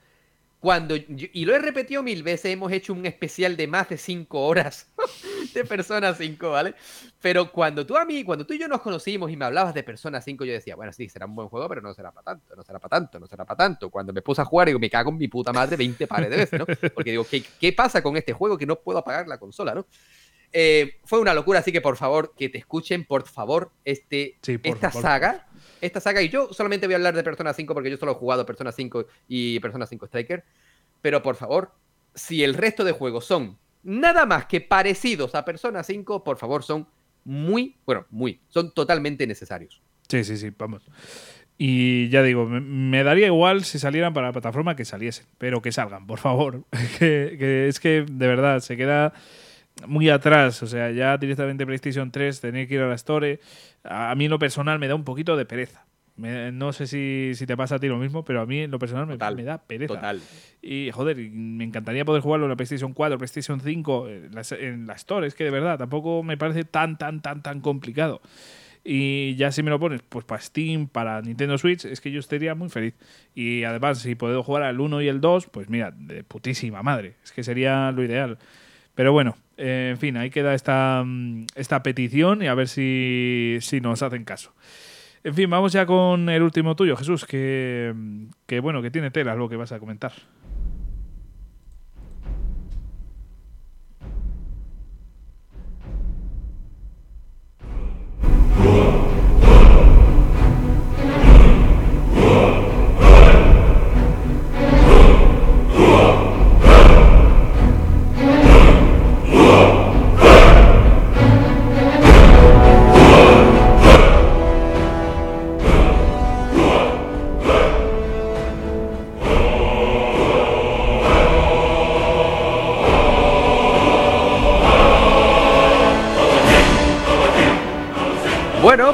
[0.59, 0.95] cuando.
[0.95, 4.91] y lo he repetido mil veces, hemos hecho un especial de más de 5 horas
[5.53, 6.73] de Persona 5, ¿vale?
[7.21, 9.83] Pero cuando tú a mí, cuando tú y yo nos conocimos y me hablabas de
[9.83, 12.55] Persona 5, yo decía, bueno, sí, será un buen juego, pero no será para tanto,
[12.55, 13.89] no será para tanto, no será para tanto.
[13.89, 16.37] Cuando me puse a jugar, digo, me cago en mi puta madre 20 pares de
[16.37, 16.65] veces, ¿no?
[16.93, 19.85] Porque digo, ¿qué, qué pasa con este juego que no puedo apagar la consola, ¿no?
[20.57, 24.89] Eh, fue una locura, así que por favor, que te escuchen, por favor, este, esta
[24.89, 25.47] saga.
[25.81, 28.15] Esta saga, y yo solamente voy a hablar de Persona 5 porque yo solo he
[28.15, 30.45] jugado Persona 5 y Persona 5 Striker.
[31.01, 31.73] Pero por favor,
[32.13, 36.63] si el resto de juegos son nada más que parecidos a Persona 5, por favor,
[36.63, 36.87] son
[37.25, 39.81] muy, bueno, muy, son totalmente necesarios.
[40.07, 40.83] Sí, sí, sí, vamos.
[41.57, 45.73] Y ya digo, me, daría igual si salieran para la plataforma que saliesen, pero que
[45.73, 46.63] salgan, por favor.
[46.97, 49.13] que es que de verdad se queda
[49.87, 53.39] muy atrás, o sea, ya directamente PlayStation 3, tener que ir a la Store,
[53.83, 55.85] a mí en lo personal me da un poquito de pereza.
[56.17, 59.05] no sé si, te pasa a ti lo mismo, pero a mí en lo personal
[59.05, 59.95] me, da pereza.
[59.95, 60.21] Total.
[60.61, 64.89] Y joder, me encantaría poder jugarlo en la PlayStation 4, PlayStation 5, en la, en
[64.91, 68.21] Store, es que de verdad tampoco me parece tan, tan, tan, tan complicado.
[68.87, 72.19] Y ya si me lo pones, pues para Steam, para Nintendo Switch, es que yo
[72.19, 72.93] estaría muy feliz.
[73.33, 77.15] Y además, si puedo jugar al 1 y el 2, pues mira, de putísima madre.
[77.23, 78.37] Es que sería lo ideal.
[78.93, 83.57] Pero bueno, eh, en fin, ahí queda esta, mm, esta petición y a ver si,
[83.61, 84.53] si, nos hacen caso.
[85.23, 87.93] En fin, vamos ya con el último tuyo, Jesús, que,
[88.45, 90.13] que bueno, que tiene tela lo que vas a comentar.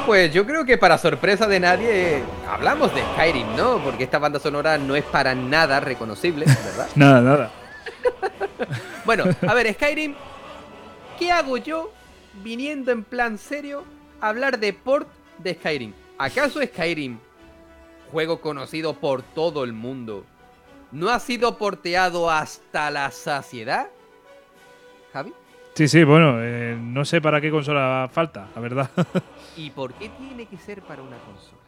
[0.06, 3.81] Pues yo creo que para sorpresa de nadie hablamos de Skyrim, ¿no?
[3.81, 6.89] Porque esta banda sonora no es para nada reconocible, ¿verdad?
[6.95, 7.52] nada, nada.
[9.06, 10.14] bueno, a ver, Skyrim,
[11.18, 11.93] ¿qué hago yo
[12.43, 13.85] viniendo en plan serio
[14.19, 15.07] a hablar de port
[15.38, 15.93] de Skyrim?
[16.18, 17.18] ¿Acaso Skyrim,
[18.11, 20.26] juego conocido por todo el mundo,
[20.91, 23.88] no ha sido porteado hasta la saciedad?
[25.14, 25.34] Javi.
[25.73, 28.89] Sí, sí, bueno, eh, no sé para qué consola falta, la verdad.
[29.57, 31.61] ¿Y por qué tiene que ser para una consola?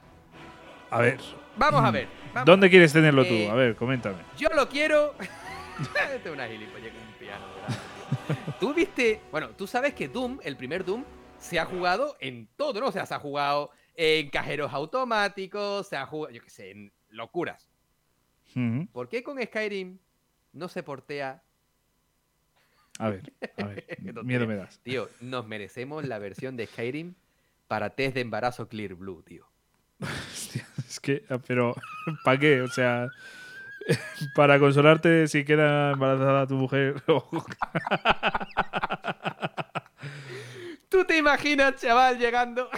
[0.90, 1.20] A ver.
[1.56, 2.08] Vamos a ver.
[2.46, 3.34] ¿Dónde quieres tenerlo tú?
[3.34, 4.18] Eh, a ver, coméntame.
[4.38, 5.16] Yo lo quiero.
[6.14, 7.46] Este es una gilipollas con un piano.
[8.60, 9.22] tú viste.
[9.32, 11.04] Bueno, tú sabes que Doom, el primer Doom,
[11.40, 12.88] se ha jugado en todo, ¿no?
[12.88, 16.94] O sea, se ha jugado en cajeros automáticos, se ha jugado, yo qué sé, en
[17.10, 17.70] locuras.
[18.92, 19.98] ¿Por qué con Skyrim
[20.52, 21.42] no se portea?
[23.00, 23.86] A ver, a ver.
[24.24, 24.80] Miedo me das.
[24.80, 27.16] Tío, nos merecemos la versión de Skyrim
[27.68, 29.48] para test de embarazo Clear Blue, tío.
[30.00, 31.76] Hostia, es que, ah, pero,
[32.24, 32.62] ¿para qué?
[32.62, 33.08] O sea,
[34.36, 37.02] para consolarte si queda embarazada tu mujer.
[40.90, 42.70] ¿Tú te imaginas, chaval, llegando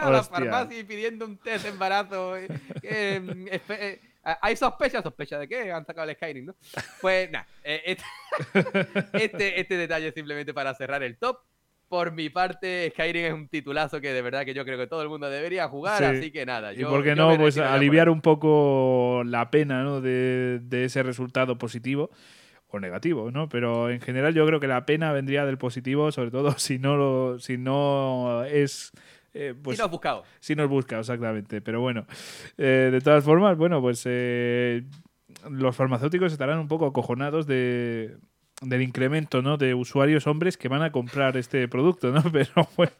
[0.00, 0.36] a la Hostia.
[0.38, 2.36] farmacia y pidiendo un test de embarazo?
[2.36, 2.48] eh,
[2.82, 5.02] eh, eh, ¿Hay sospecha?
[5.02, 5.72] ¿Sospecha de qué?
[5.72, 6.54] Han sacado el Skyrim, ¿no?
[7.00, 8.04] Pues nada, eh, este,
[9.12, 11.38] este, este detalle simplemente para cerrar el top.
[11.88, 15.02] Por mi parte, Skyrim es un titulazo que de verdad que yo creo que todo
[15.02, 16.04] el mundo debería jugar, Sí.
[16.04, 16.72] así que nada.
[16.72, 20.00] y yo- por qué no, pues aliviar un poco la pena ¿no?
[20.00, 22.10] de, de ese resultado positivo
[22.68, 23.50] o negativo, ¿no?
[23.50, 26.96] Pero en general yo creo que la pena vendría del positivo, sobre todo si no
[26.96, 28.92] lo, si no es
[29.34, 30.24] eh, pues, Si no has buscado.
[30.40, 31.60] si nos busca, exactamente.
[31.60, 32.06] Pero bueno,
[32.58, 34.84] eh, de todas formas, bueno, pues eh,
[35.50, 38.16] los farmacéuticos estarán un poco acojonados de,
[38.62, 39.56] del incremento ¿no?
[39.56, 42.22] de usuarios hombres que van a comprar este producto, ¿no?
[42.32, 42.92] Pero bueno,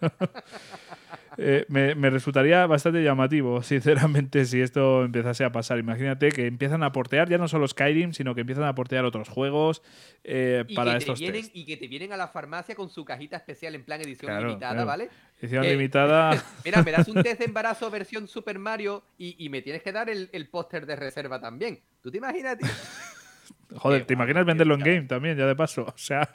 [1.39, 5.79] eh, me, me resultaría bastante llamativo, sinceramente, si esto empezase a pasar.
[5.79, 9.29] Imagínate que empiezan a portear ya no solo Skyrim, sino que empiezan a portear otros
[9.29, 9.83] juegos
[10.25, 11.57] eh, Y, para que te estos vienen, test.
[11.57, 14.49] y que te vienen a la farmacia con su cajita especial en plan edición Claro,
[14.49, 14.87] limitada, claro.
[14.87, 15.09] ¿vale?
[15.41, 16.43] Edición que- limitada.
[16.65, 19.93] Mira, me das un test de embarazo versión Super Mario y, y me tienes que
[19.93, 21.81] dar el, el póster de reserva también.
[22.03, 22.69] ¿Tú te imaginas, tío?
[23.77, 25.83] Joder, ¿te imaginas venderlo en game también, ya de paso?
[25.87, 26.29] O sea.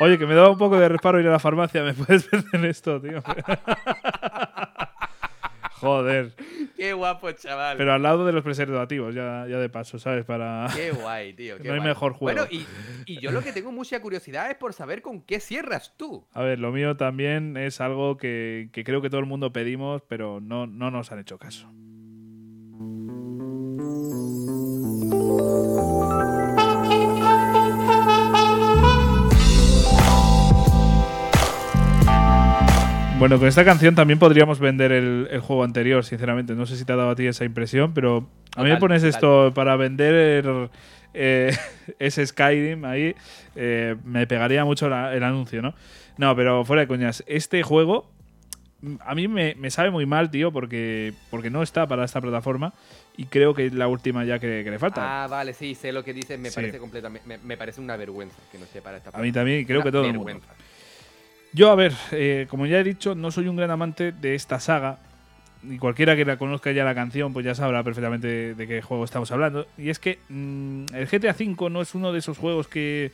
[0.00, 2.64] Oye, que me daba un poco de reparo ir a la farmacia, ¿me puedes vender
[2.66, 3.22] esto, tío?
[5.78, 6.32] Joder.
[6.76, 7.76] Qué guapo, chaval.
[7.76, 10.24] Pero al lado de los preservativos, ya, ya de paso, ¿sabes?
[10.24, 10.68] Para.
[10.74, 11.56] Qué guay, tío.
[11.62, 11.88] qué No hay guay.
[11.90, 12.40] mejor juego.
[12.40, 12.66] Bueno, y,
[13.04, 16.26] y yo lo que tengo mucha curiosidad es por saber con qué cierras tú.
[16.32, 20.02] A ver, lo mío también es algo que, que creo que todo el mundo pedimos,
[20.08, 21.68] pero no, no nos han hecho caso.
[33.18, 36.54] Bueno, con esta canción también podríamos vender el, el juego anterior, sinceramente.
[36.54, 39.02] No sé si te ha dado a ti esa impresión, pero a mí me pones
[39.04, 40.60] esto para vender
[41.14, 41.56] eh,
[41.98, 43.14] ese Skyrim ahí,
[43.54, 45.74] eh, me pegaría mucho la- el anuncio, ¿no?
[46.18, 48.10] No, pero fuera de coñas, este juego
[49.00, 52.74] a mí me, me sabe muy mal, tío, porque, porque no está para esta plataforma
[53.16, 55.24] y creo que es la última ya que, que le falta.
[55.24, 56.38] Ah, vale, sí, sé lo que dices.
[56.38, 56.56] Me Sí.
[56.56, 57.26] parece completamente.
[57.26, 59.84] Me, me parece una vergüenza que no esté para esta a mí también, creo Una
[59.86, 60.40] que todo el mundo.
[61.52, 64.60] Yo, a ver, eh, como ya he dicho, no soy un gran amante de esta
[64.60, 64.98] saga.
[65.62, 69.04] Y cualquiera que la conozca ya la canción, pues ya sabrá perfectamente de, qué juego
[69.04, 69.66] estamos hablando.
[69.78, 73.10] Y es que mm, el GTA V no es uno de esos juegos que.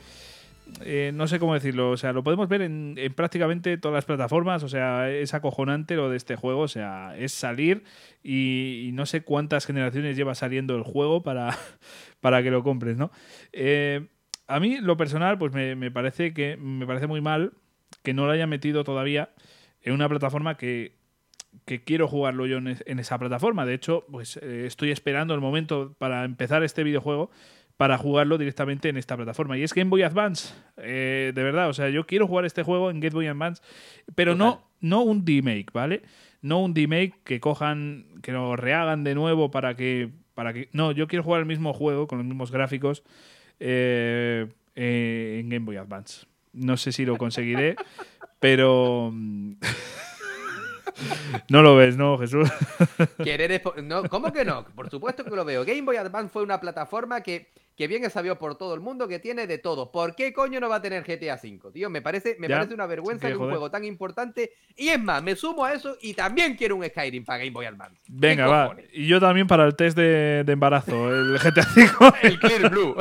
[0.81, 1.91] eh, no sé cómo decirlo.
[1.91, 4.61] O sea, lo podemos ver en, en prácticamente todas las plataformas.
[4.63, 6.61] O sea, es acojonante lo de este juego.
[6.61, 7.83] O sea, es salir
[8.23, 11.57] y, y no sé cuántas generaciones lleva saliendo el juego para,
[12.21, 13.11] para que lo compres, ¿no?
[13.53, 14.07] Eh,
[14.47, 17.53] a mí, lo personal, pues me, me parece que me parece muy mal
[18.03, 19.29] que no lo haya metido todavía
[19.81, 20.95] en una plataforma que,
[21.65, 23.65] que quiero jugarlo yo en, es- en esa plataforma.
[23.65, 27.31] De hecho, pues eh, estoy esperando el momento para empezar este videojuego
[27.77, 29.57] para jugarlo directamente en esta plataforma.
[29.57, 30.53] Y es Game Boy Advance.
[30.77, 33.63] Eh, de verdad, o sea, yo quiero jugar este juego en Game Boy Advance,
[34.15, 34.67] pero no, Total.
[34.81, 36.03] no un remake, ¿vale?
[36.41, 40.09] No un remake que cojan, que lo rehagan de nuevo para que.
[40.35, 43.03] Para que no, yo quiero jugar el mismo juego con los mismos gráficos
[43.59, 46.25] eh, eh, en Game Boy Advance.
[46.53, 47.75] No sé si lo conseguiré,
[48.39, 49.09] pero.
[49.11, 49.53] mm,
[51.49, 52.49] no lo ves, ¿no, Jesús?
[53.23, 54.65] Querer no, ¿Cómo que no?
[54.65, 55.65] Por supuesto que lo veo.
[55.65, 59.07] Game Boy Advance fue una plataforma que, que bien es sabido por todo el mundo
[59.07, 59.91] que tiene de todo.
[59.91, 61.71] ¿Por qué coño no va a tener GTA V?
[61.73, 63.51] Tío, me parece, me Ya, parece una vergüenza que un joder.
[63.53, 64.51] juego tan importante.
[64.75, 67.65] Y es más, me sumo a eso y también quiero un Skyrim para Game Boy
[67.65, 67.99] Advance.
[68.05, 68.75] ¿Qué Venga, va.
[68.91, 72.13] Y yo también para el test de, de embarazo, el GTA V.
[72.23, 72.95] El Clear Blue.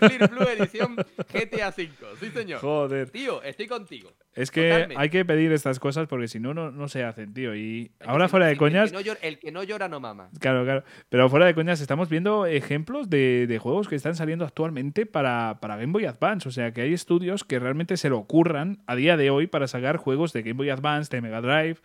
[0.00, 0.96] Clear Blue edición
[1.32, 1.90] GTA V.
[2.20, 2.60] Sí, señor.
[2.60, 3.10] Joder.
[3.10, 4.12] Tío, estoy contigo.
[4.34, 4.94] Es que Totalmente.
[5.02, 7.54] hay que pedir estas cosas porque si no, no, no se hacen, tío.
[7.54, 9.88] Y que ahora fuera de si- coñas, El que, no llora, el que no llora
[9.88, 10.30] no mama.
[10.40, 10.84] Claro, claro.
[11.10, 15.58] Pero fuera de coñas, estamos viendo ejemplos de, de juegos que están saliendo actualmente para,
[15.60, 16.48] para Game Boy Advance.
[16.48, 19.68] O sea, que hay estudios que realmente se lo ocurran a día de hoy para
[19.68, 21.76] sacar juegos de Game Boy Advance, de Mega Drive,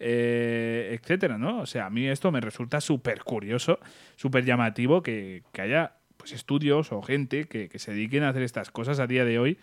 [0.00, 1.60] eh, etcétera, ¿no?
[1.60, 3.78] O sea, a mí esto me resulta súper curioso,
[4.16, 8.98] súper llamativo que, haya pues, estudios o gente que, se dediquen a hacer estas cosas
[8.98, 9.58] a día de hoy.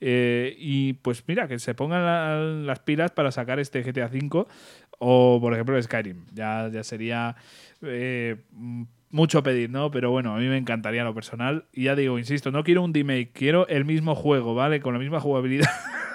[0.00, 4.46] Eh, y pues mira, que se pongan la- las pilas para sacar este GTA V
[5.00, 6.26] o, por ejemplo, Skyrim.
[6.32, 7.34] Ya, ya sería
[7.82, 8.36] eh,
[9.10, 9.90] mucho pedir, ¿no?
[9.90, 11.64] Pero bueno, a mí me encantaría lo personal.
[11.72, 14.80] Y ya digo, insisto, no quiero un remake, quiero el mismo juego, ¿vale?
[14.80, 15.68] Con la misma jugabilidad.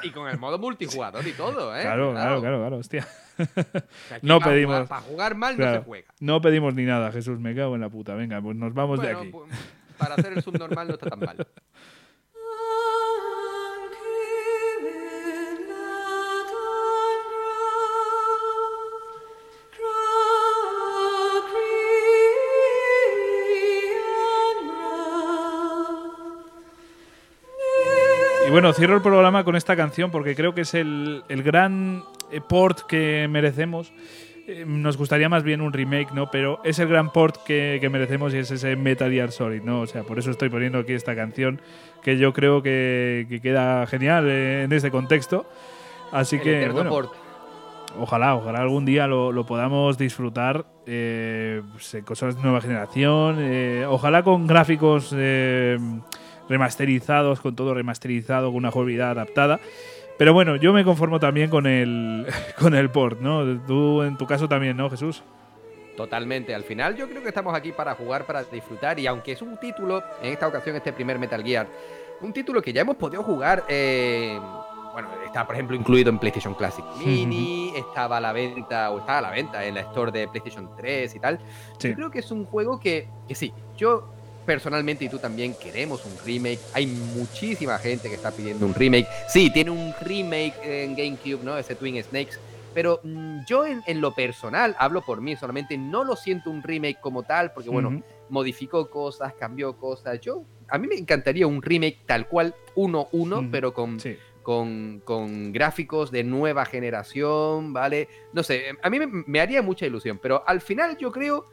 [0.03, 1.81] Y con el modo multijugador y todo, ¿eh?
[1.81, 3.07] Claro, claro, claro, claro, hostia.
[4.21, 6.13] No para pedimos- jugar- para jugar mal no se juega.
[6.19, 8.13] No pedimos ni nada, Jesús, me cago en la puta.
[8.13, 9.29] Venga, pues nos vamos de aquí.
[9.29, 9.51] pues,
[9.97, 11.37] para hacer el subnormal no está tan mal.
[28.55, 32.03] bueno, cierro el programa con esta canción porque creo que es el, el gran
[32.47, 33.91] port que merecemos.
[34.47, 36.31] Eh, Nos gustaría más bien un remake, ¿no?
[36.31, 39.81] Pero es el gran port que, que merecemos y es ese Metal Gear Solid, ¿no?
[39.81, 41.59] O sea, por eso estoy poniendo aquí esta canción
[42.01, 45.45] que yo creo que, que queda genial eh, en este contexto.
[46.13, 47.11] Así El que, bueno, port.
[47.99, 50.65] ojalá, ojalá algún día lo, lo podamos disfrutar.
[50.85, 53.35] Eh, pues, cosas de nueva generación.
[53.39, 55.11] eh, ojalá con gráficos
[56.49, 59.59] remasterizados, con todo remasterizado, con una jugabilidad adaptada.
[60.17, 62.25] Pero bueno, yo me conformo también con el,
[62.59, 63.59] con el port, ¿no?
[63.65, 65.23] Tú en tu caso también, ¿no, Jesús?
[65.95, 66.53] Totalmente.
[66.53, 68.99] Al final yo creo que estamos aquí para jugar, para disfrutar.
[68.99, 71.67] Y aunque es un título, en esta ocasión este primer Metal Gear,
[72.21, 74.39] un título que ya hemos podido jugar, eh,
[74.93, 79.17] bueno, está por ejemplo incluido en PlayStation Classic Mini, estaba a la venta, o está
[79.17, 81.39] a la venta en la store de PlayStation 3 y tal.
[81.77, 81.89] Sí.
[81.89, 84.09] Yo creo que es un juego que, que sí, yo
[84.45, 86.59] personalmente y tú también queremos un remake.
[86.73, 89.07] Hay muchísima gente que está pidiendo un remake.
[89.27, 91.57] Sí, tiene un remake en GameCube, ¿no?
[91.57, 92.37] Ese Twin Snakes.
[92.73, 96.61] Pero mm, yo en, en lo personal, hablo por mí solamente, no lo siento un
[96.61, 100.19] remake como tal, porque bueno, modificó cosas, cambió cosas.
[100.19, 103.47] Yo, a mí me encantaría un remake tal cual, 1-1, Ujú.
[103.49, 104.17] pero con, Sí.
[104.43, 108.09] con, con gráficos de nueva generación, ¿vale?
[108.33, 111.45] No sé, a mí me, me haría mucha ilusión, pero al final yo creo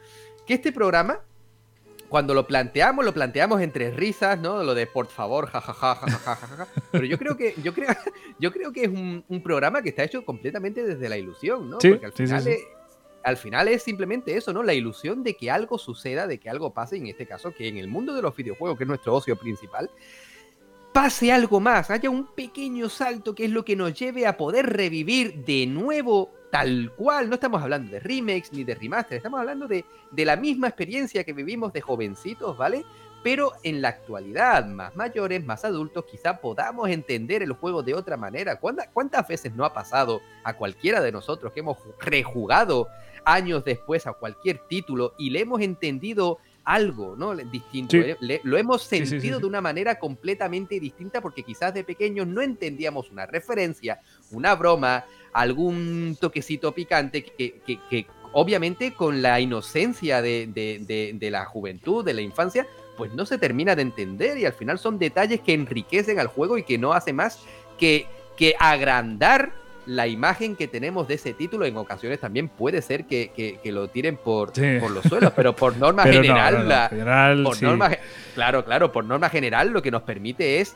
[0.45, 1.19] que este programa,
[2.13, 4.61] cuando lo planteamos, lo planteamos entre risas, ¿no?
[4.61, 6.67] Lo de por favor, jajaja, jajaja, jajaja.
[6.91, 7.87] Pero yo creo que, yo creo,
[8.39, 11.81] yo creo que es un, un programa que está hecho completamente desde la ilusión, ¿no?
[11.81, 12.49] Sí, Porque al sí, final sí.
[12.51, 12.63] es-
[13.23, 14.61] al final es simplemente eso, ¿no?
[14.61, 17.67] La ilusión de que algo suceda, de que algo pase, y en este caso, que
[17.67, 19.89] en el mundo de los videojuegos, que es nuestro ocio principal,
[20.93, 24.67] pase algo más, haya un pequeño salto que es lo que nos lleve a poder
[24.71, 27.27] revivir de nuevo tal cual.
[27.29, 31.23] No estamos hablando de remakes ni de remaster, estamos hablando de, de la misma experiencia
[31.23, 32.85] que vivimos de jovencitos, ¿vale?
[33.23, 38.17] Pero en la actualidad, más mayores, más adultos, quizá podamos entender el juego de otra
[38.17, 38.57] manera.
[38.59, 42.87] ¿Cuánta- ¿Cuántas veces no ha pasado a cualquiera de nosotros que hemos ju- rejugado
[43.25, 47.35] años después a cualquier título y le hemos entendido algo, ¿no?
[47.35, 47.91] Distinto.
[47.97, 47.97] Sí.
[48.03, 49.41] eh, le- lo hemos sí, sentido sí.
[49.41, 53.99] de una manera completamente distinta porque quizás de pequeños no entendíamos una referencia,
[54.31, 55.03] una broma,
[55.33, 61.45] algún toquecito picante que, que- que obviamente con la inocencia de, de- de- de la
[61.45, 62.65] juventud, de la infancia,
[62.97, 66.57] pues no se termina de entender y al final son detalles que enriquecen al juego
[66.57, 67.39] y que no hace más
[67.79, 68.05] que,
[68.37, 69.51] que agrandar
[69.85, 71.65] la imagen que tenemos de ese título.
[71.65, 74.77] En ocasiones también puede ser que, que- que lo tiren por, Sí.
[74.79, 77.65] por los suelos, pero por norma Pero general, no, no, por sí.
[77.65, 77.91] norma,
[78.33, 80.75] claro, claro, por norma general lo que nos permite es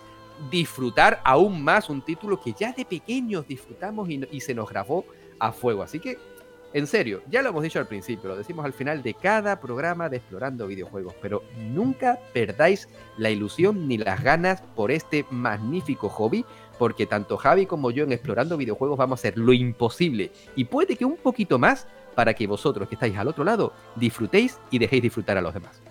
[0.49, 5.05] disfrutar aún más un título que ya de pequeños disfrutamos y, se nos grabó
[5.39, 5.84] a fuego.
[5.84, 6.18] Así que,
[6.73, 10.09] en serio, ya lo hemos dicho al principio, lo decimos al final de cada programa
[10.09, 12.88] de Explorando Videojuegos, pero nunca perdáis
[13.18, 16.45] la ilusión ni las ganas por este magnífico hobby,
[16.77, 20.95] porque tanto Javi como yo en Explorando Videojuegos vamos a hacer lo imposible y puede
[20.95, 25.03] que un poquito más para que vosotros que estáis al otro lado disfrutéis y dejéis
[25.03, 25.81] disfrutar a los demás.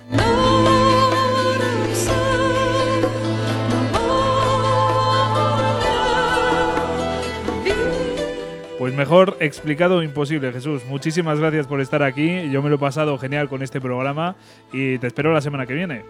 [8.87, 10.85] Pues mejor explicado imposible, Jesús.
[10.85, 12.49] Muchísimas gracias por estar aquí.
[12.51, 14.37] Yo me lo he pasado genial con este programa
[14.73, 16.05] y te espero la semana que viene.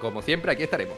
[0.00, 0.94] Como siempre, aquí estaremos.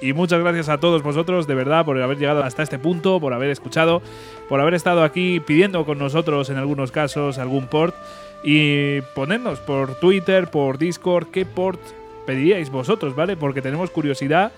[0.00, 3.32] Y muchas gracias a todos vosotros, de verdad, por haber llegado hasta este punto, por
[3.32, 4.00] haber escuchado,
[4.48, 7.96] por haber estado aquí pidiendo con nosotros en algunos casos algún port
[8.44, 11.80] y ponernos por Twitter, por Discord, qué port
[12.26, 13.36] pediríais vosotros, ¿vale?
[13.36, 14.52] Porque tenemos curiosidad.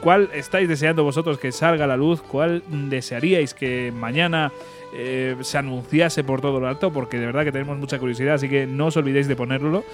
[0.00, 2.20] ¿Cuál estáis deseando vosotros que salga a la luz?
[2.20, 4.50] ¿Cuál desearíais que mañana
[4.92, 6.92] eh, se anunciase por todo lo alto?
[6.92, 9.84] Porque de verdad que tenemos mucha curiosidad, así que no os olvidéis de ponerlo,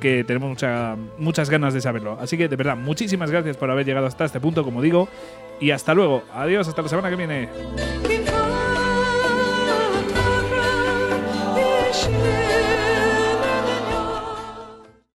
[0.00, 2.16] que tenemos mucha- muchas ganas de saberlo.
[2.20, 5.08] Así que de verdad, muchísimas gracias por haber llegado hasta este punto, como digo,
[5.60, 6.22] y hasta luego.
[6.34, 7.48] Adiós, hasta la semana que viene.